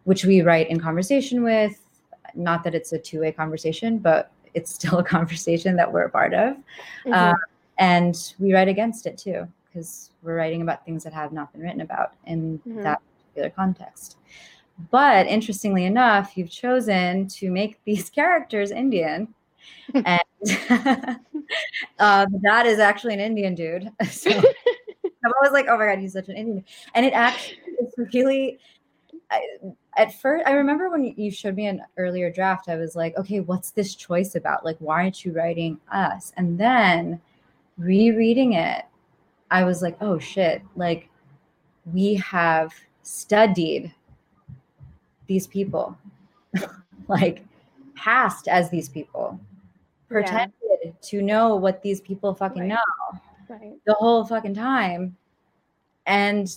which 0.05 0.25
we 0.25 0.43
write 0.43 0.69
in 0.69 0.79
conversation 0.79 1.43
with. 1.43 1.81
Not 2.35 2.65
that 2.65 2.75
it's 2.75 2.93
a 2.93 2.99
two 2.99 3.21
way 3.21 3.33
conversation, 3.33 3.99
but 3.99 4.33
it's 4.55 4.73
still 4.75 4.99
a 4.99 5.05
conversation 5.05 5.77
that 5.77 5.91
we're 5.91 6.05
a 6.05 6.11
part 6.11 6.35
of. 6.35 6.57
Mm-hmm. 6.57 7.13
Uh, 7.13 7.35
and 7.79 8.35
we 8.39 8.53
write 8.53 8.69
against 8.69 9.07
it 9.07 9.19
too, 9.19 9.49
because 9.67 10.11
we're 10.23 10.37
writing 10.37 10.63
about 10.63 10.85
things 10.85 11.05
that 11.05 11.13
have 11.13 11.33
not 11.33 11.53
been 11.53 11.63
written 11.63 11.81
about 11.81 12.13
in 12.27 12.59
mm-hmm. 12.61 12.83
that 12.83 13.01
particular 13.35 13.51
context. 13.51 14.17
But 14.91 15.27
interestingly 15.27 15.85
enough, 15.85 16.37
you've 16.37 16.51
chosen 16.51 17.29
to 17.29 17.51
make 17.51 17.83
these 17.85 18.11
characters 18.19 18.71
Indian. 18.71 19.35
and 19.95 20.21
um, 21.99 22.27
that 22.43 22.67
is 22.67 22.79
actually 22.79 23.15
an 23.15 23.21
Indian 23.21 23.55
dude. 23.55 23.91
So 24.11 24.31
I'm 24.31 25.33
always 25.41 25.53
like, 25.53 25.67
oh 25.69 25.79
my 25.79 25.87
God, 25.87 25.99
he's 25.99 26.13
such 26.13 26.29
an 26.29 26.37
Indian. 26.37 26.65
And 26.95 27.07
it 27.07 27.13
actually 27.13 27.59
is 27.81 27.95
really, 28.13 28.59
I, 29.31 29.41
at 29.97 30.21
first, 30.21 30.45
I 30.47 30.53
remember 30.53 30.91
when 30.91 31.05
you 31.05 31.31
showed 31.31 31.55
me 31.55 31.67
an 31.67 31.83
earlier 31.97 32.31
draft, 32.31 32.69
I 32.69 32.77
was 32.77 32.95
like, 32.95 33.17
okay, 33.17 33.41
what's 33.41 33.71
this 33.71 33.95
choice 33.95 34.35
about? 34.35 34.65
Like, 34.65 34.77
why 34.81 35.03
aren't 35.03 35.25
you 35.25 35.33
writing 35.33 35.79
us? 35.91 36.33
And 36.37 36.59
then 36.59 37.21
rereading 37.79 38.53
it, 38.53 38.85
I 39.51 39.65
was 39.65 39.81
like, 39.81 39.97
oh 40.01 40.19
shit, 40.19 40.63
like 40.77 41.09
we 41.87 42.15
have 42.17 42.75
studied 43.05 43.95
these 45.27 45.47
people, 45.47 45.97
like 47.09 47.45
passed 47.95 48.49
as 48.49 48.71
these 48.71 48.89
people, 48.89 49.39
pretended 50.09 50.53
yeah. 50.85 50.91
to 51.03 51.23
know 51.23 51.55
what 51.55 51.83
these 51.83 52.01
people 52.01 52.35
fucking 52.35 52.63
right. 52.63 52.69
know 52.69 53.21
right. 53.49 53.75
the 53.87 53.95
whole 53.95 54.25
fucking 54.25 54.55
time. 54.55 55.17
And 56.07 56.57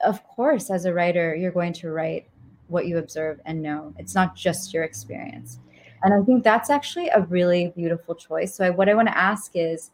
of 0.00 0.26
course, 0.26 0.70
as 0.70 0.84
a 0.84 0.94
writer, 0.94 1.34
you're 1.34 1.52
going 1.52 1.72
to 1.74 1.90
write 1.90 2.26
what 2.68 2.86
you 2.86 2.98
observe 2.98 3.40
and 3.44 3.62
know. 3.62 3.92
It's 3.98 4.14
not 4.14 4.34
just 4.34 4.72
your 4.72 4.84
experience. 4.84 5.58
And 6.02 6.12
I 6.12 6.22
think 6.24 6.42
that's 6.42 6.70
actually 6.70 7.08
a 7.08 7.20
really 7.20 7.72
beautiful 7.76 8.14
choice. 8.14 8.54
So, 8.54 8.64
I, 8.64 8.70
what 8.70 8.88
I 8.88 8.94
want 8.94 9.08
to 9.08 9.16
ask 9.16 9.52
is 9.54 9.90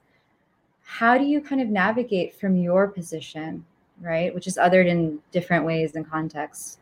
how 0.82 1.18
do 1.18 1.24
you 1.24 1.40
kind 1.42 1.60
of 1.60 1.68
navigate 1.68 2.34
from 2.34 2.56
your 2.56 2.88
position, 2.88 3.64
right? 4.00 4.34
Which 4.34 4.46
is 4.46 4.56
othered 4.56 4.86
in 4.86 5.18
different 5.32 5.64
ways 5.64 5.94
and 5.94 6.08
contexts, 6.08 6.78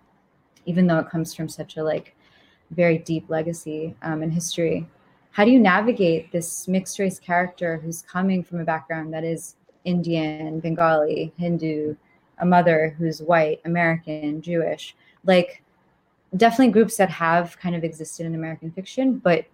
even 0.66 0.87
though 0.87 0.98
it 0.98 1.11
comes 1.11 1.35
from 1.35 1.48
such 1.48 1.76
a 1.76 1.85
like 1.85 2.16
very 2.70 2.98
deep 2.98 3.29
legacy 3.29 3.94
um, 4.02 4.22
in 4.22 4.31
history. 4.31 4.87
How 5.31 5.44
do 5.44 5.50
you 5.50 5.61
navigate 5.61 6.33
this 6.33 6.66
mixed 6.66 6.98
race 6.98 7.18
character 7.18 7.76
who's 7.76 8.02
coming 8.02 8.42
from 8.42 8.61
a 8.61 8.64
background 8.64 9.12
that 9.12 9.24
is 9.24 9.57
Indian, 9.85 10.61
Bengali, 10.61 11.33
Hindu, 11.37 11.94
a 12.38 12.46
mother 12.46 12.94
who's 12.98 13.20
white, 13.20 13.61
American, 13.64 14.40
Jewish? 14.40 14.96
Like, 15.24 15.62
definitely 16.37 16.72
groups 16.72 16.96
that 16.96 17.11
have 17.11 17.59
kind 17.59 17.76
of 17.76 17.85
existed 17.85 18.26
in 18.26 18.35
American 18.35 18.70
fiction, 18.70 19.18
but 19.18 19.44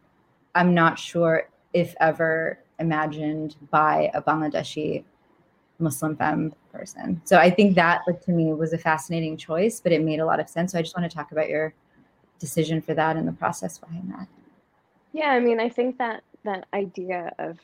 I'm 0.54 0.72
not 0.72 0.98
sure 0.98 1.48
if 1.72 1.94
ever 2.00 2.58
imagined 2.78 3.56
by 3.70 4.10
a 4.14 4.22
Bangladeshi 4.22 5.04
Muslim 5.82 6.16
femme 6.16 6.54
person. 6.72 7.20
So 7.24 7.36
I 7.38 7.50
think 7.50 7.74
that 7.74 8.02
like 8.06 8.20
to 8.22 8.32
me 8.32 8.52
was 8.52 8.72
a 8.72 8.78
fascinating 8.78 9.36
choice, 9.36 9.80
but 9.80 9.92
it 9.92 10.02
made 10.02 10.20
a 10.20 10.26
lot 10.26 10.40
of 10.40 10.48
sense. 10.48 10.72
So 10.72 10.78
I 10.78 10.82
just 10.82 10.96
want 10.96 11.10
to 11.10 11.14
talk 11.14 11.32
about 11.32 11.48
your 11.48 11.74
decision 12.38 12.80
for 12.80 12.94
that 12.94 13.16
and 13.16 13.26
the 13.26 13.32
process 13.32 13.78
behind 13.78 14.10
that. 14.12 14.26
Yeah, 15.12 15.30
I 15.30 15.40
mean, 15.40 15.60
I 15.60 15.68
think 15.68 15.98
that 15.98 16.22
that 16.44 16.66
idea 16.72 17.32
of 17.38 17.58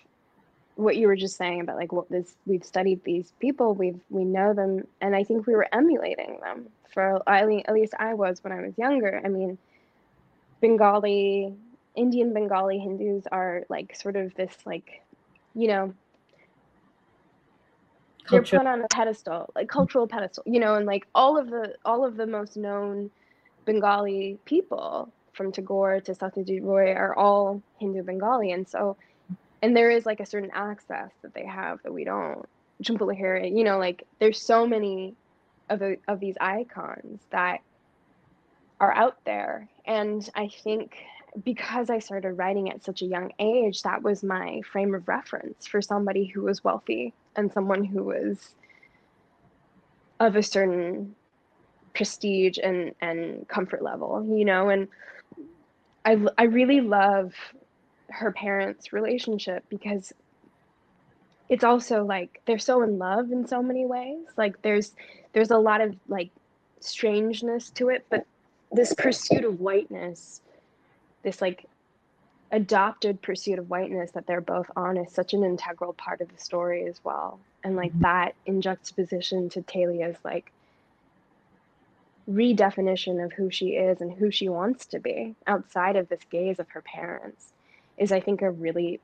what 0.76 0.96
you 0.96 1.08
were 1.08 1.16
just 1.16 1.36
saying 1.36 1.60
about 1.60 1.76
like 1.76 1.90
what 1.90 2.08
this 2.08 2.36
we've 2.46 2.64
studied 2.64 3.02
these 3.02 3.32
people, 3.40 3.74
we've 3.74 4.00
we 4.10 4.24
know 4.24 4.54
them, 4.54 4.86
and 5.00 5.16
I 5.16 5.24
think 5.24 5.46
we 5.46 5.54
were 5.54 5.66
emulating 5.72 6.38
them 6.40 6.68
for 6.92 7.22
I 7.26 7.44
mean, 7.46 7.62
at 7.66 7.74
least 7.74 7.94
I 7.98 8.14
was 8.14 8.42
when 8.44 8.52
I 8.52 8.60
was 8.60 8.76
younger. 8.78 9.20
I 9.24 9.28
mean, 9.28 9.58
Bengali, 10.60 11.52
Indian 11.96 12.32
Bengali 12.32 12.78
Hindus 12.78 13.26
are 13.32 13.64
like 13.68 13.96
sort 13.96 14.16
of 14.16 14.34
this 14.34 14.54
like 14.64 15.02
you 15.54 15.66
know, 15.66 15.92
they're 18.30 18.42
put 18.42 18.66
on 18.66 18.82
a 18.82 18.88
pedestal, 18.88 19.50
like 19.54 19.68
cultural 19.68 20.06
pedestal, 20.06 20.44
you 20.46 20.60
know, 20.60 20.74
and 20.74 20.86
like 20.86 21.06
all 21.14 21.38
of 21.38 21.50
the 21.50 21.74
all 21.84 22.04
of 22.04 22.16
the 22.16 22.26
most 22.26 22.56
known 22.56 23.10
Bengali 23.64 24.38
people 24.44 25.12
from 25.32 25.52
Tagore 25.52 26.00
to 26.00 26.12
Satyajit 26.12 26.60
Ray 26.62 26.92
are 26.94 27.14
all 27.14 27.62
Hindu 27.78 28.02
Bengali, 28.02 28.52
and 28.52 28.68
so, 28.68 28.96
and 29.62 29.76
there 29.76 29.90
is 29.90 30.06
like 30.06 30.20
a 30.20 30.26
certain 30.26 30.50
access 30.52 31.10
that 31.22 31.34
they 31.34 31.46
have 31.46 31.80
that 31.82 31.92
we 31.92 32.04
don't. 32.04 32.46
Jhumpa 32.82 33.00
Lahiri, 33.00 33.56
you 33.56 33.64
know, 33.64 33.78
like 33.78 34.06
there's 34.20 34.40
so 34.40 34.64
many 34.66 35.14
of 35.68 35.80
the, 35.80 35.96
of 36.06 36.20
these 36.20 36.36
icons 36.40 37.20
that 37.30 37.60
are 38.80 38.94
out 38.94 39.16
there, 39.24 39.68
and 39.84 40.28
I 40.34 40.48
think 40.48 40.96
because 41.44 41.90
I 41.90 41.98
started 41.98 42.32
writing 42.32 42.70
at 42.70 42.84
such 42.84 43.02
a 43.02 43.06
young 43.06 43.32
age, 43.38 43.82
that 43.82 44.02
was 44.02 44.22
my 44.22 44.60
frame 44.72 44.94
of 44.94 45.06
reference 45.08 45.66
for 45.66 45.82
somebody 45.82 46.24
who 46.24 46.42
was 46.42 46.64
wealthy 46.64 47.12
and 47.38 47.52
someone 47.52 47.84
who 47.84 48.02
was 48.02 48.54
of 50.20 50.36
a 50.36 50.42
certain 50.42 51.14
prestige 51.94 52.58
and 52.62 52.94
and 53.00 53.46
comfort 53.48 53.82
level, 53.82 54.26
you 54.36 54.44
know, 54.44 54.68
and 54.68 54.88
I 56.04 56.18
I 56.36 56.44
really 56.44 56.80
love 56.80 57.34
her 58.10 58.32
parents' 58.32 58.92
relationship 58.92 59.64
because 59.68 60.12
it's 61.48 61.64
also 61.64 62.04
like 62.04 62.40
they're 62.46 62.58
so 62.58 62.82
in 62.82 62.98
love 62.98 63.30
in 63.32 63.46
so 63.46 63.62
many 63.62 63.86
ways. 63.86 64.26
Like 64.36 64.60
there's 64.62 64.94
there's 65.32 65.50
a 65.50 65.58
lot 65.58 65.80
of 65.80 65.94
like 66.08 66.30
strangeness 66.80 67.70
to 67.70 67.88
it, 67.88 68.04
but 68.10 68.26
this 68.72 68.92
pursuit 68.94 69.44
of 69.44 69.60
whiteness 69.60 70.42
this 71.22 71.40
like 71.40 71.66
adopted 72.50 73.20
pursuit 73.20 73.58
of 73.58 73.68
whiteness 73.68 74.12
that 74.12 74.26
they're 74.26 74.40
both 74.40 74.70
on 74.74 74.96
is 74.96 75.12
such 75.12 75.34
an 75.34 75.44
integral 75.44 75.92
part 75.92 76.20
of 76.20 76.28
the 76.28 76.42
story 76.42 76.86
as 76.86 77.00
well. 77.04 77.38
And 77.62 77.76
like 77.76 77.92
mm-hmm. 77.92 78.02
that 78.02 78.34
in 78.46 78.60
juxtaposition 78.60 79.48
to 79.50 79.62
Talia's 79.62 80.16
like 80.24 80.52
redefinition 82.30 83.24
of 83.24 83.32
who 83.32 83.50
she 83.50 83.70
is 83.70 84.00
and 84.00 84.12
who 84.12 84.30
she 84.30 84.48
wants 84.48 84.86
to 84.86 84.98
be 84.98 85.34
outside 85.46 85.96
of 85.96 86.08
this 86.08 86.20
gaze 86.30 86.58
of 86.58 86.68
her 86.70 86.82
parents 86.82 87.52
is 87.96 88.12
I 88.12 88.20
think 88.20 88.42
a 88.42 88.50
really 88.50 89.00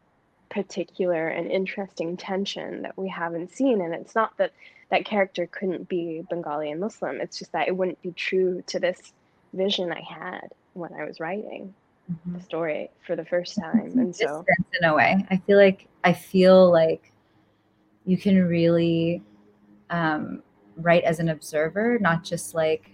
particular 0.50 1.28
and 1.28 1.50
interesting 1.50 2.16
tension 2.16 2.82
that 2.82 2.96
we 2.98 3.08
haven't 3.08 3.50
seen 3.50 3.80
and 3.80 3.94
it's 3.94 4.14
not 4.14 4.36
that 4.36 4.52
that 4.90 5.06
character 5.06 5.46
couldn't 5.46 5.88
be 5.88 6.22
Bengali 6.28 6.70
and 6.70 6.80
Muslim 6.80 7.20
it's 7.20 7.38
just 7.38 7.52
that 7.52 7.66
it 7.66 7.76
wouldn't 7.76 8.00
be 8.02 8.12
true 8.12 8.62
to 8.66 8.78
this 8.78 9.14
vision 9.54 9.90
I 9.90 10.02
had 10.02 10.50
when 10.74 10.92
I 10.92 11.04
was 11.04 11.18
writing 11.18 11.74
mm-hmm. 12.10 12.36
the 12.36 12.42
story 12.42 12.90
for 13.06 13.16
the 13.16 13.24
first 13.24 13.56
time. 13.56 13.92
And 13.98 14.14
so, 14.14 14.44
in 14.80 14.88
a 14.88 14.94
way, 14.94 15.24
I 15.30 15.36
feel 15.38 15.58
like 15.58 15.88
I 16.02 16.12
feel 16.12 16.70
like 16.70 17.12
you 18.04 18.16
can 18.16 18.44
really 18.44 19.22
um, 19.90 20.42
write 20.76 21.04
as 21.04 21.20
an 21.20 21.30
observer, 21.30 21.98
not 22.00 22.24
just 22.24 22.54
like 22.54 22.90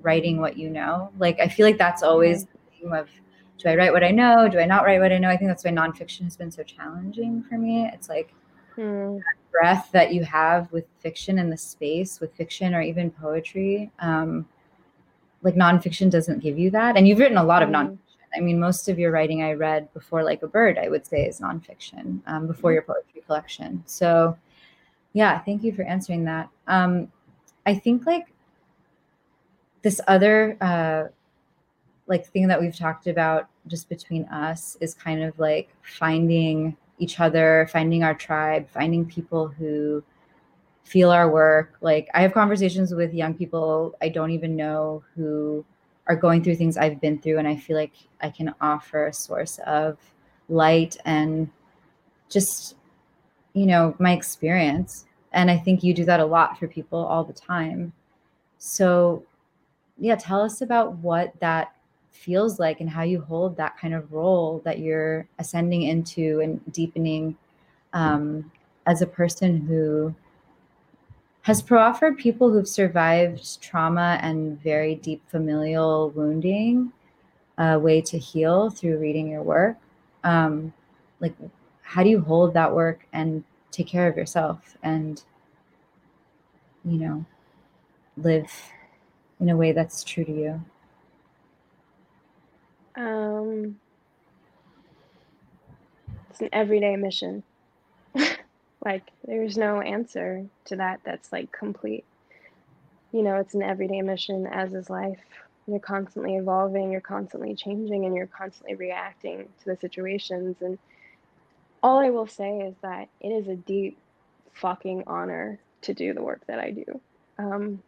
writing 0.00 0.40
what 0.40 0.56
you 0.56 0.70
know. 0.70 1.10
Like 1.18 1.40
I 1.40 1.48
feel 1.48 1.66
like 1.66 1.78
that's 1.78 2.02
always 2.02 2.44
the 2.44 2.58
theme 2.70 2.92
of 2.92 3.08
do 3.58 3.68
I 3.68 3.76
write 3.76 3.92
what 3.92 4.04
I 4.04 4.10
know? 4.10 4.48
Do 4.48 4.58
I 4.58 4.66
not 4.66 4.84
write 4.84 5.00
what 5.00 5.12
I 5.12 5.18
know? 5.18 5.28
I 5.28 5.36
think 5.36 5.48
that's 5.48 5.64
why 5.64 5.70
nonfiction 5.70 6.24
has 6.24 6.36
been 6.36 6.50
so 6.50 6.62
challenging 6.62 7.42
for 7.42 7.56
me. 7.56 7.88
It's 7.92 8.08
like 8.08 8.34
hmm. 8.74 9.18
breath 9.50 9.88
that 9.92 10.12
you 10.12 10.24
have 10.24 10.70
with 10.72 10.84
fiction 11.00 11.38
and 11.38 11.50
the 11.50 11.56
space 11.56 12.20
with 12.20 12.34
fiction 12.34 12.74
or 12.74 12.82
even 12.82 13.10
poetry. 13.10 13.90
Um, 13.98 14.46
like 15.42 15.54
nonfiction 15.54 16.10
doesn't 16.10 16.40
give 16.40 16.58
you 16.58 16.70
that. 16.70 16.96
And 16.96 17.08
you've 17.08 17.18
written 17.18 17.38
a 17.38 17.44
lot 17.44 17.62
of 17.62 17.70
non 17.70 17.98
I 18.34 18.40
mean, 18.40 18.58
most 18.58 18.88
of 18.88 18.98
your 18.98 19.10
writing 19.10 19.42
I 19.42 19.52
read 19.52 19.92
before 19.92 20.22
Like 20.22 20.42
a 20.42 20.48
Bird, 20.48 20.78
I 20.78 20.88
would 20.88 21.06
say, 21.06 21.26
is 21.26 21.40
nonfiction 21.40 22.20
um, 22.26 22.46
before 22.46 22.72
your 22.72 22.82
poetry 22.82 23.22
collection. 23.26 23.82
So, 23.86 24.36
yeah, 25.12 25.38
thank 25.40 25.62
you 25.62 25.72
for 25.72 25.82
answering 25.82 26.24
that. 26.24 26.48
Um, 26.66 27.10
I 27.64 27.74
think 27.74 28.06
like 28.06 28.32
this 29.82 30.00
other 30.06 30.56
uh, 30.60 31.04
like 32.06 32.26
thing 32.26 32.48
that 32.48 32.60
we've 32.60 32.76
talked 32.76 33.06
about 33.06 33.48
just 33.66 33.88
between 33.88 34.24
us 34.26 34.76
is 34.80 34.94
kind 34.94 35.22
of 35.22 35.38
like 35.38 35.68
finding 35.82 36.76
each 36.98 37.20
other, 37.20 37.68
finding 37.70 38.02
our 38.02 38.14
tribe, 38.14 38.68
finding 38.68 39.04
people 39.04 39.48
who 39.48 40.02
feel 40.84 41.10
our 41.10 41.30
work. 41.30 41.76
Like 41.80 42.08
I 42.14 42.22
have 42.22 42.32
conversations 42.32 42.94
with 42.94 43.12
young 43.12 43.34
people 43.34 43.94
I 44.00 44.08
don't 44.08 44.30
even 44.30 44.56
know 44.56 45.02
who 45.14 45.64
are 46.08 46.16
going 46.16 46.42
through 46.42 46.56
things 46.56 46.76
I've 46.76 47.00
been 47.00 47.18
through, 47.18 47.38
and 47.38 47.48
I 47.48 47.56
feel 47.56 47.76
like 47.76 47.92
I 48.22 48.30
can 48.30 48.54
offer 48.60 49.06
a 49.06 49.12
source 49.12 49.58
of 49.66 49.98
light 50.48 50.96
and 51.04 51.50
just, 52.28 52.76
you 53.54 53.66
know, 53.66 53.94
my 53.98 54.12
experience 54.12 55.06
And 55.32 55.50
I 55.50 55.58
think 55.58 55.82
you 55.84 55.94
do 55.94 56.04
that 56.06 56.20
a 56.20 56.24
lot 56.26 56.58
for 56.58 56.66
people 56.68 56.98
all 57.04 57.24
the 57.24 57.32
time. 57.32 57.92
So, 58.58 59.24
yeah, 59.98 60.16
tell 60.16 60.40
us 60.42 60.62
about 60.62 60.96
what 60.98 61.32
that 61.40 61.74
feels 62.10 62.58
like 62.58 62.80
and 62.80 62.90
how 62.90 63.02
you 63.02 63.20
hold 63.20 63.56
that 63.56 63.76
kind 63.78 63.94
of 63.94 64.12
role 64.12 64.62
that 64.64 64.78
you're 64.78 65.28
ascending 65.38 65.82
into 65.82 66.40
and 66.40 66.60
deepening 66.72 67.36
um, 67.92 68.50
as 68.86 69.02
a 69.02 69.06
person 69.06 69.60
who 69.60 70.14
has 71.46 71.62
pro 71.62 71.78
offered 71.80 72.18
people 72.18 72.50
who've 72.50 72.66
survived 72.66 73.62
trauma 73.62 74.18
and 74.20 74.60
very 74.60 74.96
deep 74.96 75.22
familial 75.30 76.10
wounding 76.10 76.92
a 77.56 77.78
way 77.78 78.00
to 78.00 78.18
heal 78.18 78.68
through 78.68 78.98
reading 78.98 79.28
your 79.28 79.44
work. 79.44 79.76
Um, 80.24 80.72
like, 81.20 81.36
how 81.82 82.02
do 82.02 82.08
you 82.08 82.20
hold 82.20 82.52
that 82.54 82.74
work 82.74 83.06
and 83.12 83.44
take 83.70 83.86
care 83.86 84.08
of 84.08 84.16
yourself 84.16 84.76
and, 84.82 85.22
you 86.84 86.98
know, 86.98 87.24
live 88.16 88.50
in 89.38 89.48
a 89.48 89.56
way 89.56 89.70
that's 89.70 90.02
true 90.02 90.24
to 90.24 90.32
you? 90.32 90.64
Um, 92.96 93.78
it's 96.28 96.40
an 96.40 96.48
everyday 96.52 96.96
mission. 96.96 97.44
Like, 98.86 99.02
there's 99.26 99.58
no 99.58 99.80
answer 99.80 100.46
to 100.66 100.76
that 100.76 101.00
that's 101.04 101.32
like 101.32 101.50
complete. 101.50 102.04
You 103.12 103.22
know, 103.22 103.36
it's 103.36 103.54
an 103.54 103.62
everyday 103.62 104.00
mission, 104.00 104.46
as 104.46 104.72
is 104.72 104.88
life. 104.88 105.18
You're 105.66 105.80
constantly 105.80 106.36
evolving, 106.36 106.92
you're 106.92 107.00
constantly 107.00 107.56
changing, 107.56 108.04
and 108.04 108.14
you're 108.14 108.28
constantly 108.28 108.76
reacting 108.76 109.48
to 109.58 109.64
the 109.64 109.76
situations. 109.76 110.56
And 110.60 110.78
all 111.82 111.98
I 111.98 112.10
will 112.10 112.28
say 112.28 112.60
is 112.60 112.76
that 112.82 113.08
it 113.20 113.30
is 113.30 113.48
a 113.48 113.56
deep 113.56 113.98
fucking 114.52 115.02
honor 115.08 115.58
to 115.82 115.92
do 115.92 116.14
the 116.14 116.22
work 116.22 116.46
that 116.46 116.60
I 116.60 116.70
do. 116.70 117.00
Um, 117.38 117.82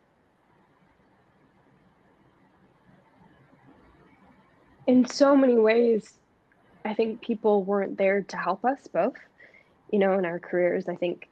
in 4.88 5.06
so 5.06 5.36
many 5.36 5.56
ways, 5.56 6.14
I 6.84 6.94
think 6.94 7.20
people 7.20 7.62
weren't 7.62 7.96
there 7.96 8.22
to 8.22 8.36
help 8.36 8.64
us 8.64 8.88
both, 8.92 9.14
you 9.90 9.98
know, 9.98 10.18
in 10.18 10.24
our 10.24 10.38
careers. 10.38 10.88
I 10.88 10.94
think, 10.94 11.28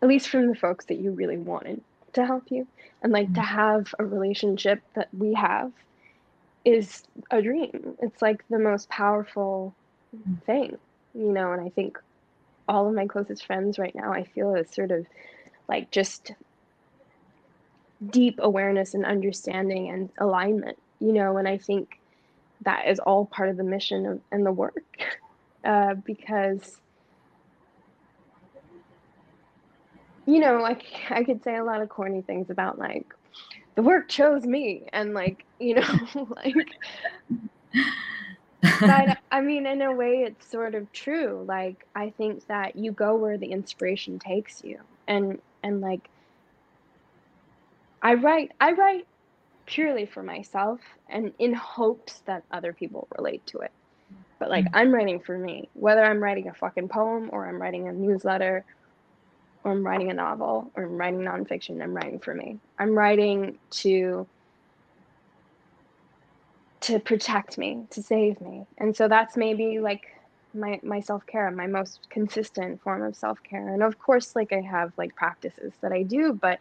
at 0.00 0.08
least 0.08 0.28
from 0.28 0.48
the 0.48 0.54
folks 0.54 0.86
that 0.86 0.98
you 0.98 1.12
really 1.12 1.38
wanted 1.38 1.80
to 2.14 2.26
help 2.26 2.44
you, 2.50 2.66
and 3.02 3.12
like 3.12 3.32
to 3.34 3.40
mm-hmm. 3.40 3.56
have 3.56 3.94
a 3.98 4.04
relationship 4.04 4.80
that 4.94 5.08
we 5.16 5.34
have 5.34 5.72
is 6.64 7.02
a 7.30 7.42
dream. 7.42 7.96
It's 8.00 8.22
like 8.22 8.44
the 8.48 8.58
most 8.58 8.88
powerful 8.88 9.74
mm-hmm. 10.16 10.34
thing, 10.46 10.78
you 11.14 11.32
know, 11.32 11.52
and 11.52 11.60
I 11.60 11.70
think 11.70 11.98
all 12.68 12.88
of 12.88 12.94
my 12.94 13.06
closest 13.06 13.46
friends 13.46 13.78
right 13.78 13.94
now, 13.94 14.12
I 14.12 14.24
feel 14.24 14.54
is 14.54 14.70
sort 14.70 14.90
of 14.90 15.06
like 15.68 15.90
just 15.90 16.32
deep 18.10 18.38
awareness 18.42 18.94
and 18.94 19.04
understanding 19.04 19.90
and 19.90 20.10
alignment, 20.18 20.78
you 21.00 21.12
know, 21.12 21.36
and 21.36 21.48
I 21.48 21.58
think 21.58 21.98
that 22.62 22.88
is 22.88 22.98
all 23.00 23.26
part 23.26 23.48
of 23.48 23.56
the 23.56 23.64
mission 23.64 24.06
of, 24.06 24.20
and 24.30 24.46
the 24.46 24.52
work 24.52 24.84
uh, 25.64 25.94
because 25.94 26.78
you 30.26 30.38
know 30.38 30.58
like 30.58 30.84
i 31.10 31.22
could 31.22 31.42
say 31.42 31.56
a 31.56 31.64
lot 31.64 31.80
of 31.80 31.88
corny 31.88 32.22
things 32.22 32.50
about 32.50 32.78
like 32.78 33.14
the 33.74 33.82
work 33.82 34.08
chose 34.08 34.44
me 34.44 34.84
and 34.92 35.14
like 35.14 35.44
you 35.58 35.74
know 35.74 35.98
like 36.36 36.76
but 38.80 39.18
i 39.30 39.40
mean 39.40 39.66
in 39.66 39.82
a 39.82 39.92
way 39.92 40.24
it's 40.26 40.50
sort 40.50 40.74
of 40.74 40.90
true 40.92 41.44
like 41.46 41.86
i 41.94 42.10
think 42.10 42.46
that 42.46 42.76
you 42.76 42.92
go 42.92 43.14
where 43.16 43.38
the 43.38 43.46
inspiration 43.46 44.18
takes 44.18 44.62
you 44.62 44.78
and 45.08 45.40
and 45.62 45.80
like 45.80 46.08
i 48.02 48.14
write 48.14 48.52
i 48.60 48.72
write 48.72 49.06
purely 49.66 50.06
for 50.06 50.22
myself 50.22 50.80
and 51.08 51.32
in 51.38 51.54
hopes 51.54 52.22
that 52.26 52.44
other 52.50 52.72
people 52.72 53.08
relate 53.16 53.44
to 53.46 53.58
it. 53.58 53.72
But 54.38 54.50
like 54.50 54.64
mm-hmm. 54.66 54.76
I'm 54.76 54.92
writing 54.92 55.20
for 55.20 55.38
me, 55.38 55.68
whether 55.74 56.04
I'm 56.04 56.22
writing 56.22 56.48
a 56.48 56.54
fucking 56.54 56.88
poem 56.88 57.30
or 57.32 57.48
I'm 57.48 57.60
writing 57.60 57.88
a 57.88 57.92
newsletter 57.92 58.64
or 59.64 59.72
I'm 59.72 59.84
writing 59.86 60.10
a 60.10 60.14
novel 60.14 60.70
or 60.74 60.84
I'm 60.84 60.96
writing 60.96 61.20
nonfiction, 61.20 61.82
I'm 61.82 61.94
writing 61.94 62.18
for 62.18 62.34
me. 62.34 62.58
I'm 62.78 62.94
writing 62.94 63.58
to 63.70 64.26
to 66.80 66.98
protect 66.98 67.58
me, 67.58 67.84
to 67.90 68.02
save 68.02 68.40
me. 68.40 68.66
And 68.78 68.96
so 68.96 69.06
that's 69.06 69.36
maybe 69.36 69.78
like 69.78 70.02
my 70.54 70.80
my 70.82 71.00
self-care, 71.00 71.50
my 71.50 71.66
most 71.66 72.08
consistent 72.10 72.82
form 72.82 73.02
of 73.02 73.14
self-care. 73.16 73.72
And 73.72 73.82
of 73.82 73.98
course 73.98 74.34
like 74.34 74.52
I 74.52 74.60
have 74.60 74.92
like 74.96 75.14
practices 75.14 75.72
that 75.80 75.92
I 75.92 76.02
do, 76.02 76.32
but 76.32 76.60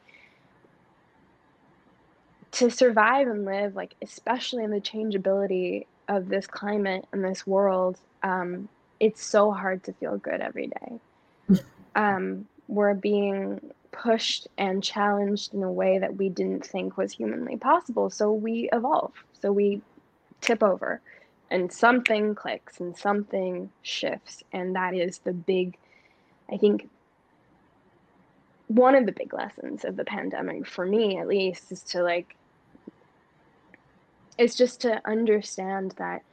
to 2.52 2.70
survive 2.70 3.28
and 3.28 3.46
live, 3.46 3.76
like 3.76 3.96
especially 4.02 4.64
in 4.64 4.72
the 4.72 4.82
changeability 4.82 5.88
of 6.08 6.28
this 6.28 6.48
climate 6.48 7.06
and 7.12 7.24
this 7.24 7.48
world, 7.48 7.98
um, 8.24 8.68
it's 9.00 9.24
so 9.24 9.52
hard 9.52 9.84
to 9.86 9.94
feel 9.94 10.18
good 10.18 10.42
every 10.42 10.68
day. 10.68 11.60
Um, 11.94 12.48
we're 12.72 12.94
being 12.94 13.60
pushed 13.92 14.48
and 14.58 14.82
challenged 14.82 15.54
in 15.54 15.62
a 15.62 15.72
way 15.72 16.00
that 16.00 16.16
we 16.16 16.30
didn't 16.30 16.66
think 16.66 16.98
was 16.98 17.12
humanly 17.12 17.58
possible. 17.58 18.10
So 18.10 18.32
we 18.32 18.70
evolve. 18.72 19.12
So 19.42 19.52
we 19.52 19.82
tip 20.40 20.64
over 20.64 21.02
and 21.52 21.72
something 21.72 22.34
clicks 22.34 22.80
and 22.80 22.98
something 22.98 23.70
shifts. 23.82 24.42
And 24.54 24.74
that 24.78 24.96
is 24.96 25.20
the 25.20 25.34
big, 25.34 25.78
I 26.50 26.56
think, 26.56 26.90
one 28.68 28.96
of 28.96 29.06
the 29.06 29.12
big 29.12 29.34
lessons 29.34 29.84
of 29.84 29.98
the 29.98 30.06
pandemic 30.06 30.66
for 30.66 30.86
me 30.86 31.18
at 31.18 31.28
least 31.28 31.74
is 31.74 31.82
to 31.82 32.02
like 32.02 32.38
it's 34.38 34.56
just 34.56 34.80
to 34.82 35.02
understand 35.06 35.94
that 35.98 36.24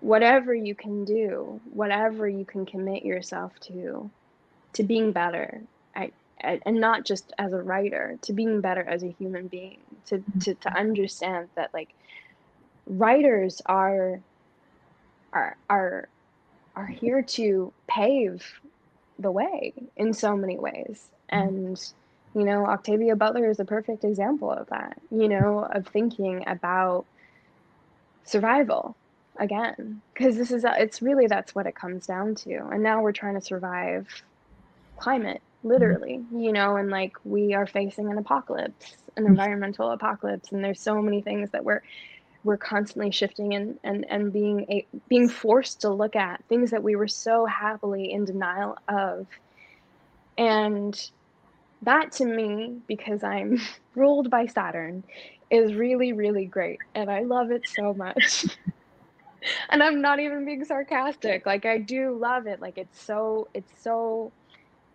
whatever 0.00 0.54
you 0.54 0.74
can 0.74 1.06
do, 1.06 1.58
whatever 1.72 2.28
you 2.28 2.44
can 2.44 2.66
commit 2.66 3.02
yourself 3.02 3.58
to, 3.60 4.10
to 4.74 4.82
being 4.82 5.12
better, 5.12 5.60
I, 5.94 6.12
I, 6.42 6.60
and 6.64 6.80
not 6.80 7.04
just 7.04 7.32
as 7.38 7.52
a 7.52 7.62
writer, 7.62 8.18
to 8.22 8.32
being 8.32 8.60
better 8.60 8.82
as 8.82 9.02
a 9.02 9.14
human 9.18 9.48
being, 9.48 9.78
to, 10.06 10.18
mm-hmm. 10.18 10.38
to, 10.40 10.54
to 10.54 10.72
understand 10.76 11.48
that 11.54 11.72
like 11.74 11.90
writers 12.86 13.62
are 13.66 14.20
are 15.32 15.56
are 15.68 16.08
are 16.74 16.86
here 16.86 17.22
to 17.22 17.72
pave 17.86 18.44
the 19.18 19.30
way 19.30 19.72
in 19.96 20.12
so 20.12 20.36
many 20.36 20.58
ways 20.58 21.08
mm-hmm. 21.30 21.46
and 21.46 21.92
you 22.34 22.44
know, 22.44 22.66
Octavia 22.66 23.16
Butler 23.16 23.48
is 23.50 23.58
a 23.58 23.64
perfect 23.64 24.04
example 24.04 24.50
of 24.50 24.68
that, 24.68 25.00
you 25.10 25.28
know, 25.28 25.66
of 25.72 25.86
thinking 25.88 26.44
about 26.46 27.04
survival 28.24 28.94
again. 29.36 30.00
Because 30.14 30.36
this 30.36 30.52
is, 30.52 30.64
it's 30.64 31.02
really 31.02 31.26
that's 31.26 31.54
what 31.54 31.66
it 31.66 31.74
comes 31.74 32.06
down 32.06 32.36
to. 32.36 32.68
And 32.68 32.82
now 32.82 33.02
we're 33.02 33.12
trying 33.12 33.34
to 33.34 33.40
survive 33.40 34.22
climate, 35.00 35.42
literally, 35.64 36.18
mm-hmm. 36.18 36.40
you 36.40 36.52
know, 36.52 36.76
and 36.76 36.90
like 36.90 37.16
we 37.24 37.54
are 37.54 37.66
facing 37.66 38.10
an 38.10 38.18
apocalypse, 38.18 38.96
an 39.16 39.24
mm-hmm. 39.24 39.32
environmental 39.32 39.90
apocalypse. 39.90 40.52
And 40.52 40.62
there's 40.62 40.80
so 40.80 41.00
many 41.02 41.22
things 41.22 41.50
that 41.50 41.64
we're, 41.64 41.82
we're 42.44 42.56
constantly 42.56 43.10
shifting 43.10 43.54
and, 43.54 43.78
and, 43.82 44.06
and 44.08 44.32
being 44.32 44.60
a, 44.70 44.86
being 45.08 45.28
forced 45.28 45.80
to 45.82 45.90
look 45.90 46.16
at 46.16 46.44
things 46.48 46.70
that 46.70 46.82
we 46.82 46.96
were 46.96 47.08
so 47.08 47.46
happily 47.46 48.12
in 48.12 48.24
denial 48.24 48.76
of. 48.88 49.26
And 50.38 51.10
that 51.82 52.12
to 52.12 52.24
me, 52.24 52.76
because 52.86 53.24
I'm 53.24 53.58
ruled 53.94 54.30
by 54.30 54.46
Saturn, 54.46 55.02
is 55.50 55.74
really, 55.74 56.12
really 56.12 56.44
great. 56.44 56.78
And 56.94 57.10
I 57.10 57.22
love 57.22 57.50
it 57.50 57.68
so 57.68 57.92
much. 57.92 58.46
and 59.70 59.82
I'm 59.82 60.00
not 60.00 60.20
even 60.20 60.44
being 60.44 60.64
sarcastic. 60.64 61.46
Like 61.46 61.64
I 61.64 61.78
do 61.78 62.16
love 62.16 62.46
it. 62.46 62.60
Like 62.60 62.78
it's 62.78 63.02
so 63.02 63.48
it's 63.54 63.72
so 63.82 64.32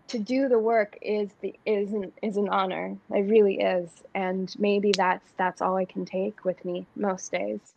to 0.07 0.19
do 0.19 0.47
the 0.47 0.59
work 0.59 0.97
is 1.01 1.31
the 1.41 1.53
is 1.65 1.91
an 1.93 2.11
is 2.21 2.37
an 2.37 2.49
honor. 2.49 2.95
It 3.11 3.21
really 3.21 3.59
is. 3.59 3.89
And 4.13 4.53
maybe 4.59 4.91
that's 4.95 5.31
that's 5.37 5.61
all 5.61 5.75
I 5.77 5.85
can 5.85 6.05
take 6.05 6.45
with 6.45 6.63
me 6.63 6.85
most 6.95 7.31
days. 7.31 7.73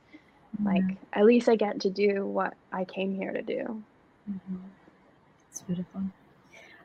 Like 0.64 0.96
at 1.12 1.24
least 1.24 1.48
I 1.48 1.56
get 1.56 1.80
to 1.80 1.90
do 1.90 2.26
what 2.26 2.54
I 2.72 2.84
came 2.84 3.14
here 3.14 3.32
to 3.32 3.42
do. 3.42 3.82
Mm-hmm. 4.30 4.56
It's 5.50 5.62
beautiful. 5.62 6.02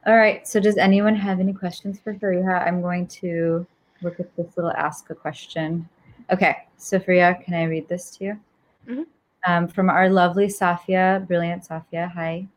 All 0.06 0.18
right. 0.18 0.48
So 0.48 0.60
does 0.60 0.78
anyone 0.78 1.16
have 1.16 1.40
any 1.40 1.54
questions 1.54 2.00
for 2.00 2.14
Fariha? 2.14 2.66
I'm 2.66 2.82
going 2.82 3.08
to 3.08 3.66
look 4.02 4.20
at 4.20 4.36
this 4.36 4.58
little 4.58 4.72
ask 4.72 5.10
a 5.10 5.16
question. 5.16 5.88
Okay. 6.30 6.58
So 6.78 7.00
Fariha, 7.00 7.44
can 7.44 7.54
I 7.54 7.64
read 7.64 7.88
this 7.88 8.12
to 8.18 8.24
you? 8.26 8.40
Mm-hmm. 8.88 9.04
Um, 9.46 9.68
from 9.68 9.90
our 9.90 10.10
lovely 10.10 10.48
Safia, 10.48 11.26
brilliant 11.28 11.68
Safia. 11.68 12.12
Hi. 12.14 12.48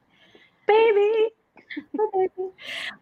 Baby. 0.67 1.36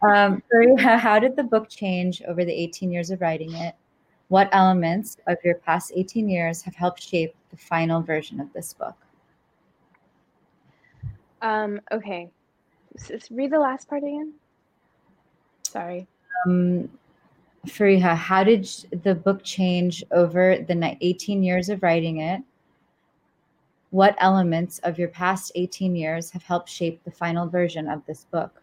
Um, 0.03 0.43
how 0.79 1.18
did 1.18 1.37
the 1.37 1.43
book 1.43 1.68
change 1.68 2.22
over 2.27 2.45
the 2.45 2.53
18 2.53 2.91
years 2.93 3.11
of 3.11 3.20
writing 3.20 3.55
it? 3.55 3.75
What 4.29 4.49
elements 4.53 5.16
of 5.27 5.39
your 5.45 5.55
past 5.57 5.93
18 5.95 6.29
years 6.29 6.62
have 6.62 6.75
helped 6.75 7.03
shape 7.03 7.35
the 7.51 7.57
final 7.57 8.03
version 8.03 8.41
of 8.41 8.53
this 8.53 8.72
book? 8.72 8.97
Um, 11.43 11.81
okay 11.93 12.31
read 13.31 13.51
the 13.51 13.59
last 13.59 13.89
part 13.89 14.03
again. 14.03 14.33
Sorry. 15.62 16.07
Um, 16.47 16.89
Fariha, 17.66 18.14
how 18.14 18.45
did 18.45 18.68
the 19.03 19.14
book 19.14 19.43
change 19.43 20.05
over 20.11 20.59
the 20.59 20.97
18 21.01 21.43
years 21.43 21.68
of 21.68 21.83
writing 21.83 22.18
it? 22.20 22.43
What 23.91 24.16
elements 24.18 24.81
of 24.81 24.99
your 24.99 25.09
past 25.09 25.53
18 25.55 25.97
years 25.97 26.31
have 26.33 26.43
helped 26.43 26.68
shape 26.68 27.03
the 27.05 27.11
final 27.11 27.49
version 27.49 27.89
of 27.89 28.05
this 28.07 28.27
book? 28.31 28.62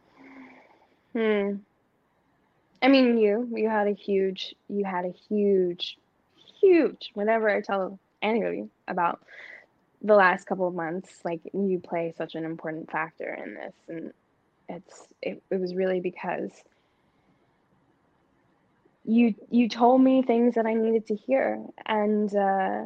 Hmm. 1.13 1.57
I 2.81 2.87
mean, 2.87 3.17
you 3.17 3.47
you 3.53 3.69
had 3.69 3.87
a 3.87 3.93
huge 3.93 4.55
you 4.69 4.85
had 4.85 5.05
a 5.05 5.13
huge, 5.29 5.97
huge. 6.61 7.11
Whenever 7.13 7.49
I 7.49 7.61
tell 7.61 7.99
anybody 8.21 8.69
about 8.87 9.21
the 10.01 10.15
last 10.15 10.45
couple 10.45 10.67
of 10.67 10.73
months, 10.73 11.19
like 11.23 11.41
you 11.53 11.79
play 11.79 12.13
such 12.17 12.35
an 12.35 12.45
important 12.45 12.89
factor 12.91 13.33
in 13.33 13.53
this, 13.53 13.73
and 13.87 14.13
it's 14.67 15.07
it, 15.21 15.43
it 15.51 15.59
was 15.59 15.75
really 15.75 15.99
because 15.99 16.51
you 19.05 19.35
you 19.49 19.69
told 19.69 20.01
me 20.01 20.21
things 20.23 20.55
that 20.55 20.65
I 20.65 20.73
needed 20.73 21.07
to 21.07 21.15
hear, 21.15 21.63
and 21.85 22.33
uh, 22.35 22.83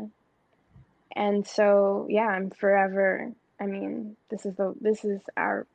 and 1.15 1.47
so 1.47 2.07
yeah, 2.09 2.27
I'm 2.27 2.49
forever. 2.49 3.31
I 3.59 3.65
mean, 3.65 4.17
this 4.29 4.45
is 4.45 4.55
the 4.55 4.73
this 4.81 5.05
is 5.05 5.21
our 5.37 5.67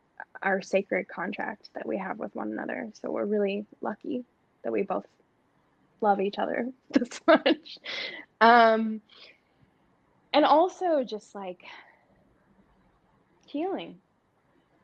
our 0.43 0.63
sacred 0.63 1.09
contract 1.09 1.71
that 1.75 1.87
we 1.87 1.99
have 1.99 2.19
with 2.19 2.35
one 2.35 2.53
another. 2.53 2.91
So 2.95 3.11
we're 3.11 3.27
really 3.27 3.67
lucky 3.81 4.25
that 4.65 4.73
we 4.73 4.83
both 4.83 5.07
love 6.01 6.21
each 6.21 6.39
other 6.39 6.69
this 6.91 7.21
much. 7.27 7.79
Um, 8.41 9.01
and 10.33 10.45
also 10.45 11.05
just 11.05 11.35
like 11.35 11.63
healing, 13.47 13.97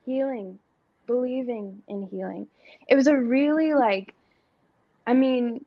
healing, 0.05 0.59
believing 1.07 1.83
in 1.89 2.09
healing. 2.11 2.49
It 2.89 2.97
was 2.97 3.07
a 3.07 3.17
really 3.17 3.75
like, 3.75 4.15
I 5.07 5.15
mean, 5.15 5.65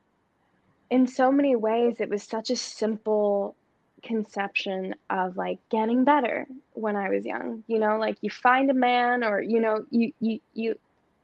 in 0.90 1.06
so 1.06 1.32
many 1.32 1.56
ways, 1.56 1.96
it 1.98 2.10
was 2.10 2.22
such 2.22 2.50
a 2.50 2.56
simple 2.56 3.56
conception 4.02 4.94
of 5.08 5.36
like 5.36 5.58
getting 5.70 6.04
better 6.04 6.46
when 6.72 6.96
I 6.96 7.08
was 7.08 7.24
young. 7.24 7.64
You 7.66 7.78
know, 7.78 7.98
like 7.98 8.18
you 8.20 8.30
find 8.30 8.70
a 8.70 8.74
man 8.74 9.24
or 9.24 9.40
you 9.40 9.60
know, 9.60 9.84
you 9.90 10.12
you 10.20 10.40
you 10.54 10.78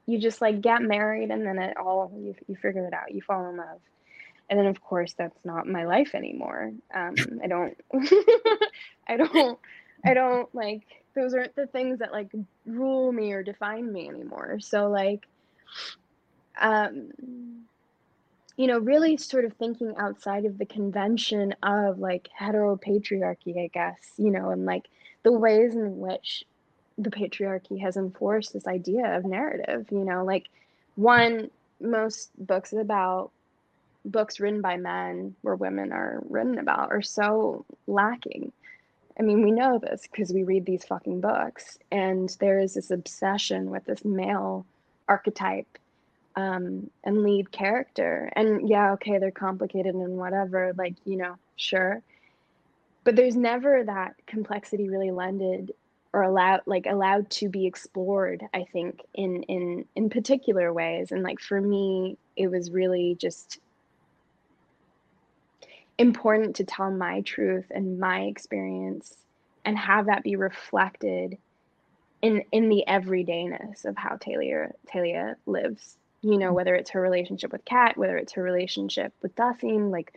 you 0.06 0.18
just 0.18 0.40
like 0.40 0.60
get 0.60 0.82
married 0.82 1.30
and 1.30 1.44
then 1.44 1.58
it 1.58 1.76
all 1.76 2.12
you 2.16 2.34
you 2.46 2.56
figure 2.56 2.86
it 2.86 2.94
out. 2.94 3.12
You 3.12 3.22
fall 3.22 3.48
in 3.48 3.56
love. 3.56 3.80
And 4.48 4.58
then 4.58 4.66
of 4.66 4.80
course 4.80 5.14
that's 5.14 5.44
not 5.44 5.66
my 5.66 5.84
life 5.84 6.14
anymore. 6.14 6.72
Um 6.94 7.14
I 7.42 7.46
don't 7.46 7.76
I 9.08 9.16
don't 9.16 9.58
I 10.04 10.14
don't 10.14 10.54
like 10.54 10.82
those 11.14 11.34
aren't 11.34 11.56
the 11.56 11.66
things 11.66 11.98
that 12.00 12.12
like 12.12 12.30
rule 12.66 13.10
me 13.12 13.32
or 13.32 13.42
define 13.42 13.92
me 13.92 14.08
anymore. 14.08 14.60
So 14.60 14.88
like 14.88 15.26
um 16.60 17.10
you 18.56 18.66
know, 18.66 18.78
really 18.78 19.16
sort 19.16 19.44
of 19.44 19.52
thinking 19.54 19.94
outside 19.98 20.44
of 20.44 20.58
the 20.58 20.66
convention 20.66 21.54
of 21.62 21.98
like 21.98 22.28
heteropatriarchy, 22.38 23.62
I 23.62 23.68
guess, 23.72 23.98
you 24.16 24.30
know, 24.30 24.50
and 24.50 24.64
like 24.64 24.86
the 25.22 25.32
ways 25.32 25.74
in 25.74 25.98
which 25.98 26.44
the 26.98 27.10
patriarchy 27.10 27.80
has 27.80 27.96
enforced 27.96 28.52
this 28.52 28.66
idea 28.66 29.16
of 29.16 29.24
narrative, 29.24 29.86
you 29.90 30.04
know, 30.04 30.24
like 30.24 30.48
one, 30.94 31.50
most 31.80 32.30
books 32.38 32.72
about 32.72 33.30
books 34.06 34.40
written 34.40 34.62
by 34.62 34.76
men 34.76 35.34
where 35.42 35.56
women 35.56 35.92
are 35.92 36.22
written 36.30 36.58
about 36.58 36.90
are 36.90 37.02
so 37.02 37.66
lacking. 37.86 38.52
I 39.18 39.22
mean, 39.22 39.42
we 39.42 39.50
know 39.50 39.78
this 39.78 40.06
because 40.10 40.32
we 40.32 40.44
read 40.44 40.64
these 40.64 40.84
fucking 40.84 41.20
books, 41.20 41.78
and 41.90 42.34
there 42.40 42.58
is 42.58 42.74
this 42.74 42.90
obsession 42.90 43.70
with 43.70 43.84
this 43.84 44.04
male 44.04 44.64
archetype 45.08 45.78
um, 46.36 46.90
and 47.02 47.22
lead 47.22 47.50
character. 47.50 48.30
And 48.36 48.68
yeah, 48.68 48.92
okay, 48.92 49.18
they're 49.18 49.30
complicated 49.30 49.94
and 49.94 50.18
whatever, 50.18 50.72
like, 50.76 50.94
you 51.04 51.16
know, 51.16 51.36
sure. 51.56 52.02
But 53.04 53.16
there's 53.16 53.36
never 53.36 53.84
that 53.84 54.14
complexity 54.26 54.88
really 54.88 55.10
lended 55.10 55.72
or 56.12 56.22
allowed 56.22 56.62
like 56.66 56.86
allowed 56.86 57.28
to 57.30 57.48
be 57.48 57.66
explored, 57.66 58.42
I 58.54 58.64
think, 58.72 59.02
in 59.14 59.42
in 59.44 59.84
in 59.94 60.10
particular 60.10 60.72
ways. 60.72 61.12
And 61.12 61.22
like 61.22 61.40
for 61.40 61.60
me, 61.60 62.16
it 62.36 62.48
was 62.48 62.70
really 62.70 63.16
just 63.18 63.60
important 65.98 66.56
to 66.56 66.64
tell 66.64 66.90
my 66.90 67.20
truth 67.22 67.66
and 67.70 67.98
my 67.98 68.22
experience 68.22 69.16
and 69.64 69.78
have 69.78 70.06
that 70.06 70.22
be 70.22 70.36
reflected 70.36 71.38
in 72.22 72.42
in 72.50 72.68
the 72.68 72.84
everydayness 72.88 73.84
of 73.84 73.96
how 73.96 74.16
Talia 74.16 74.72
Talia 74.90 75.36
lives 75.46 75.96
you 76.22 76.38
know, 76.38 76.52
whether 76.52 76.74
it's 76.74 76.90
her 76.90 77.00
relationship 77.00 77.52
with 77.52 77.64
Kat, 77.64 77.96
whether 77.96 78.16
it's 78.16 78.32
her 78.32 78.42
relationship 78.42 79.12
with 79.22 79.34
Dasim, 79.36 79.90
like, 79.90 80.12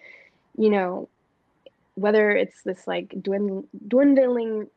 you 0.58 0.70
know, 0.70 1.08
whether 1.95 2.32
it's 2.32 2.62
this 2.64 2.88
like 2.88 3.14
dwindling, 3.22 3.68
dwindling 3.88 4.68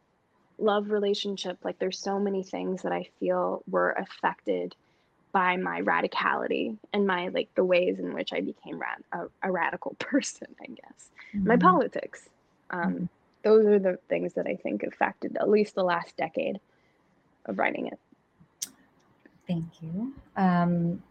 love 0.59 0.91
relationship, 0.91 1.59
like 1.63 1.79
there's 1.79 1.99
so 1.99 2.19
many 2.19 2.43
things 2.43 2.83
that 2.83 2.93
I 2.93 3.09
feel 3.19 3.63
were 3.69 3.93
affected 3.93 4.75
by 5.33 5.57
my 5.57 5.81
radicality 5.81 6.77
and 6.93 7.07
my 7.07 7.29
like 7.29 7.49
the 7.55 7.65
ways 7.65 7.99
in 7.99 8.13
which 8.13 8.33
I 8.33 8.41
became 8.41 8.79
rad- 8.79 9.03
a, 9.13 9.27
a 9.43 9.51
radical 9.51 9.95
person, 9.99 10.49
I 10.61 10.67
guess. 10.67 11.11
Mm-hmm. 11.35 11.49
My 11.49 11.57
politics. 11.57 12.29
Um, 12.71 12.81
mm-hmm. 12.83 13.05
Those 13.43 13.67
are 13.67 13.79
the 13.79 13.99
things 14.09 14.35
that 14.35 14.47
I 14.47 14.55
think 14.57 14.83
affected 14.83 15.37
at 15.37 15.49
least 15.49 15.75
the 15.75 15.83
last 15.83 16.17
decade 16.17 16.61
of 17.47 17.59
writing 17.59 17.89
it. 17.89 17.99
Thank 19.49 19.65
you. 19.81 20.15
Um, 20.37 21.03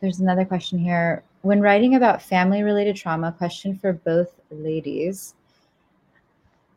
there's 0.00 0.20
another 0.20 0.44
question 0.44 0.78
here. 0.78 1.22
When 1.42 1.60
writing 1.60 1.94
about 1.94 2.22
family 2.22 2.62
related 2.62 2.96
trauma, 2.96 3.32
question 3.32 3.76
for 3.76 3.92
both 3.92 4.40
ladies. 4.50 5.34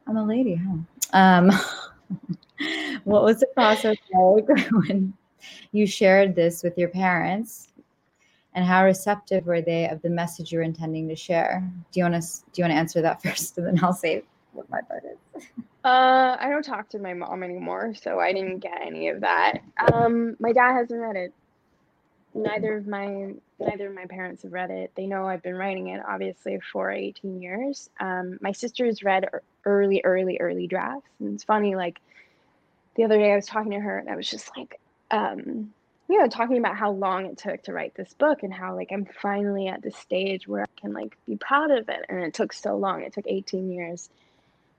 I'm 0.08 0.18
a 0.18 0.26
lady, 0.26 0.56
huh? 0.56 0.78
Um, 1.14 1.52
what 3.04 3.24
was 3.24 3.40
the 3.40 3.48
process 3.48 3.98
like 4.14 4.48
when 4.72 5.14
you 5.72 5.86
shared 5.86 6.36
this 6.36 6.64
with 6.64 6.78
your 6.78 6.90
parents? 6.90 7.68
And 8.56 8.66
how 8.66 8.84
receptive 8.86 9.46
were 9.46 9.62
they 9.62 9.88
of 9.88 10.02
the 10.02 10.10
message 10.10 10.52
you 10.52 10.58
were 10.58 10.64
intending 10.64 11.08
to 11.10 11.16
share? 11.16 11.64
Do 11.92 12.00
you 12.00 12.04
want 12.04 12.22
to 12.22 12.30
do 12.52 12.62
you 12.62 12.64
want 12.64 12.74
to 12.74 12.78
answer 12.78 13.02
that 13.02 13.22
first, 13.24 13.58
and 13.58 13.68
then 13.68 13.84
I'll 13.84 13.94
say 13.94 14.24
what 14.54 14.70
my 14.70 14.82
part 14.82 15.04
is. 15.06 15.44
Uh, 15.84 16.36
I 16.40 16.50
don't 16.50 16.66
talk 16.66 16.90
to 16.90 17.00
my 17.00 17.14
mom 17.14 17.44
anymore, 17.44 17.94
so 18.02 18.20
I 18.20 18.34
didn't 18.34 18.60
get 18.60 18.82
any 18.82 19.08
of 19.08 19.22
that. 19.22 19.60
Um, 19.94 20.36
my 20.40 20.52
dad 20.52 20.74
hasn't 20.74 21.00
read 21.00 21.16
it 21.16 21.34
neither 22.34 22.78
of 22.78 22.88
my 22.88 23.34
neither 23.60 23.88
of 23.88 23.96
my 23.96 24.06
parents 24.06 24.44
have 24.44 24.54
read 24.54 24.72
it. 24.72 24.92
They 24.96 25.06
know 25.08 25.26
I've 25.26 25.44
been 25.44 25.56
writing 25.56 25.88
it 25.88 26.02
obviously 26.08 26.60
for 26.72 26.92
18 26.92 27.42
years. 27.42 27.90
Um, 28.00 28.38
my 28.42 28.52
sister's 28.52 29.04
read 29.04 29.30
early, 29.66 30.02
early, 30.04 30.38
early 30.40 30.68
drafts, 30.68 31.10
and 31.20 31.34
it's 31.34 31.44
funny. 31.44 31.76
Like 31.76 32.00
the 32.96 33.04
other 33.04 33.18
day, 33.18 33.32
I 33.32 33.36
was 33.36 33.46
talking 33.46 33.72
to 33.72 33.80
her, 33.80 33.98
and 33.98 34.10
I 34.10 34.16
was 34.16 34.30
just 34.30 34.56
like, 34.58 34.80
um, 35.12 35.74
you 36.08 36.20
know, 36.20 36.28
talking 36.28 36.58
about 36.58 36.76
how 36.76 36.92
long 36.92 37.26
it 37.26 37.38
took 37.38 37.64
to 37.64 37.74
write 37.74 37.96
this 37.96 38.14
book, 38.14 38.44
and 38.44 38.54
how 38.54 38.76
like 38.76 38.92
I'm 38.92 39.06
finally 39.06 39.68
at 39.68 39.82
the 39.82 39.92
stage 39.92 40.48
where 40.48 40.64
I 40.64 40.82
can 40.82 40.94
like 40.94 41.18
be 41.28 41.36
proud 41.36 41.72
of 41.72 41.90
it, 41.90 42.06
and 42.10 42.24
it 42.24 42.34
took 42.34 42.54
so 42.54 42.78
long. 42.78 43.02
It 43.02 43.14
took 43.14 43.28
18 43.28 43.72
years, 43.72 44.10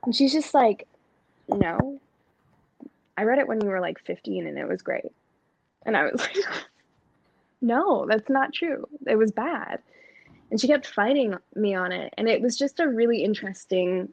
and 0.03 0.15
she's 0.15 0.33
just 0.33 0.53
like, 0.53 0.87
no. 1.47 1.99
I 3.17 3.23
read 3.23 3.39
it 3.39 3.47
when 3.47 3.61
you 3.61 3.69
were 3.69 3.81
like 3.81 3.99
15 3.99 4.47
and 4.47 4.57
it 4.57 4.67
was 4.67 4.81
great. 4.81 5.11
And 5.85 5.95
I 5.97 6.05
was 6.05 6.19
like, 6.19 6.35
no, 7.61 8.05
that's 8.07 8.29
not 8.29 8.53
true. 8.53 8.87
It 9.07 9.15
was 9.15 9.31
bad. 9.31 9.79
And 10.49 10.59
she 10.59 10.67
kept 10.67 10.85
fighting 10.85 11.35
me 11.55 11.73
on 11.75 11.91
it. 11.91 12.13
And 12.17 12.27
it 12.27 12.41
was 12.41 12.57
just 12.57 12.79
a 12.79 12.87
really 12.87 13.23
interesting, 13.23 14.09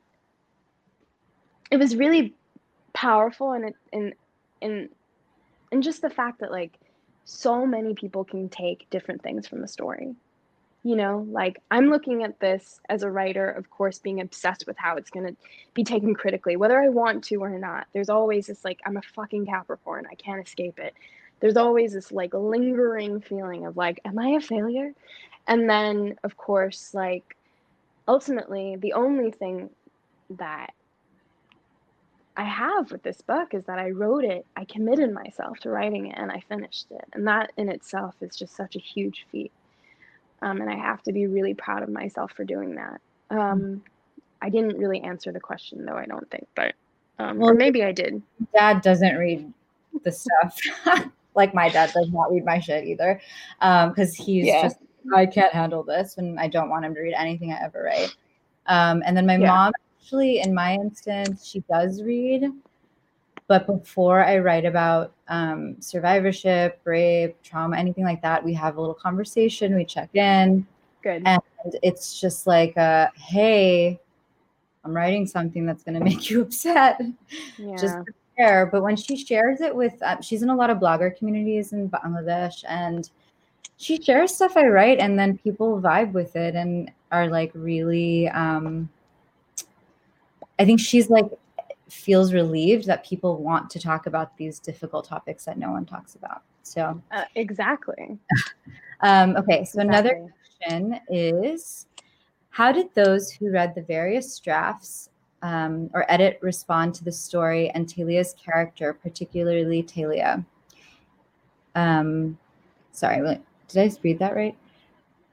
it 1.70 1.78
was 1.78 1.96
really 1.96 2.34
powerful 2.92 3.52
and 3.52 3.74
and 3.92 4.14
and 4.62 4.88
and 5.70 5.82
just 5.82 6.02
the 6.02 6.10
fact 6.10 6.40
that 6.40 6.50
like 6.50 6.78
so 7.24 7.66
many 7.66 7.94
people 7.94 8.24
can 8.24 8.48
take 8.48 8.88
different 8.90 9.22
things 9.22 9.46
from 9.46 9.62
a 9.62 9.68
story 9.68 10.14
you 10.82 10.96
know 10.96 11.26
like 11.30 11.60
i'm 11.70 11.90
looking 11.90 12.24
at 12.24 12.40
this 12.40 12.80
as 12.88 13.02
a 13.02 13.10
writer 13.10 13.50
of 13.50 13.70
course 13.70 13.98
being 13.98 14.20
obsessed 14.20 14.66
with 14.66 14.76
how 14.78 14.96
it's 14.96 15.10
going 15.10 15.26
to 15.26 15.36
be 15.74 15.84
taken 15.84 16.14
critically 16.14 16.56
whether 16.56 16.80
i 16.80 16.88
want 16.88 17.22
to 17.22 17.36
or 17.36 17.50
not 17.50 17.86
there's 17.92 18.08
always 18.08 18.46
this 18.46 18.64
like 18.64 18.80
i'm 18.86 18.96
a 18.96 19.02
fucking 19.14 19.44
capricorn 19.44 20.06
i 20.10 20.14
can't 20.14 20.44
escape 20.44 20.78
it 20.78 20.94
there's 21.40 21.56
always 21.56 21.92
this 21.92 22.12
like 22.12 22.34
lingering 22.34 23.20
feeling 23.20 23.66
of 23.66 23.76
like, 23.76 24.00
am 24.04 24.18
I 24.18 24.30
a 24.30 24.40
failure? 24.40 24.92
And 25.46 25.68
then, 25.68 26.16
of 26.24 26.36
course, 26.36 26.92
like 26.94 27.36
ultimately, 28.06 28.76
the 28.76 28.92
only 28.92 29.30
thing 29.30 29.70
that 30.30 30.72
I 32.36 32.44
have 32.44 32.92
with 32.92 33.02
this 33.02 33.20
book 33.20 33.54
is 33.54 33.64
that 33.64 33.78
I 33.78 33.90
wrote 33.90 34.24
it, 34.24 34.46
I 34.56 34.64
committed 34.64 35.12
myself 35.12 35.58
to 35.60 35.70
writing 35.70 36.06
it, 36.06 36.18
and 36.18 36.30
I 36.30 36.40
finished 36.48 36.86
it. 36.90 37.04
And 37.12 37.26
that 37.26 37.52
in 37.56 37.68
itself 37.68 38.14
is 38.20 38.36
just 38.36 38.54
such 38.54 38.76
a 38.76 38.80
huge 38.80 39.26
feat. 39.32 39.52
Um, 40.40 40.60
and 40.60 40.70
I 40.70 40.76
have 40.76 41.02
to 41.02 41.12
be 41.12 41.26
really 41.26 41.54
proud 41.54 41.82
of 41.82 41.88
myself 41.88 42.32
for 42.32 42.44
doing 42.44 42.76
that. 42.76 43.00
Um, 43.30 43.82
I 44.40 44.50
didn't 44.50 44.78
really 44.78 45.00
answer 45.00 45.32
the 45.32 45.40
question, 45.40 45.84
though, 45.84 45.96
I 45.96 46.06
don't 46.06 46.30
think, 46.30 46.46
but 46.54 46.74
um, 47.18 47.38
well, 47.38 47.50
or 47.50 47.54
maybe 47.54 47.82
I 47.82 47.90
did. 47.90 48.22
Dad 48.54 48.82
doesn't 48.82 49.16
read 49.16 49.52
the 50.04 50.12
stuff. 50.12 50.60
like 51.38 51.54
my 51.54 51.70
dad 51.70 51.90
does 51.94 52.10
not 52.12 52.30
read 52.30 52.44
my 52.44 52.60
shit 52.60 52.84
either, 52.84 53.20
because 53.58 54.18
um, 54.18 54.24
he's 54.26 54.46
yeah. 54.46 54.62
just 54.62 54.76
I 55.14 55.24
can't 55.24 55.52
handle 55.52 55.82
this, 55.82 56.18
and 56.18 56.38
I 56.38 56.48
don't 56.48 56.68
want 56.68 56.84
him 56.84 56.94
to 56.94 57.00
read 57.00 57.14
anything 57.14 57.52
I 57.52 57.64
ever 57.64 57.82
write. 57.82 58.14
Um, 58.66 59.02
and 59.06 59.16
then 59.16 59.24
my 59.24 59.38
yeah. 59.38 59.46
mom, 59.46 59.72
actually, 59.98 60.40
in 60.40 60.52
my 60.52 60.74
instance, 60.74 61.46
she 61.46 61.60
does 61.70 62.02
read, 62.02 62.52
but 63.46 63.66
before 63.66 64.22
I 64.22 64.38
write 64.38 64.66
about 64.66 65.14
um, 65.28 65.76
survivorship, 65.80 66.80
rape, 66.84 67.42
trauma, 67.42 67.78
anything 67.78 68.04
like 68.04 68.20
that, 68.20 68.44
we 68.44 68.52
have 68.54 68.76
a 68.76 68.80
little 68.80 68.94
conversation. 68.94 69.74
We 69.74 69.86
check 69.86 70.14
in. 70.14 70.66
Good. 71.02 71.22
And 71.24 71.40
it's 71.82 72.20
just 72.20 72.46
like, 72.46 72.76
a, 72.76 73.10
hey, 73.16 73.98
I'm 74.84 74.94
writing 74.94 75.26
something 75.26 75.64
that's 75.64 75.82
going 75.82 75.94
to 75.98 76.04
make 76.04 76.28
you 76.28 76.42
upset. 76.42 77.00
Yeah. 77.56 77.76
Just 77.76 77.96
prepare. 78.38 78.66
But 78.66 78.82
when 78.82 78.96
she 78.96 79.16
shares 79.16 79.60
it 79.60 79.74
with, 79.74 80.00
uh, 80.02 80.20
she's 80.20 80.42
in 80.42 80.50
a 80.50 80.56
lot 80.56 80.70
of 80.70 80.78
blogger 80.78 81.16
communities 81.16 81.72
in 81.72 81.90
Bangladesh, 81.90 82.64
and 82.68 83.08
she 83.76 84.00
shares 84.00 84.34
stuff 84.34 84.56
I 84.56 84.66
write, 84.66 84.98
and 84.98 85.18
then 85.18 85.38
people 85.38 85.80
vibe 85.80 86.12
with 86.12 86.36
it 86.36 86.54
and 86.54 86.90
are 87.12 87.28
like 87.28 87.50
really. 87.54 88.28
Um, 88.28 88.88
I 90.58 90.64
think 90.64 90.80
she's 90.80 91.08
like 91.08 91.26
feels 91.88 92.34
relieved 92.34 92.86
that 92.86 93.06
people 93.06 93.42
want 93.42 93.70
to 93.70 93.80
talk 93.80 94.06
about 94.06 94.36
these 94.36 94.58
difficult 94.58 95.06
topics 95.06 95.44
that 95.44 95.56
no 95.56 95.70
one 95.70 95.86
talks 95.86 96.16
about. 96.16 96.42
So 96.62 97.00
uh, 97.12 97.24
exactly. 97.34 98.18
um, 99.00 99.36
okay, 99.36 99.64
so 99.64 99.80
exactly. 99.80 99.82
another 99.82 100.32
question 100.58 101.00
is 101.08 101.86
how 102.50 102.72
did 102.72 102.92
those 102.94 103.30
who 103.30 103.50
read 103.50 103.74
the 103.74 103.82
various 103.82 104.38
drafts 104.40 105.10
um, 105.42 105.90
or 105.94 106.10
edit 106.10 106.38
respond 106.42 106.94
to 106.94 107.04
the 107.04 107.12
story 107.12 107.70
and 107.70 107.88
Talia's 107.88 108.34
character, 108.34 108.92
particularly 108.92 109.82
Talia? 109.82 110.44
Um, 111.74 112.38
sorry, 112.92 113.38
did 113.68 113.92
I 113.92 113.96
read 114.02 114.18
that 114.18 114.34
right? 114.34 114.56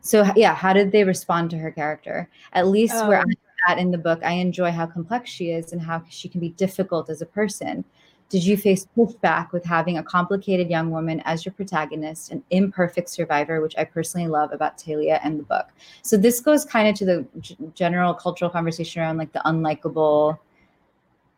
So 0.02 0.24
yeah, 0.36 0.54
how 0.54 0.74
did 0.74 0.92
they 0.92 1.04
respond 1.04 1.50
to 1.50 1.58
her 1.58 1.72
character? 1.72 2.30
At 2.54 2.68
least 2.68 2.94
oh. 2.96 3.08
where 3.08 3.20
I'm 3.20 3.34
at 3.68 3.80
in 3.80 3.90
the 3.90 3.98
book, 3.98 4.24
I 4.24 4.34
enjoy 4.34 4.72
how 4.72 4.86
complex 4.86 5.32
she 5.32 5.50
is 5.50 5.74
and 5.74 5.82
how 5.82 6.04
she 6.10 6.30
can 6.30 6.40
be 6.40 6.50
difficult 6.50 7.10
as 7.10 7.22
a 7.22 7.26
person. 7.26 7.84
Did 8.30 8.44
you 8.44 8.58
face 8.58 8.88
pushback 8.98 9.52
with 9.52 9.64
having 9.64 9.98
a 9.98 10.04
complicated 10.04 10.70
young 10.70 10.90
woman 10.90 11.22
as 11.26 11.46
your 11.46 11.54
protagonist, 11.54 12.32
an 12.32 12.44
imperfect 12.50 13.10
survivor, 13.10 13.62
which 13.62 13.76
I 13.78 13.84
personally 13.84 14.28
love 14.28 14.52
about 14.52 14.78
Talia 14.78 15.20
and 15.24 15.40
the 15.40 15.44
book? 15.44 15.68
So 16.02 16.18
this 16.18 16.40
goes 16.40 16.66
kind 16.66 16.88
of 16.88 16.96
to 16.96 17.06
the 17.06 17.26
g- 17.40 17.58
general 17.76 18.14
cultural 18.14 18.50
conversation 18.50 19.02
around 19.02 19.18
like 19.18 19.32
the 19.32 19.42
unlikable 19.46 20.40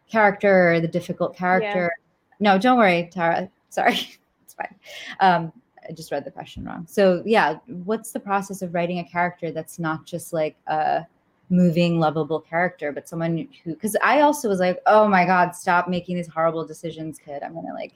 character 0.09 0.73
or 0.73 0.79
the 0.79 0.88
difficult 0.88 1.35
character. 1.35 1.91
Yeah. 2.39 2.53
No, 2.53 2.57
don't 2.57 2.77
worry, 2.77 3.09
Tara. 3.11 3.49
Sorry, 3.69 3.93
it's 4.43 4.53
fine. 4.53 4.75
Um, 5.19 5.51
I 5.88 5.93
just 5.93 6.11
read 6.11 6.25
the 6.25 6.31
question 6.31 6.63
wrong. 6.65 6.85
So 6.88 7.21
yeah, 7.25 7.59
what's 7.67 8.11
the 8.11 8.19
process 8.19 8.61
of 8.61 8.73
writing 8.73 8.99
a 8.99 9.03
character 9.03 9.51
that's 9.51 9.79
not 9.79 10.05
just 10.05 10.33
like 10.33 10.55
a 10.67 11.05
moving, 11.49 11.99
lovable 11.99 12.39
character, 12.39 12.91
but 12.91 13.07
someone 13.07 13.47
who, 13.63 13.73
because 13.73 13.95
I 14.03 14.21
also 14.21 14.49
was 14.49 14.59
like, 14.59 14.79
oh 14.85 15.07
my 15.07 15.25
God, 15.25 15.51
stop 15.51 15.87
making 15.87 16.15
these 16.15 16.27
horrible 16.27 16.65
decisions, 16.65 17.19
kid. 17.19 17.43
I'm 17.43 17.53
gonna 17.53 17.73
like 17.73 17.93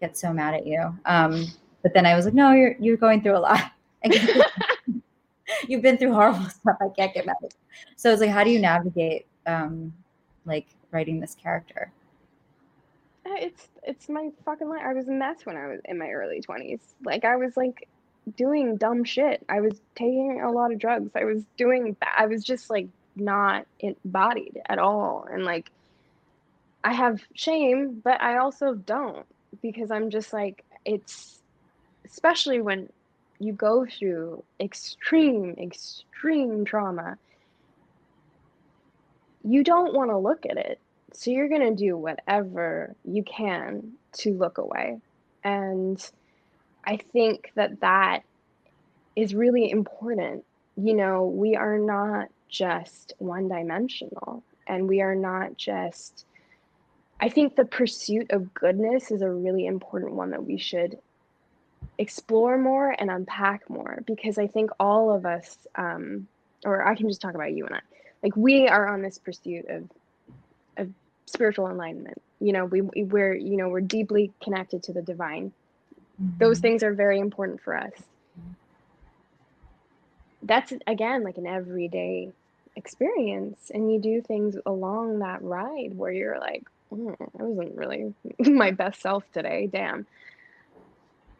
get 0.00 0.16
so 0.16 0.32
mad 0.32 0.54
at 0.54 0.66
you. 0.66 0.96
Um, 1.06 1.46
but 1.82 1.94
then 1.94 2.06
I 2.06 2.16
was 2.16 2.24
like, 2.24 2.34
no, 2.34 2.52
you're 2.52 2.76
you're 2.78 2.96
going 2.96 3.22
through 3.22 3.36
a 3.36 3.38
lot. 3.38 3.72
You've 5.68 5.82
been 5.82 5.98
through 5.98 6.12
horrible 6.12 6.44
stuff. 6.48 6.76
I 6.80 6.88
can't 6.96 7.14
get 7.14 7.26
mad 7.26 7.36
at 7.42 7.52
you. 7.52 7.58
So 7.96 8.10
it's 8.10 8.20
like, 8.20 8.30
how 8.30 8.44
do 8.44 8.50
you 8.50 8.58
navigate 8.58 9.26
um, 9.46 9.92
like 10.44 10.66
writing 10.90 11.20
this 11.20 11.34
character? 11.34 11.92
Uh, 13.26 13.36
it's 13.36 13.68
it's 13.82 14.08
my 14.08 14.30
fucking 14.44 14.68
life. 14.68 14.82
I 14.84 14.92
was 14.92 15.08
a 15.08 15.12
mess 15.12 15.46
when 15.46 15.56
I 15.56 15.66
was 15.66 15.80
in 15.86 15.98
my 15.98 16.10
early 16.10 16.40
twenties. 16.40 16.94
Like 17.04 17.24
I 17.24 17.36
was 17.36 17.56
like 17.56 17.88
doing 18.36 18.76
dumb 18.76 19.04
shit. 19.04 19.44
I 19.48 19.60
was 19.60 19.80
taking 19.94 20.40
a 20.42 20.50
lot 20.50 20.72
of 20.72 20.78
drugs. 20.78 21.10
I 21.14 21.24
was 21.24 21.44
doing 21.56 21.96
I 22.16 22.26
was 22.26 22.44
just 22.44 22.70
like 22.70 22.88
not 23.16 23.66
embodied 23.80 24.60
at 24.68 24.78
all. 24.78 25.26
And 25.30 25.44
like 25.44 25.70
I 26.82 26.92
have 26.92 27.22
shame, 27.34 28.00
but 28.02 28.20
I 28.20 28.38
also 28.38 28.74
don't 28.74 29.26
because 29.62 29.90
I'm 29.90 30.10
just 30.10 30.32
like 30.32 30.64
it's 30.84 31.40
especially 32.04 32.60
when 32.60 32.88
you 33.38 33.52
go 33.52 33.86
through 33.86 34.42
extreme 34.60 35.54
extreme 35.58 36.64
trauma. 36.64 37.18
You 39.46 39.62
don't 39.62 39.92
want 39.92 40.10
to 40.10 40.16
look 40.16 40.46
at 40.46 40.56
it. 40.56 40.78
So 41.12 41.30
you're 41.30 41.48
going 41.48 41.60
to 41.60 41.74
do 41.74 41.96
whatever 41.96 42.94
you 43.04 43.22
can 43.22 43.92
to 44.18 44.32
look 44.32 44.58
away. 44.58 44.98
And 45.44 46.10
I 46.86 46.98
think 47.12 47.52
that 47.54 47.80
that 47.80 48.20
is 49.16 49.34
really 49.34 49.70
important. 49.70 50.44
You 50.76 50.94
know, 50.94 51.24
we 51.24 51.56
are 51.56 51.78
not 51.78 52.28
just 52.48 53.14
one 53.18 53.48
dimensional 53.48 54.42
and 54.66 54.88
we 54.88 55.00
are 55.00 55.14
not 55.14 55.56
just, 55.56 56.26
I 57.20 57.28
think 57.28 57.56
the 57.56 57.64
pursuit 57.64 58.30
of 58.30 58.52
goodness 58.54 59.10
is 59.10 59.22
a 59.22 59.30
really 59.30 59.66
important 59.66 60.14
one 60.14 60.30
that 60.30 60.44
we 60.44 60.58
should 60.58 60.98
explore 61.98 62.58
more 62.58 62.94
and 62.98 63.10
unpack 63.10 63.68
more 63.68 64.02
because 64.06 64.38
I 64.38 64.46
think 64.46 64.70
all 64.80 65.14
of 65.14 65.26
us, 65.26 65.58
um, 65.76 66.26
or 66.64 66.86
I 66.86 66.94
can 66.94 67.08
just 67.08 67.20
talk 67.20 67.34
about 67.34 67.52
you 67.52 67.66
and 67.66 67.76
I, 67.76 67.80
like 68.22 68.36
we 68.36 68.68
are 68.68 68.88
on 68.88 69.02
this 69.02 69.18
pursuit 69.18 69.66
of, 69.68 69.84
of 70.78 70.90
spiritual 71.26 71.68
enlightenment. 71.68 72.20
You 72.40 72.52
know, 72.52 72.64
we, 72.64 72.80
we're, 72.80 73.34
you 73.34 73.56
know, 73.56 73.68
we're 73.68 73.80
deeply 73.80 74.32
connected 74.42 74.82
to 74.84 74.92
the 74.92 75.02
divine 75.02 75.52
Mm-hmm. 76.22 76.38
Those 76.38 76.60
things 76.60 76.82
are 76.82 76.92
very 76.92 77.18
important 77.18 77.60
for 77.60 77.76
us. 77.76 77.92
That's 80.42 80.72
again 80.86 81.24
like 81.24 81.38
an 81.38 81.46
everyday 81.46 82.32
experience, 82.76 83.70
and 83.72 83.92
you 83.92 84.00
do 84.00 84.20
things 84.20 84.56
along 84.66 85.20
that 85.20 85.42
ride 85.42 85.96
where 85.96 86.12
you're 86.12 86.38
like, 86.38 86.64
I 86.92 87.42
wasn't 87.42 87.76
really 87.76 88.14
my 88.38 88.70
best 88.70 89.00
self 89.00 89.24
today. 89.32 89.68
Damn. 89.72 90.06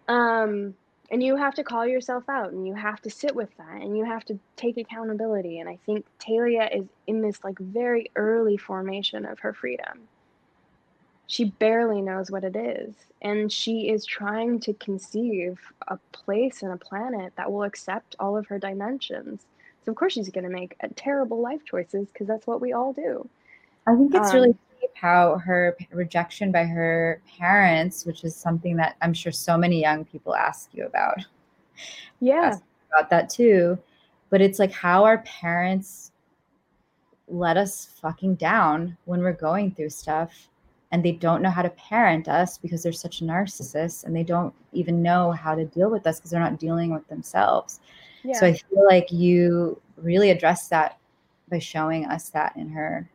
Um, 0.08 0.74
and 1.10 1.22
you 1.22 1.36
have 1.36 1.54
to 1.54 1.64
call 1.64 1.86
yourself 1.86 2.28
out 2.28 2.52
and 2.52 2.66
you 2.66 2.74
have 2.74 3.00
to 3.02 3.10
sit 3.10 3.34
with 3.34 3.54
that 3.56 3.82
and 3.82 3.96
you 3.96 4.04
have 4.04 4.24
to 4.24 4.38
take 4.56 4.76
accountability 4.76 5.60
and 5.60 5.68
i 5.68 5.78
think 5.86 6.04
talia 6.18 6.68
is 6.72 6.84
in 7.06 7.20
this 7.20 7.42
like 7.44 7.58
very 7.58 8.10
early 8.16 8.56
formation 8.56 9.24
of 9.24 9.38
her 9.38 9.52
freedom 9.52 10.00
she 11.26 11.44
barely 11.44 12.00
knows 12.00 12.30
what 12.30 12.44
it 12.44 12.56
is. 12.56 12.94
And 13.22 13.50
she 13.50 13.88
is 13.88 14.04
trying 14.04 14.60
to 14.60 14.74
conceive 14.74 15.58
a 15.88 15.96
place 16.12 16.62
and 16.62 16.72
a 16.72 16.76
planet 16.76 17.32
that 17.36 17.50
will 17.50 17.62
accept 17.62 18.16
all 18.18 18.36
of 18.36 18.46
her 18.46 18.58
dimensions. 18.58 19.46
So, 19.84 19.90
of 19.90 19.96
course, 19.96 20.12
she's 20.12 20.28
going 20.28 20.44
to 20.44 20.50
make 20.50 20.76
terrible 20.96 21.40
life 21.40 21.64
choices 21.64 22.08
because 22.08 22.26
that's 22.26 22.46
what 22.46 22.60
we 22.60 22.72
all 22.72 22.92
do. 22.92 23.28
I 23.86 23.94
think 23.94 24.14
it's 24.14 24.30
um, 24.30 24.34
really 24.34 24.56
deep 24.80 24.90
how 24.94 25.38
her 25.38 25.76
rejection 25.90 26.52
by 26.52 26.64
her 26.64 27.20
parents, 27.38 28.04
which 28.04 28.24
is 28.24 28.34
something 28.34 28.76
that 28.76 28.96
I'm 29.02 29.14
sure 29.14 29.32
so 29.32 29.56
many 29.56 29.80
young 29.80 30.04
people 30.04 30.34
ask 30.34 30.70
you 30.72 30.86
about. 30.86 31.18
Yeah. 32.20 32.58
About 32.92 33.10
that 33.10 33.28
too. 33.28 33.78
But 34.30 34.40
it's 34.40 34.58
like 34.58 34.72
how 34.72 35.04
our 35.04 35.18
parents 35.18 36.12
let 37.28 37.56
us 37.56 37.88
fucking 38.00 38.34
down 38.36 38.96
when 39.04 39.20
we're 39.20 39.32
going 39.32 39.70
through 39.70 39.90
stuff 39.90 40.48
and 40.94 41.04
they 41.04 41.10
don't 41.10 41.42
know 41.42 41.50
how 41.50 41.60
to 41.60 41.70
parent 41.70 42.28
us 42.28 42.56
because 42.56 42.84
they're 42.84 42.92
such 42.92 43.20
narcissists 43.20 44.04
and 44.04 44.14
they 44.14 44.22
don't 44.22 44.54
even 44.72 45.02
know 45.02 45.32
how 45.32 45.52
to 45.52 45.64
deal 45.64 45.90
with 45.90 46.06
us 46.06 46.20
because 46.20 46.30
they're 46.30 46.38
not 46.38 46.56
dealing 46.56 46.94
with 46.94 47.06
themselves. 47.08 47.80
Yeah. 48.22 48.38
So 48.38 48.46
I 48.46 48.52
feel 48.52 48.86
like 48.86 49.10
you 49.10 49.82
really 49.96 50.30
address 50.30 50.68
that 50.68 50.96
by 51.50 51.58
showing 51.58 52.06
us 52.06 52.30
that 52.30 52.56
in 52.56 52.68
her 52.68 53.10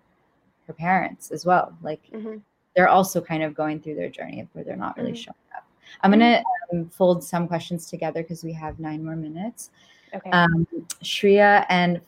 her 0.68 0.74
parents 0.74 1.32
as 1.32 1.46
well. 1.46 1.74
Like 1.82 2.02
mm-hmm. 2.14 2.40
they're 2.76 2.90
also 2.90 3.22
kind 3.22 3.44
of 3.44 3.56
going 3.56 3.80
through 3.80 3.96
their 3.96 4.10
journey 4.10 4.46
where 4.52 4.66
they're 4.66 4.76
not 4.76 4.98
really 4.98 5.14
mm-hmm. 5.14 5.16
showing 5.16 5.36
up. 5.56 5.66
I'm 6.02 6.12
gonna 6.12 6.44
mm-hmm. 6.74 6.80
um, 6.80 6.90
fold 6.90 7.24
some 7.24 7.48
questions 7.48 7.90
together 7.90 8.24
because 8.24 8.44
we 8.44 8.52
have 8.52 8.78
nine 8.82 9.06
more 9.06 9.16
minutes. 9.16 9.70
Okay. 10.14 10.30
Um, 10.32 10.68
Shreya 11.02 11.66
and 11.70 12.02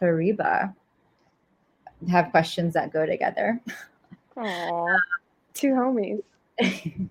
Fariba 0.00 0.74
have 2.10 2.30
questions 2.30 2.72
that 2.72 2.94
go 2.94 3.04
together. 3.04 3.60
Aww, 4.38 4.98
two 5.58 5.72
homies. 5.72 6.22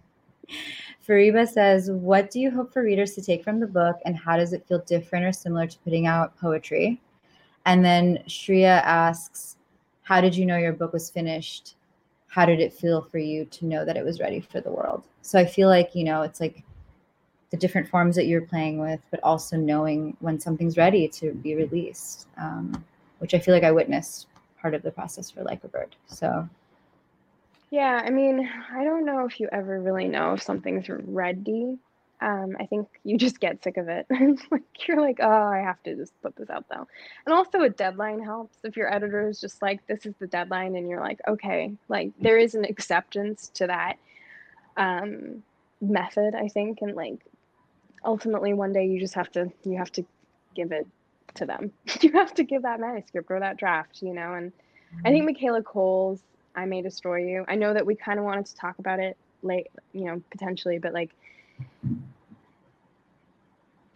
Fariba 1.07 1.47
says, 1.47 1.91
What 1.91 2.31
do 2.31 2.39
you 2.39 2.51
hope 2.51 2.73
for 2.73 2.83
readers 2.83 3.13
to 3.13 3.21
take 3.21 3.43
from 3.43 3.59
the 3.59 3.67
book, 3.67 3.97
and 4.05 4.17
how 4.17 4.37
does 4.37 4.53
it 4.53 4.65
feel 4.67 4.79
different 4.79 5.25
or 5.25 5.31
similar 5.31 5.67
to 5.67 5.77
putting 5.79 6.07
out 6.07 6.37
poetry? 6.37 7.01
And 7.65 7.83
then 7.83 8.19
Shreya 8.27 8.81
asks, 8.83 9.57
How 10.03 10.21
did 10.21 10.35
you 10.35 10.45
know 10.45 10.57
your 10.57 10.73
book 10.73 10.93
was 10.93 11.09
finished? 11.09 11.75
How 12.27 12.45
did 12.45 12.59
it 12.59 12.73
feel 12.73 13.01
for 13.01 13.19
you 13.19 13.45
to 13.45 13.65
know 13.65 13.85
that 13.85 13.97
it 13.97 14.05
was 14.05 14.19
ready 14.19 14.41
for 14.41 14.61
the 14.61 14.71
world? 14.71 15.03
So 15.21 15.39
I 15.39 15.45
feel 15.45 15.69
like, 15.69 15.95
you 15.95 16.03
know, 16.03 16.21
it's 16.21 16.39
like 16.39 16.63
the 17.51 17.57
different 17.57 17.87
forms 17.87 18.15
that 18.15 18.27
you're 18.27 18.41
playing 18.41 18.79
with, 18.79 18.99
but 19.11 19.21
also 19.23 19.55
knowing 19.55 20.15
when 20.19 20.39
something's 20.39 20.77
ready 20.77 21.07
to 21.07 21.33
be 21.33 21.55
released, 21.55 22.27
um, 22.37 22.83
which 23.19 23.33
I 23.33 23.39
feel 23.39 23.53
like 23.53 23.63
I 23.63 23.71
witnessed 23.71 24.27
part 24.61 24.73
of 24.73 24.81
the 24.81 24.91
process 24.91 25.31
for 25.31 25.43
Like 25.43 25.63
a 25.63 25.67
Bird. 25.67 25.95
So 26.07 26.47
Yeah, 27.69 28.01
I 28.03 28.09
mean, 28.09 28.49
I 28.73 28.83
don't 28.83 29.05
know 29.05 29.25
if 29.25 29.39
you 29.39 29.49
ever 29.51 29.81
really 29.81 30.07
know 30.07 30.33
if 30.33 30.41
something's 30.41 30.87
ready. 30.89 31.77
Um, 32.19 32.55
I 32.59 32.65
think 32.65 32.87
you 33.03 33.17
just 33.17 33.39
get 33.39 33.61
sick 33.63 33.77
of 33.77 33.89
it. 33.89 34.07
like 34.51 34.87
you're 34.87 35.01
like, 35.01 35.19
oh, 35.21 35.29
I 35.29 35.59
have 35.59 35.81
to 35.83 35.95
just 35.95 36.19
put 36.21 36.35
this 36.35 36.49
out 36.49 36.65
though. 36.69 36.87
And 37.25 37.33
also 37.33 37.61
a 37.61 37.69
deadline 37.69 38.23
helps. 38.23 38.57
If 38.63 38.77
your 38.77 38.91
editor 38.91 39.27
is 39.27 39.39
just 39.39 39.61
like, 39.61 39.85
this 39.87 40.05
is 40.05 40.15
the 40.19 40.27
deadline, 40.27 40.75
and 40.75 40.89
you're 40.89 41.01
like, 41.01 41.19
okay, 41.27 41.73
like 41.89 42.11
there 42.19 42.37
is 42.37 42.55
an 42.55 42.65
acceptance 42.65 43.49
to 43.55 43.67
that 43.67 43.97
um, 44.77 45.43
method, 45.81 46.35
I 46.35 46.47
think, 46.47 46.79
and 46.81 46.95
like 46.95 47.19
ultimately 48.05 48.53
one 48.53 48.73
day 48.73 48.85
you 48.85 48.99
just 48.99 49.15
have 49.15 49.31
to 49.31 49.51
you 49.63 49.77
have 49.77 49.91
to 49.91 50.05
give 50.55 50.71
it 50.71 50.87
to 51.35 51.45
them. 51.45 51.71
you 52.01 52.11
have 52.13 52.33
to 52.35 52.43
give 52.43 52.63
that 52.63 52.79
manuscript 52.79 53.29
or 53.29 53.39
that 53.39 53.57
draft, 53.57 54.01
you 54.01 54.13
know. 54.13 54.33
And 54.33 54.53
I 55.05 55.11
think 55.11 55.25
Michaela 55.25 55.61
Coel's 55.61 56.21
I 56.57 56.65
May 56.65 56.81
Destroy 56.81 57.25
You. 57.25 57.45
I 57.47 57.55
know 57.55 57.73
that 57.73 57.85
we 57.85 57.95
kind 57.95 58.19
of 58.19 58.25
wanted 58.25 58.47
to 58.47 58.55
talk 58.55 58.79
about 58.79 58.99
it 58.99 59.15
late, 59.43 59.67
you 59.93 60.05
know, 60.05 60.21
potentially, 60.31 60.79
but 60.79 60.93
like 60.93 61.11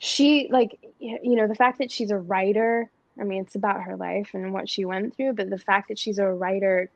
she 0.04 0.48
like 0.52 0.80
you 1.00 1.36
know 1.36 1.48
the 1.48 1.54
fact 1.54 1.78
that 1.78 1.92
she's 1.92 2.10
a 2.10 2.18
writer 2.18 2.90
i 3.20 3.24
mean 3.24 3.44
it's 3.44 3.54
about 3.54 3.84
her 3.84 3.96
life 3.96 4.32
and 4.34 4.52
what 4.52 4.68
she 4.68 4.84
went 4.84 5.16
through 5.16 5.32
but 5.32 5.48
the 5.52 5.60
fact 5.60 5.90
that 5.90 6.00
she's 6.00 6.18
a 6.18 6.26
writer 6.28 6.90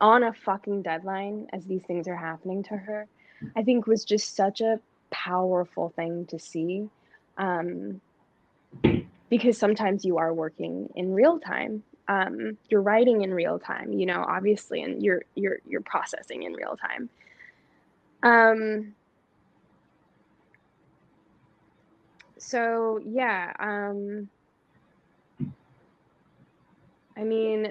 on 0.00 0.24
a 0.24 0.32
fucking 0.32 0.82
deadline 0.82 1.46
as 1.52 1.64
these 1.66 1.82
things 1.82 2.08
are 2.08 2.16
happening 2.16 2.60
to 2.60 2.76
her 2.76 3.06
i 3.54 3.62
think 3.62 3.86
was 3.86 4.04
just 4.04 4.34
such 4.34 4.60
a 4.60 4.80
powerful 5.10 5.90
thing 5.90 6.26
to 6.26 6.40
see 6.40 6.88
um, 7.36 8.00
because 9.30 9.56
sometimes 9.56 10.04
you 10.04 10.18
are 10.18 10.34
working 10.34 10.88
in 10.96 11.14
real 11.14 11.38
time 11.38 11.84
um, 12.08 12.56
you're 12.68 12.82
writing 12.82 13.22
in 13.22 13.32
real 13.32 13.58
time 13.58 13.92
you 13.92 14.06
know 14.06 14.24
obviously 14.26 14.82
and 14.82 15.02
you're 15.02 15.22
you're 15.34 15.58
you're 15.66 15.82
processing 15.82 16.42
in 16.44 16.52
real 16.54 16.76
time. 16.76 17.08
Um, 18.22 18.94
so 22.48 23.00
yeah 23.04 23.52
um 23.58 24.28
i 27.16 27.22
mean 27.22 27.70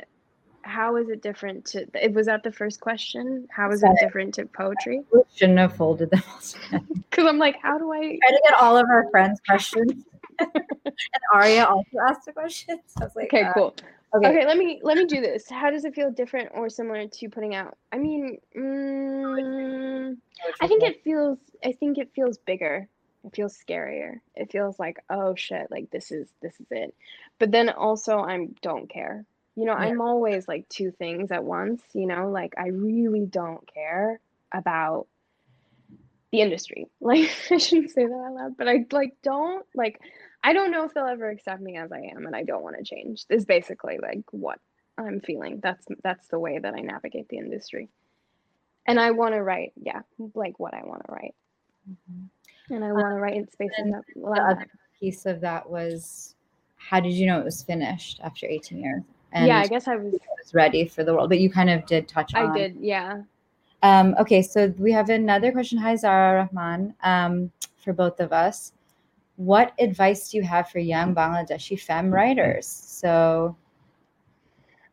how 0.62 0.98
is 0.98 1.10
it 1.10 1.22
different 1.22 1.66
to 1.66 1.88
it 1.96 2.14
was 2.14 2.26
that 2.26 2.44
the 2.44 2.52
first 2.52 2.82
question? 2.82 3.48
How 3.50 3.72
is 3.72 3.82
it 3.84 3.90
different 4.02 4.34
to 4.34 4.46
poetry? 4.48 5.02
We 5.14 5.22
shouldn't 5.34 5.60
have 5.60 5.78
folded 5.78 6.10
them 6.10 6.22
because 6.30 6.56
i'm 7.26 7.38
like 7.38 7.56
how 7.64 7.78
do 7.78 7.92
i 7.92 8.02
try 8.02 8.30
to 8.30 8.42
get 8.44 8.60
all 8.60 8.78
of 8.78 8.86
our 8.90 9.10
friends 9.10 9.40
questions. 9.48 10.04
And 10.40 11.24
aria 11.34 11.66
also 11.66 11.98
asked 12.08 12.28
a 12.28 12.34
question 12.34 12.80
so 12.86 13.02
i 13.02 13.04
was 13.06 13.16
like 13.16 13.34
okay 13.34 13.44
uh, 13.44 13.54
cool 13.54 13.76
okay. 14.16 14.28
okay 14.28 14.46
let 14.46 14.58
me 14.58 14.80
let 14.84 14.98
me 14.98 15.06
do 15.06 15.22
this. 15.22 15.50
How 15.50 15.70
does 15.70 15.86
it 15.86 15.96
feel 15.96 16.12
different 16.12 16.50
or 16.54 16.70
similar 16.70 17.08
to 17.08 17.30
putting 17.30 17.56
out? 17.56 17.78
I 17.92 17.98
mean 17.98 18.38
mm, 18.56 20.18
i 20.62 20.68
think 20.68 20.84
it 20.84 21.04
feels 21.04 21.38
i 21.64 21.72
think 21.72 21.98
it 21.98 22.12
feels 22.14 22.38
bigger. 22.38 22.88
It 23.24 23.36
feels 23.36 23.58
scarier. 23.58 24.20
It 24.36 24.52
feels 24.52 24.80
like 24.80 24.98
oh 25.10 25.36
shit 25.36 25.70
like 25.70 25.90
this 25.92 26.12
is 26.12 26.28
this 26.42 26.60
is 26.60 26.68
it. 26.72 26.96
But 27.40 27.52
then 27.52 27.70
also 27.70 28.20
i'm 28.20 28.56
don't 28.62 28.90
care. 28.90 29.26
You 29.56 29.66
know 29.66 29.74
yeah. 29.74 29.86
i'm 29.86 30.02
always 30.02 30.48
like 30.48 30.70
two 30.70 30.92
things 30.92 31.32
at 31.32 31.44
once 31.44 31.82
you 31.94 32.08
know? 32.08 32.30
Like 32.30 32.54
i 32.58 32.68
really 32.68 33.26
don't 33.26 33.68
care 33.74 34.20
about 34.52 35.08
the 36.32 36.42
industry. 36.42 36.88
Like 37.02 37.30
i 37.52 37.58
shouldn't 37.58 37.92
say 37.92 38.06
that 38.06 38.14
out 38.14 38.34
loud 38.34 38.58
but 38.58 38.68
i 38.68 38.86
like 38.92 39.16
don't 39.24 39.66
like 39.76 40.00
i 40.48 40.54
don't 40.54 40.72
know 40.72 40.86
if 40.86 40.94
they'll 40.94 41.06
ever 41.06 41.30
accept 41.30 41.62
me 41.62 41.78
as 41.78 41.92
i 41.92 42.00
am 42.00 42.26
and 42.26 42.36
i 42.36 42.44
don't 42.44 42.64
want 42.64 42.76
to 42.78 42.84
change 42.84 43.26
is 43.30 43.46
basically 43.46 43.98
like 44.02 44.24
what 44.32 44.60
i'm 44.98 45.20
feeling 45.22 45.60
that's 45.62 45.86
that's 46.04 46.28
the 46.30 46.40
way 46.40 46.58
that 46.58 46.74
i 46.74 46.80
navigate 46.80 47.28
the 47.30 47.38
industry 47.38 47.90
and 48.88 49.00
i 49.00 49.12
want 49.12 49.34
to 49.34 49.44
write 49.44 49.74
yeah 49.82 50.02
like 50.34 50.60
what 50.60 50.74
i 50.74 50.82
want 50.84 51.02
to 51.06 51.12
write 51.12 51.36
mm-hmm 51.90 52.26
and 52.70 52.84
I 52.84 52.92
want 52.92 53.16
to 53.16 53.20
write 53.20 53.36
in 53.36 53.50
spaces 53.52 53.92
that 53.92 54.04
the 54.16 54.42
other 54.42 54.68
piece 55.00 55.26
of 55.26 55.40
that 55.42 55.70
was 55.70 56.36
how 56.76 57.00
did 57.00 57.14
you 57.14 57.26
know 57.26 57.40
it 57.40 57.46
was 57.46 57.64
finished 57.64 58.20
after 58.24 58.46
18 58.46 58.80
years? 58.80 59.04
And 59.34 59.48
yeah, 59.48 59.60
I 59.60 59.68
guess 59.68 59.88
I 59.88 59.96
was, 59.96 60.14
was 60.14 60.54
ready 60.54 60.88
for 60.88 61.04
the 61.04 61.14
world, 61.14 61.30
but 61.30 61.40
you 61.40 61.50
kind 61.50 61.70
of 61.70 61.86
did 61.86 62.08
touch 62.08 62.34
on. 62.34 62.52
I 62.52 62.58
did, 62.58 62.78
yeah. 62.80 63.24
Um, 63.84 64.16
okay, 64.20 64.42
so 64.42 64.74
we 64.78 64.92
have 64.92 65.10
another 65.10 65.52
question. 65.52 65.78
Hi, 65.80 65.96
Zara 65.96 66.48
Rahman, 66.52 66.94
um, 67.04 67.52
for 67.78 67.94
both 67.94 68.20
of 68.20 68.32
us. 68.32 68.72
What 69.38 69.74
advice 69.80 70.30
do 70.30 70.38
you 70.38 70.44
have 70.44 70.70
for 70.70 70.80
young 70.80 71.16
Bangladeshi 71.16 71.80
femme 71.80 72.12
writers? 72.12 72.68
So, 72.68 73.56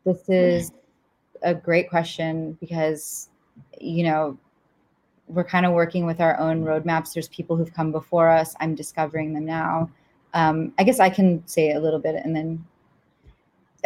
this 0.04 0.28
is 0.28 0.72
a 1.42 1.54
great 1.54 1.88
question 1.88 2.56
because, 2.60 3.30
you 3.80 4.04
know, 4.04 4.38
we're 5.28 5.44
kind 5.44 5.64
of 5.64 5.72
working 5.72 6.04
with 6.04 6.20
our 6.20 6.38
own 6.38 6.62
roadmaps. 6.62 7.14
There's 7.14 7.28
people 7.28 7.56
who've 7.56 7.72
come 7.72 7.90
before 7.90 8.28
us. 8.28 8.54
I'm 8.60 8.74
discovering 8.74 9.32
them 9.32 9.46
now. 9.46 9.90
Um, 10.34 10.72
I 10.78 10.84
guess 10.84 11.00
I 11.00 11.08
can 11.08 11.46
say 11.46 11.72
a 11.72 11.80
little 11.80 12.00
bit, 12.00 12.16
and 12.16 12.36
then 12.36 12.64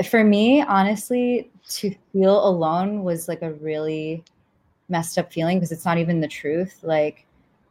for 0.07 0.25
me, 0.25 0.63
honestly, 0.63 1.51
to 1.69 1.95
feel 2.13 2.47
alone 2.47 3.03
was 3.03 3.29
like 3.29 3.43
a 3.43 3.53
really 3.55 4.25
messed 4.89 5.19
up 5.19 5.33
feeling 5.33 5.59
because 5.59 5.73
it's 5.73 5.85
not 5.85 5.99
even 5.99 6.21
the 6.21 6.29
truth. 6.29 6.79
Like 6.83 7.27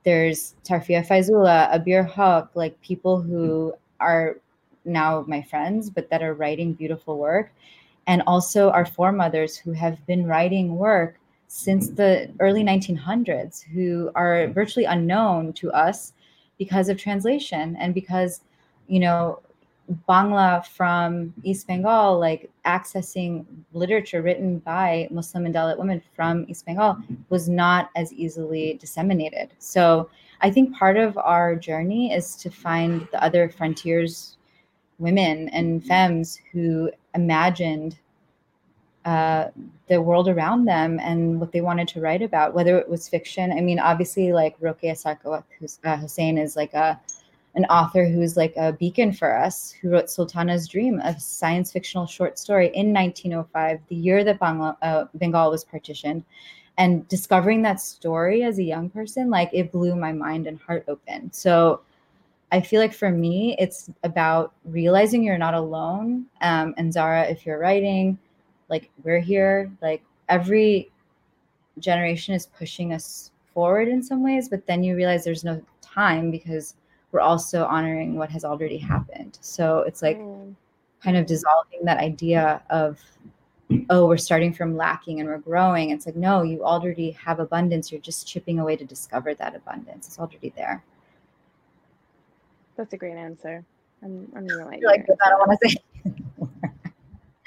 there's 0.07 0.55
Tarfia 0.63 1.05
Faizullah, 1.05 1.69
Abeer 1.75 2.09
Hoque, 2.09 2.47
like 2.55 2.79
people 2.79 3.21
who 3.21 3.73
are 3.99 4.37
now 4.85 5.25
my 5.27 5.41
friends, 5.41 5.89
but 5.89 6.09
that 6.09 6.23
are 6.23 6.33
writing 6.33 6.71
beautiful 6.71 7.17
work. 7.17 7.51
And 8.07 8.23
also 8.25 8.69
our 8.69 8.85
foremothers 8.85 9.57
who 9.57 9.73
have 9.73 10.05
been 10.07 10.25
writing 10.25 10.77
work 10.77 11.19
since 11.49 11.89
the 11.89 12.31
early 12.39 12.63
1900s 12.63 13.61
who 13.61 14.09
are 14.15 14.47
virtually 14.47 14.85
unknown 14.85 15.51
to 15.59 15.73
us 15.73 16.13
because 16.57 16.87
of 16.87 16.97
translation 16.97 17.75
and 17.75 17.93
because 17.93 18.39
you 18.87 19.01
know 19.01 19.41
Bangla 20.09 20.65
from 20.65 21.33
East 21.43 21.67
Bengal, 21.67 22.19
like 22.19 22.49
accessing 22.65 23.45
literature 23.73 24.21
written 24.21 24.59
by 24.59 25.07
Muslim 25.11 25.45
and 25.45 25.55
Dalit 25.55 25.77
women 25.77 26.01
from 26.15 26.45
East 26.49 26.65
Bengal 26.65 26.97
was 27.29 27.47
not 27.47 27.89
as 27.95 28.11
easily 28.13 28.77
disseminated. 28.81 29.49
So 29.59 30.09
I 30.41 30.51
think 30.51 30.75
part 30.75 30.97
of 30.97 31.17
our 31.17 31.55
journey 31.55 32.13
is 32.13 32.35
to 32.37 32.49
find 32.49 33.07
the 33.11 33.23
other 33.23 33.49
frontiers 33.49 34.37
women 34.99 35.49
and 35.49 35.85
femmes 35.85 36.39
who 36.51 36.91
imagined 37.13 37.99
uh, 39.05 39.49
the 39.87 40.01
world 40.01 40.27
around 40.27 40.65
them 40.65 40.99
and 40.99 41.39
what 41.39 41.53
they 41.53 41.61
wanted 41.61 41.87
to 41.87 42.01
write 42.01 42.21
about, 42.21 42.53
whether 42.53 42.77
it 42.77 42.89
was 42.89 43.07
fiction. 43.07 43.53
I 43.53 43.61
mean, 43.61 43.79
obviously, 43.79 44.33
like 44.33 44.59
Rokeya 44.59 45.01
Sarkar 45.01 45.43
uh, 45.85 45.97
Hussain 45.97 46.37
is 46.37 46.57
like 46.57 46.73
a 46.73 46.99
an 47.57 47.65
author 47.65 48.05
who's 48.05 48.37
like 48.37 48.53
a 48.55 48.71
beacon 48.71 49.11
for 49.11 49.35
us, 49.37 49.71
who 49.71 49.89
wrote 49.89 50.09
Sultana's 50.09 50.67
Dream, 50.67 50.99
a 50.99 51.19
science 51.19 51.71
fictional 51.71 52.05
short 52.05 52.39
story 52.39 52.67
in 52.67 52.93
1905, 52.93 53.79
the 53.89 53.95
year 53.95 54.23
that 54.23 54.39
Bangla, 54.39 54.77
uh, 54.81 55.05
Bengal 55.15 55.51
was 55.51 55.65
partitioned. 55.65 56.23
And 56.77 57.07
discovering 57.07 57.63
that 57.63 57.81
story 57.81 58.43
as 58.43 58.59
a 58.59 58.63
young 58.63 58.89
person, 58.89 59.31
like 59.31 59.49
it 59.51 59.71
blew 59.71 59.95
my 59.95 60.13
mind 60.13 60.45
and 60.45 60.59
heart 60.59 60.85
open. 60.87 61.33
So 61.33 61.81
I 62.51 62.61
feel 62.61 62.79
like 62.79 62.93
for 62.93 63.09
me, 63.09 63.55
it's 63.57 63.89
about 64.03 64.53
realizing 64.63 65.23
you're 65.23 65.39
not 65.39 65.55
alone. 65.55 66.27
Um, 66.41 66.75
and 66.77 66.93
Zara, 66.93 67.23
if 67.23 67.45
you're 67.45 67.57
writing, 67.59 68.19
like 68.69 68.89
we're 69.03 69.19
here 69.19 69.71
like 69.81 70.03
every 70.29 70.89
generation 71.79 72.33
is 72.33 72.47
pushing 72.47 72.93
us 72.93 73.31
forward 73.53 73.87
in 73.87 74.03
some 74.03 74.23
ways 74.23 74.49
but 74.49 74.65
then 74.67 74.83
you 74.83 74.95
realize 74.95 75.23
there's 75.23 75.43
no 75.43 75.61
time 75.81 76.31
because 76.31 76.75
we're 77.11 77.21
also 77.21 77.65
honoring 77.65 78.15
what 78.15 78.29
has 78.29 78.43
already 78.43 78.77
happened 78.77 79.37
so 79.41 79.79
it's 79.79 80.01
like 80.01 80.17
mm. 80.17 80.53
kind 81.01 81.17
of 81.17 81.25
dissolving 81.25 81.83
that 81.83 81.97
idea 81.97 82.61
of 82.69 82.99
oh 83.89 84.05
we're 84.07 84.17
starting 84.17 84.53
from 84.53 84.75
lacking 84.77 85.19
and 85.19 85.27
we're 85.27 85.37
growing 85.37 85.89
it's 85.89 86.05
like 86.05 86.15
no 86.15 86.41
you 86.41 86.63
already 86.63 87.11
have 87.11 87.39
abundance 87.39 87.91
you're 87.91 88.01
just 88.01 88.27
chipping 88.27 88.59
away 88.59 88.75
to 88.75 88.85
discover 88.85 89.33
that 89.33 89.55
abundance 89.55 90.07
it's 90.07 90.19
already 90.19 90.53
there 90.55 90.83
that's 92.75 92.93
a 92.93 92.97
great 92.97 93.17
answer 93.17 93.63
i'm, 94.03 94.31
I'm 94.35 94.45
really 94.45 94.79
like 94.81 95.05
i 95.25 95.29
don't 95.29 95.39
want 95.39 95.59
to 95.61 95.69
say 95.69 95.75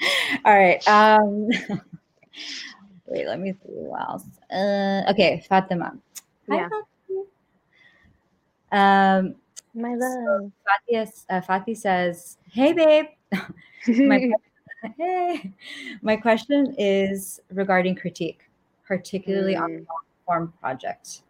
All 0.45 0.53
right. 0.53 0.85
Um, 0.87 1.47
wait, 3.05 3.27
let 3.27 3.39
me 3.39 3.53
see 3.53 3.73
who 3.73 3.95
else. 3.95 4.23
Uh, 4.51 5.03
okay, 5.11 5.43
Fatima. 5.47 5.97
Yeah. 6.47 6.69
Um, 8.71 9.35
my 9.73 9.95
love. 9.95 10.51
So 10.89 11.11
uh, 11.29 11.41
Fatih 11.41 11.77
says, 11.77 12.37
"Hey, 12.51 12.73
babe. 12.73 13.05
my, 13.87 14.29
hey, 14.97 15.51
my 16.01 16.15
question 16.15 16.75
is 16.77 17.39
regarding 17.51 17.95
critique, 17.95 18.41
particularly 18.85 19.55
mm. 19.55 19.61
on 19.61 19.71
the 19.71 19.77
long 19.77 20.05
form 20.25 20.53
project. 20.59 21.21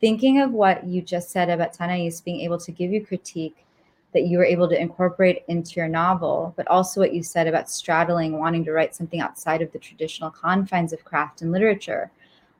Thinking 0.00 0.40
of 0.40 0.52
what 0.52 0.84
you 0.84 1.02
just 1.02 1.30
said 1.30 1.48
about 1.50 1.72
Tanais 1.72 2.20
being 2.24 2.40
able 2.40 2.58
to 2.58 2.70
give 2.70 2.92
you 2.92 3.04
critique 3.04 3.64
that 4.12 4.26
you 4.26 4.38
were 4.38 4.44
able 4.44 4.68
to 4.68 4.80
incorporate 4.80 5.42
into 5.48 5.74
your 5.74 5.88
novel, 5.88 6.54
but 6.56 6.68
also 6.68 7.00
what 7.00 7.12
you 7.12 7.22
said 7.22 7.48
about 7.48 7.68
straddling, 7.68 8.38
wanting 8.38 8.64
to 8.64 8.72
write 8.72 8.94
something 8.94 9.20
outside 9.20 9.60
of 9.60 9.72
the 9.72 9.78
traditional 9.78 10.30
confines 10.30 10.92
of 10.92 11.04
craft 11.04 11.42
and 11.42 11.50
literature. 11.50 12.10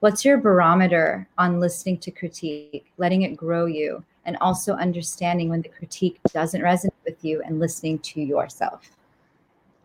what's 0.01 0.25
your 0.25 0.37
barometer 0.37 1.27
on 1.39 1.61
listening 1.61 1.97
to 1.97 2.11
critique, 2.11 2.85
letting 2.99 3.23
it 3.23 3.37
grow 3.37 3.65
you, 3.67 4.05
and 4.27 4.37
also 4.41 4.75
understanding 4.75 5.49
when 5.49 5.63
the 5.63 5.69
critique 5.69 6.19
doesn't 6.33 6.61
resonate 6.61 6.93
with 7.05 7.25
you 7.25 7.43
and 7.43 7.59
listening 7.59 7.99
to 8.01 8.21
yourself? 8.21 8.91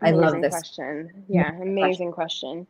Amazing 0.00 0.18
I 0.18 0.26
love 0.26 0.42
this 0.42 0.54
question. 0.54 1.24
Yeah, 1.28 1.52
amazing 1.60 2.12
question. 2.12 2.66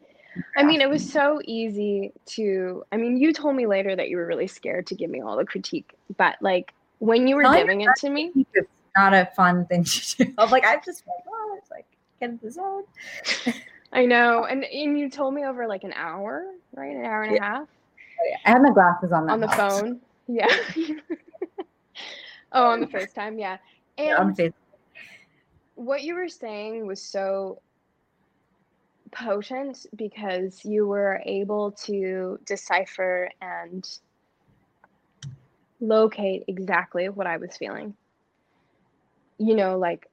I 0.56 0.62
mean, 0.62 0.80
it 0.80 0.88
was 0.88 1.08
so 1.08 1.40
easy 1.44 2.12
to. 2.26 2.84
I 2.92 2.96
mean, 2.96 3.16
you 3.16 3.32
told 3.32 3.56
me 3.56 3.66
later 3.66 3.96
that 3.96 4.08
you 4.08 4.16
were 4.16 4.26
really 4.26 4.46
scared 4.46 4.86
to 4.88 4.94
give 4.94 5.10
me 5.10 5.20
all 5.20 5.36
the 5.36 5.44
critique, 5.44 5.94
but 6.16 6.36
like 6.40 6.72
when 6.98 7.26
you 7.26 7.36
were 7.36 7.42
giving 7.42 7.80
it 7.80 7.90
to 7.98 8.10
me, 8.10 8.32
It's 8.54 8.68
not 8.96 9.14
a 9.14 9.28
fun 9.36 9.66
thing 9.66 9.84
to 9.84 10.24
do. 10.24 10.34
I'm 10.38 10.50
like, 10.50 10.64
I'm 10.64 10.80
just 10.84 11.04
like, 11.06 11.24
oh, 11.28 11.58
it's 11.58 11.70
like 11.70 11.86
get 12.20 12.40
this 12.40 12.58
on. 12.58 12.84
I 13.92 14.04
know, 14.04 14.44
and 14.44 14.64
and 14.64 14.98
you 14.98 15.10
told 15.10 15.34
me 15.34 15.44
over 15.44 15.66
like 15.66 15.84
an 15.84 15.92
hour, 15.94 16.46
right? 16.74 16.94
An 16.94 17.04
hour 17.04 17.22
and 17.22 17.36
a 17.36 17.42
half 17.42 17.68
oh, 18.20 18.36
I 18.44 18.50
had 18.50 18.62
my 18.62 18.70
glasses 18.70 19.12
on 19.12 19.26
that 19.26 19.32
on 19.32 19.40
the 19.40 19.48
helps. 19.48 19.80
phone. 19.80 20.00
Yeah. 20.28 20.48
oh, 22.53 22.68
on 22.68 22.80
the 22.80 22.86
FaceTime, 22.86 23.38
yeah. 23.38 23.59
And 23.98 24.18
Yeah, 24.18 24.18
on 24.18 24.34
Facebook. 24.34 24.55
what 25.74 26.03
you 26.03 26.14
were 26.14 26.28
saying 26.28 26.86
was 26.86 27.03
so 27.03 27.62
potent 29.12 29.86
because 29.96 30.64
you 30.64 30.86
were 30.86 31.22
able 31.26 31.72
to 31.72 32.38
decipher 32.46 33.30
and 33.40 33.88
locate 35.80 36.44
exactly 36.48 37.09
what 37.09 37.26
I 37.26 37.38
was 37.38 37.57
feeling. 37.57 37.94
You 39.38 39.57
know, 39.57 39.78
like 39.78 40.07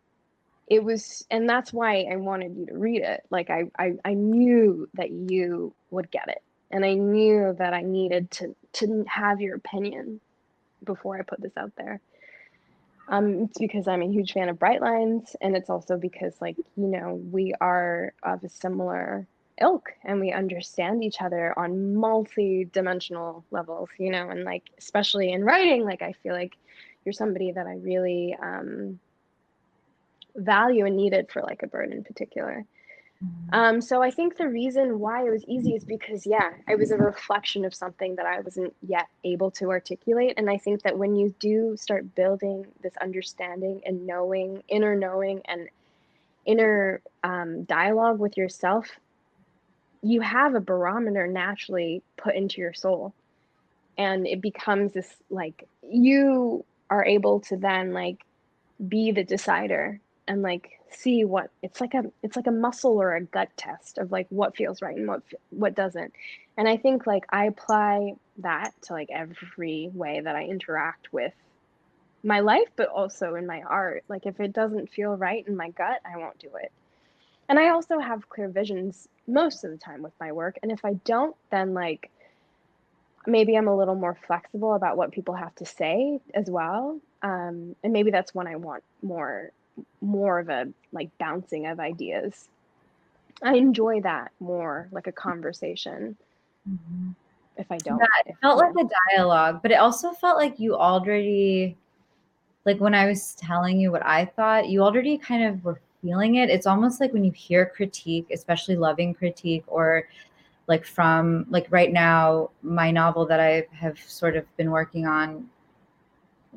it 0.67 0.83
was, 0.83 1.25
and 1.31 1.49
that's 1.49 1.73
why 1.73 2.05
I 2.11 2.17
wanted 2.17 2.55
you 2.57 2.65
to 2.67 2.77
read 2.77 3.01
it. 3.03 3.21
Like 3.31 3.49
I, 3.49 3.65
I, 3.77 3.93
I 4.05 4.13
knew 4.15 4.89
that 4.95 5.11
you 5.11 5.75
would 5.91 6.11
get 6.11 6.29
it, 6.29 6.43
and 6.71 6.85
I 6.85 6.95
knew 6.95 7.55
that 7.59 7.73
I 7.73 7.81
needed 7.83 8.31
to 8.31 8.55
to 8.75 9.05
have 9.07 9.41
your 9.41 9.55
opinion 9.55 10.21
before 10.83 11.17
I 11.17 11.21
put 11.21 11.41
this 11.41 11.57
out 11.57 11.71
there. 11.77 11.99
Um, 13.09 13.43
it's 13.43 13.57
because 13.57 13.87
I'm 13.87 14.01
a 14.01 14.11
huge 14.11 14.33
fan 14.33 14.49
of 14.49 14.59
Bright 14.59 14.81
Lines, 14.81 15.35
and 15.39 15.55
it's 15.55 15.69
also 15.69 15.97
because, 15.97 16.33
like, 16.41 16.57
you 16.75 16.87
know, 16.87 17.21
we 17.31 17.53
are 17.61 18.13
of 18.21 18.43
a 18.43 18.49
similar 18.49 19.25
ilk 19.59 19.93
and 20.03 20.19
we 20.19 20.31
understand 20.31 21.03
each 21.03 21.21
other 21.21 21.57
on 21.57 21.95
multi-dimensional 21.95 23.43
levels, 23.49 23.89
you 23.97 24.11
know, 24.11 24.29
and 24.29 24.43
like, 24.43 24.63
especially 24.77 25.31
in 25.31 25.43
writing, 25.43 25.83
like, 25.83 26.01
I 26.01 26.13
feel 26.21 26.33
like 26.33 26.55
you're 27.05 27.13
somebody 27.13 27.51
that 27.53 27.65
I 27.65 27.75
really 27.75 28.37
um, 28.41 28.99
value 30.35 30.85
and 30.85 30.97
needed 30.97 31.29
for 31.31 31.41
like 31.41 31.63
a 31.63 31.67
bird 31.67 31.91
in 31.91 32.03
particular. 32.03 32.65
Um, 33.51 33.81
so 33.81 34.03
I 34.03 34.11
think 34.11 34.37
the 34.37 34.47
reason 34.47 34.99
why 34.99 35.25
it 35.25 35.31
was 35.31 35.43
easy 35.45 35.73
is 35.73 35.83
because, 35.83 36.25
yeah, 36.25 36.51
it 36.67 36.77
was 36.77 36.91
a 36.91 36.97
reflection 36.97 37.65
of 37.65 37.73
something 37.73 38.15
that 38.15 38.25
I 38.25 38.41
wasn't 38.41 38.75
yet 38.85 39.07
able 39.23 39.49
to 39.51 39.69
articulate. 39.69 40.33
And 40.37 40.49
I 40.49 40.57
think 40.57 40.83
that 40.83 40.97
when 40.97 41.15
you 41.15 41.33
do 41.39 41.75
start 41.77 42.13
building 42.13 42.67
this 42.83 42.93
understanding 43.01 43.81
and 43.85 44.05
knowing, 44.05 44.61
inner 44.67 44.95
knowing, 44.95 45.41
and 45.45 45.67
inner 46.45 47.01
um, 47.23 47.63
dialogue 47.63 48.19
with 48.19 48.37
yourself, 48.37 48.87
you 50.03 50.21
have 50.21 50.53
a 50.53 50.61
barometer 50.61 51.25
naturally 51.25 52.03
put 52.17 52.35
into 52.35 52.61
your 52.61 52.73
soul. 52.73 53.13
And 53.97 54.27
it 54.27 54.41
becomes 54.41 54.93
this 54.93 55.15
like, 55.29 55.67
you 55.81 56.65
are 56.89 57.03
able 57.03 57.39
to 57.41 57.57
then 57.57 57.93
like 57.93 58.23
be 58.87 59.11
the 59.11 59.23
decider 59.23 59.99
and 60.27 60.41
like 60.43 60.76
see 60.91 61.25
what 61.25 61.49
it's 61.61 61.81
like 61.81 61.93
a 61.93 62.03
it's 62.23 62.35
like 62.35 62.47
a 62.47 62.51
muscle 62.51 63.01
or 63.01 63.15
a 63.15 63.23
gut 63.23 63.49
test 63.57 63.97
of 63.97 64.11
like 64.11 64.27
what 64.29 64.55
feels 64.55 64.81
right 64.81 64.95
and 64.97 65.07
what 65.07 65.21
what 65.49 65.75
doesn't. 65.75 66.13
And 66.57 66.67
i 66.67 66.77
think 66.77 67.05
like 67.07 67.25
i 67.29 67.45
apply 67.45 68.13
that 68.39 68.73
to 68.83 68.93
like 68.93 69.09
every 69.11 69.89
way 69.93 70.21
that 70.21 70.35
i 70.35 70.43
interact 70.43 71.11
with 71.11 71.33
my 72.23 72.39
life 72.39 72.69
but 72.75 72.89
also 72.89 73.35
in 73.35 73.45
my 73.45 73.61
art. 73.61 74.03
Like 74.09 74.25
if 74.25 74.39
it 74.39 74.53
doesn't 74.53 74.91
feel 74.91 75.15
right 75.15 75.47
in 75.47 75.55
my 75.55 75.69
gut 75.69 76.01
i 76.05 76.17
won't 76.17 76.39
do 76.39 76.49
it. 76.61 76.71
And 77.49 77.59
i 77.59 77.69
also 77.69 77.99
have 77.99 78.29
clear 78.29 78.49
visions 78.49 79.07
most 79.27 79.63
of 79.63 79.71
the 79.71 79.77
time 79.77 80.01
with 80.01 80.13
my 80.19 80.31
work. 80.31 80.57
And 80.61 80.71
if 80.71 80.83
i 80.85 80.93
don't 80.93 81.35
then 81.51 81.73
like 81.73 82.09
maybe 83.25 83.57
i'm 83.57 83.67
a 83.67 83.75
little 83.75 83.95
more 83.95 84.17
flexible 84.25 84.73
about 84.73 84.97
what 84.97 85.11
people 85.11 85.35
have 85.35 85.53
to 85.55 85.65
say 85.65 86.19
as 86.33 86.49
well. 86.49 86.99
Um, 87.23 87.75
and 87.83 87.93
maybe 87.93 88.11
that's 88.11 88.33
when 88.33 88.47
i 88.47 88.55
want 88.55 88.83
more 89.01 89.51
more 90.01 90.39
of 90.39 90.49
a 90.49 90.67
like 90.91 91.09
bouncing 91.17 91.67
of 91.67 91.79
ideas. 91.79 92.49
I 93.43 93.55
enjoy 93.55 94.01
that 94.01 94.31
more 94.39 94.87
like 94.91 95.07
a 95.07 95.11
conversation. 95.11 96.17
Mhm. 96.67 97.15
If 97.57 97.71
I 97.71 97.77
don't, 97.77 97.99
Yeah, 97.99 98.05
It 98.27 98.35
felt 98.41 98.57
like 98.57 98.73
a 98.85 98.89
dialogue, 99.15 99.61
but 99.61 99.71
it 99.71 99.75
also 99.79 100.11
felt 100.11 100.37
like 100.37 100.59
you 100.59 100.75
already, 100.75 101.75
like 102.65 102.79
when 102.79 102.93
I 102.93 103.07
was 103.07 103.33
telling 103.35 103.79
you 103.79 103.91
what 103.91 104.05
I 104.05 104.25
thought, 104.25 104.69
you 104.69 104.83
already 104.83 105.17
kind 105.17 105.43
of 105.43 105.63
were 105.63 105.79
feeling 106.01 106.35
it. 106.35 106.49
It's 106.49 106.67
almost 106.67 106.99
like 107.01 107.13
when 107.13 107.23
you 107.23 107.31
hear 107.31 107.65
critique, 107.65 108.27
especially 108.31 108.75
loving 108.75 109.13
critique, 109.13 109.63
or 109.67 110.07
like 110.67 110.85
from 110.85 111.45
like 111.49 111.65
right 111.71 111.91
now, 111.91 112.51
my 112.61 112.91
novel 112.91 113.25
that 113.25 113.39
I 113.39 113.65
have 113.71 113.99
sort 113.99 114.35
of 114.35 114.45
been 114.57 114.69
working 114.69 115.07
on, 115.07 115.49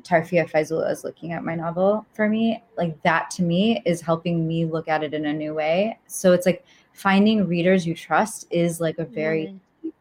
Tarfia 0.03 0.49
Faizullah 0.49 0.91
is 0.91 1.03
looking 1.03 1.31
at 1.31 1.43
my 1.43 1.55
novel 1.55 2.05
for 2.13 2.27
me. 2.27 2.63
Like 2.77 3.01
that 3.03 3.29
to 3.31 3.43
me 3.43 3.81
is 3.85 4.01
helping 4.01 4.47
me 4.47 4.65
look 4.65 4.87
at 4.87 5.03
it 5.03 5.13
in 5.13 5.25
a 5.25 5.33
new 5.33 5.53
way. 5.53 5.97
So 6.07 6.33
it's 6.33 6.45
like 6.45 6.65
finding 6.93 7.47
readers 7.47 7.85
you 7.85 7.95
trust 7.95 8.47
is 8.51 8.81
like 8.81 8.97
a 8.99 9.05
very 9.05 9.53
Mm, 9.83 9.91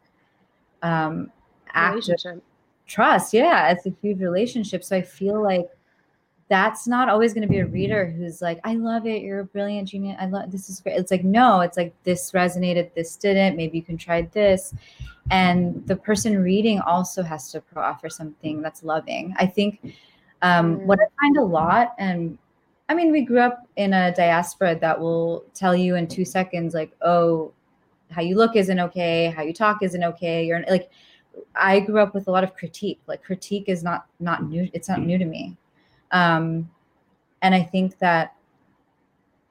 um 0.82 1.32
relationship. 1.76 2.42
trust 2.86 3.32
yeah 3.34 3.70
it's 3.70 3.86
a 3.86 3.92
huge 4.03 4.18
relationship 4.20 4.82
so 4.82 4.96
i 4.96 5.03
feel 5.03 5.42
like 5.42 5.66
that's 6.51 6.88
not 6.88 7.09
always 7.09 7.32
going 7.32 7.46
to 7.46 7.48
be 7.48 7.61
a 7.61 7.66
reader 7.66 8.11
who's 8.11 8.42
like 8.42 8.59
i 8.64 8.74
love 8.74 9.07
it 9.07 9.22
you're 9.22 9.40
a 9.40 9.44
brilliant 9.44 9.88
genius 9.88 10.16
i 10.20 10.26
love 10.26 10.51
this 10.51 10.68
is 10.68 10.80
great 10.80 10.96
it's 10.96 11.11
like 11.11 11.24
no 11.24 11.61
it's 11.61 11.76
like 11.76 11.94
this 12.03 12.32
resonated 12.32 12.92
this 12.94 13.16
didn't 13.16 13.57
maybe 13.57 13.78
you 13.78 13.84
can 13.84 13.96
try 13.96 14.22
this 14.32 14.74
and 15.30 15.86
the 15.86 15.94
person 15.94 16.42
reading 16.42 16.80
also 16.80 17.22
has 17.22 17.53
to 17.53 17.62
offer 17.76 18.11
something 18.11 18.61
that's 18.61 18.82
loving 18.82 19.32
i 19.38 19.46
think 19.46 19.94
um, 20.42 20.84
what 20.86 20.98
i 20.98 21.05
find 21.20 21.36
a 21.36 21.42
lot 21.42 21.94
and 21.98 22.36
i 22.88 22.94
mean 22.94 23.12
we 23.12 23.22
grew 23.22 23.40
up 23.40 23.66
in 23.76 23.94
a 23.94 24.12
diaspora 24.14 24.74
that 24.74 24.98
will 24.98 25.44
tell 25.55 25.74
you 25.74 25.94
in 25.94 26.07
two 26.07 26.24
seconds 26.24 26.74
like 26.74 26.90
oh 27.03 27.53
how 28.11 28.20
you 28.20 28.34
look 28.34 28.57
isn't 28.57 28.80
okay 28.80 29.32
how 29.36 29.42
you 29.42 29.55
talk 29.55 29.82
isn't 29.82 30.03
okay 30.03 30.44
you're 30.44 30.64
like 30.68 30.90
I 31.55 31.80
grew 31.80 32.01
up 32.01 32.12
with 32.12 32.26
a 32.28 32.30
lot 32.30 32.44
of 32.44 32.55
critique. 32.55 33.01
Like 33.07 33.22
critique 33.22 33.68
is 33.68 33.82
not 33.82 34.07
not 34.18 34.44
new. 34.44 34.68
It's 34.72 34.88
not 34.88 35.01
new 35.01 35.16
to 35.16 35.24
me. 35.24 35.57
Um, 36.13 36.71
and 37.43 37.55
I 37.55 37.63
think 37.63 37.99
that 37.99 38.35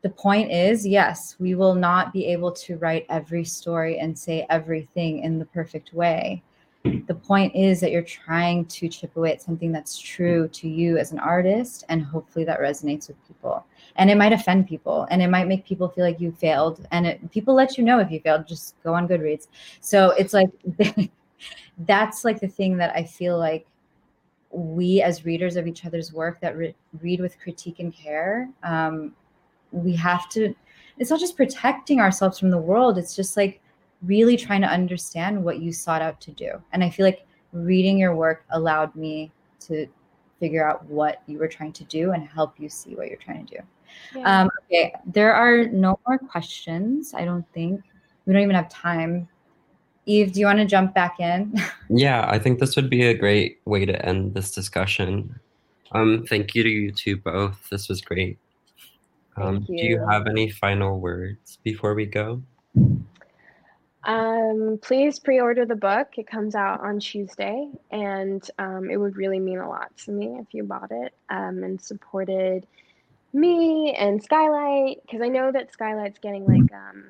the 0.01 0.09
point 0.09 0.51
is, 0.51 0.87
yes, 0.87 1.35
we 1.39 1.55
will 1.55 1.75
not 1.75 2.13
be 2.13 2.25
able 2.27 2.51
to 2.53 2.77
write 2.77 3.05
every 3.09 3.43
story 3.43 3.99
and 3.99 4.17
say 4.17 4.45
everything 4.49 5.19
in 5.19 5.39
the 5.39 5.45
perfect 5.45 5.93
way. 5.93 6.41
The 6.83 7.15
point 7.15 7.53
is 7.55 7.81
that 7.81 7.91
you're 7.91 8.01
trying 8.01 8.65
to 8.65 8.87
chip 8.87 9.17
away 9.17 9.33
at 9.33 9.41
something 9.41 9.73
that's 9.73 9.99
true 9.99 10.47
to 10.47 10.69
you 10.69 10.97
as 10.97 11.11
an 11.11 11.19
artist, 11.19 11.83
and 11.89 12.01
hopefully 12.01 12.45
that 12.45 12.61
resonates 12.61 13.09
with 13.09 13.27
people. 13.27 13.65
And 13.97 14.09
it 14.09 14.15
might 14.15 14.31
offend 14.31 14.67
people, 14.67 15.05
and 15.11 15.21
it 15.21 15.27
might 15.27 15.49
make 15.49 15.65
people 15.65 15.89
feel 15.89 16.05
like 16.05 16.21
you 16.21 16.31
failed. 16.31 16.87
And 16.91 17.05
it, 17.05 17.31
people 17.31 17.53
let 17.53 17.77
you 17.77 17.83
know 17.83 17.99
if 17.99 18.09
you 18.09 18.21
failed. 18.21 18.47
Just 18.47 18.81
go 18.81 18.93
on 18.93 19.09
Goodreads. 19.09 19.47
So 19.81 20.11
it's 20.11 20.33
like 20.33 20.49
that's 21.79 22.23
like 22.23 22.39
the 22.39 22.47
thing 22.47 22.77
that 22.77 22.95
I 22.95 23.03
feel 23.03 23.37
like 23.37 23.67
we 24.51 25.01
as 25.01 25.25
readers 25.25 25.55
of 25.55 25.67
each 25.67 25.85
other's 25.85 26.11
work 26.11 26.39
that 26.41 26.57
re- 26.57 26.75
read 27.01 27.19
with 27.19 27.39
critique 27.39 27.79
and 27.79 27.93
care, 27.93 28.49
um, 28.63 29.13
we 29.71 29.95
have 29.95 30.29
to. 30.29 30.53
It's 30.97 31.09
not 31.09 31.19
just 31.19 31.37
protecting 31.37 31.99
ourselves 31.99 32.39
from 32.39 32.49
the 32.49 32.57
world. 32.57 32.97
It's 32.97 33.15
just 33.15 33.37
like 33.37 33.61
really 34.03 34.37
trying 34.37 34.61
to 34.61 34.67
understand 34.67 35.43
what 35.43 35.59
you 35.59 35.71
sought 35.71 36.01
out 36.01 36.19
to 36.21 36.31
do. 36.31 36.51
And 36.73 36.83
I 36.83 36.89
feel 36.89 37.05
like 37.05 37.25
reading 37.53 37.97
your 37.97 38.15
work 38.15 38.45
allowed 38.51 38.95
me 38.95 39.31
to 39.61 39.87
figure 40.39 40.67
out 40.67 40.85
what 40.85 41.21
you 41.27 41.37
were 41.37 41.47
trying 41.47 41.73
to 41.73 41.83
do 41.85 42.11
and 42.11 42.27
help 42.27 42.59
you 42.59 42.69
see 42.69 42.95
what 42.95 43.07
you're 43.07 43.17
trying 43.17 43.45
to 43.45 43.57
do. 43.57 43.61
Yeah. 44.15 44.41
Um, 44.41 44.49
okay, 44.65 44.93
there 45.05 45.33
are 45.33 45.65
no 45.65 45.99
more 46.07 46.17
questions. 46.17 47.13
I 47.13 47.25
don't 47.25 47.45
think 47.53 47.81
we 48.25 48.33
don't 48.33 48.43
even 48.43 48.55
have 48.55 48.69
time. 48.69 49.27
Eve, 50.09 50.33
do 50.33 50.39
you 50.39 50.47
want 50.47 50.57
to 50.57 50.65
jump 50.65 50.93
back 50.95 51.19
in? 51.19 51.53
Yeah, 51.91 52.27
I 52.29 52.37
think 52.37 52.59
this 52.59 52.75
would 52.75 52.89
be 52.89 53.07
a 53.07 53.15
great 53.15 53.61
way 53.65 53.83
to 53.83 54.05
end 54.05 54.35
this 54.35 54.51
discussion. 54.51 55.39
Um, 55.91 56.23
thank 56.29 56.53
you 56.53 56.61
to 56.61 56.69
you 56.69 56.91
two 56.91 57.17
both. 57.17 57.67
This 57.71 57.89
was 57.89 57.99
great. 58.01 58.37
Um, 59.37 59.55
Thank 59.55 59.67
Do 59.67 59.73
you 59.73 59.95
you. 59.95 60.07
have 60.07 60.27
any 60.27 60.51
final 60.51 60.99
words 60.99 61.57
before 61.63 61.95
we 61.95 62.05
go? 62.05 62.43
Um, 64.03 64.77
please 64.83 65.17
pre-order 65.17 65.65
the 65.65 65.75
book. 65.75 66.09
It 66.17 66.27
comes 66.27 66.53
out 66.53 66.79
on 66.81 66.99
Tuesday, 66.99 67.71
and 67.89 68.47
um, 68.59 68.91
it 68.91 68.97
would 68.97 69.15
really 69.15 69.39
mean 69.39 69.57
a 69.57 69.67
lot 69.67 69.95
to 70.05 70.11
me 70.11 70.37
if 70.39 70.53
you 70.53 70.63
bought 70.63 70.91
it 70.91 71.13
um, 71.29 71.63
and 71.63 71.81
supported 71.81 72.67
me 73.33 73.95
and 73.97 74.23
Skylight 74.23 74.99
because 75.01 75.21
I 75.21 75.27
know 75.27 75.51
that 75.51 75.73
Skylight's 75.73 76.19
getting 76.19 76.45
like 76.45 76.71
um, 76.71 77.05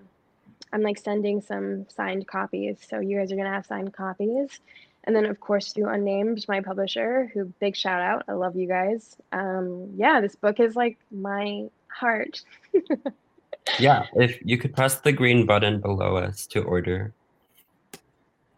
I'm 0.73 0.81
like 0.81 0.97
sending 0.97 1.41
some 1.41 1.85
signed 1.89 2.27
copies. 2.27 2.77
So 2.87 2.99
you 2.99 3.17
guys 3.17 3.31
are 3.31 3.35
gonna 3.35 3.51
have 3.51 3.65
signed 3.65 3.93
copies. 3.93 4.59
And 5.05 5.15
then 5.15 5.25
of 5.25 5.39
course 5.39 5.71
through 5.73 5.89
Unnamed, 5.89 6.45
my 6.47 6.61
publisher, 6.61 7.31
who 7.33 7.45
big 7.59 7.75
shout 7.75 8.01
out. 8.01 8.23
I 8.27 8.33
love 8.33 8.55
you 8.55 8.67
guys. 8.67 9.15
Um, 9.31 9.91
yeah, 9.95 10.21
this 10.21 10.35
book 10.35 10.59
is 10.59 10.75
like 10.75 10.97
my 11.11 11.65
heart. 11.87 12.41
Yeah, 13.77 14.05
if 14.15 14.39
you 14.43 14.57
could 14.57 14.75
press 14.75 14.99
the 15.01 15.11
green 15.11 15.45
button 15.45 15.79
below 15.79 16.15
us 16.15 16.47
to 16.47 16.63
order. 16.63 17.13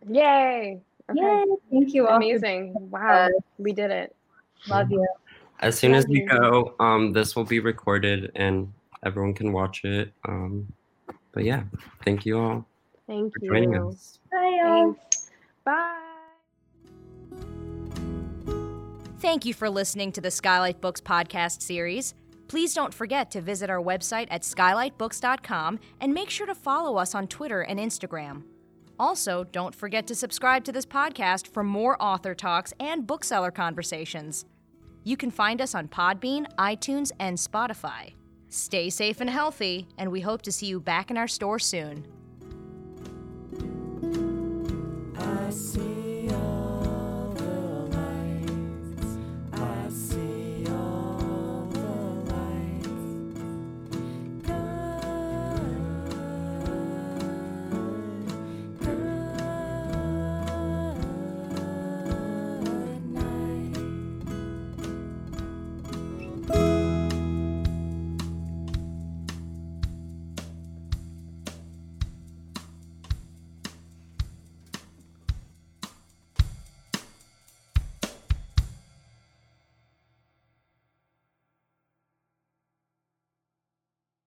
Yay! 0.07 0.79
Okay. 1.09 1.19
Yay! 1.19 1.45
Thank 1.69 1.93
you 1.93 2.03
all. 2.07 2.13
for- 2.13 2.15
Amazing. 2.17 2.73
Wow, 2.89 3.29
we 3.57 3.73
did 3.73 3.91
it. 3.91 4.15
Love 4.69 4.91
you. 4.91 5.05
As 5.59 5.77
soon 5.77 5.93
as 5.93 6.07
we 6.07 6.21
you. 6.21 6.27
go, 6.29 6.75
um, 6.79 7.11
this 7.13 7.35
will 7.35 7.43
be 7.43 7.59
recorded 7.59 8.31
and 8.35 8.71
everyone 9.03 9.33
can 9.33 9.51
watch 9.51 9.83
it. 9.83 10.11
Um, 10.27 10.71
but 11.31 11.43
yeah, 11.43 11.63
thank 12.03 12.25
you 12.25 12.39
all 12.39 12.65
Thank 13.07 13.33
for 13.33 13.45
joining 13.45 13.73
you. 13.73 13.89
us. 13.89 14.19
Bye, 14.31 14.59
y'all. 14.63 14.95
Bye. 15.65 15.97
Thank 19.19 19.45
you 19.45 19.53
for 19.53 19.69
listening 19.69 20.11
to 20.13 20.21
the 20.21 20.31
Skylight 20.31 20.81
Books 20.81 21.01
podcast 21.01 21.61
series. 21.61 22.15
Please 22.47 22.73
don't 22.73 22.93
forget 22.93 23.29
to 23.31 23.41
visit 23.41 23.69
our 23.69 23.81
website 23.81 24.27
at 24.31 24.41
skylightbooks.com 24.41 25.79
and 25.99 26.13
make 26.13 26.29
sure 26.29 26.47
to 26.47 26.55
follow 26.55 26.97
us 26.97 27.13
on 27.13 27.27
Twitter 27.27 27.61
and 27.61 27.79
Instagram. 27.79 28.43
Also, 28.99 29.43
don't 29.45 29.73
forget 29.75 30.07
to 30.07 30.15
subscribe 30.15 30.63
to 30.63 30.71
this 30.71 30.85
podcast 30.85 31.47
for 31.47 31.63
more 31.63 32.01
author 32.01 32.35
talks 32.35 32.73
and 32.79 33.05
bookseller 33.07 33.51
conversations. 33.51 34.45
You 35.03 35.17
can 35.17 35.31
find 35.31 35.61
us 35.61 35.75
on 35.75 35.87
Podbean, 35.87 36.45
iTunes, 36.55 37.11
and 37.19 37.37
Spotify. 37.37 38.13
Stay 38.53 38.89
safe 38.89 39.21
and 39.21 39.29
healthy, 39.29 39.87
and 39.97 40.11
we 40.11 40.19
hope 40.19 40.41
to 40.41 40.51
see 40.51 40.65
you 40.65 40.81
back 40.81 41.09
in 41.09 41.15
our 41.15 41.27
store 41.27 41.57
soon. 41.57 42.05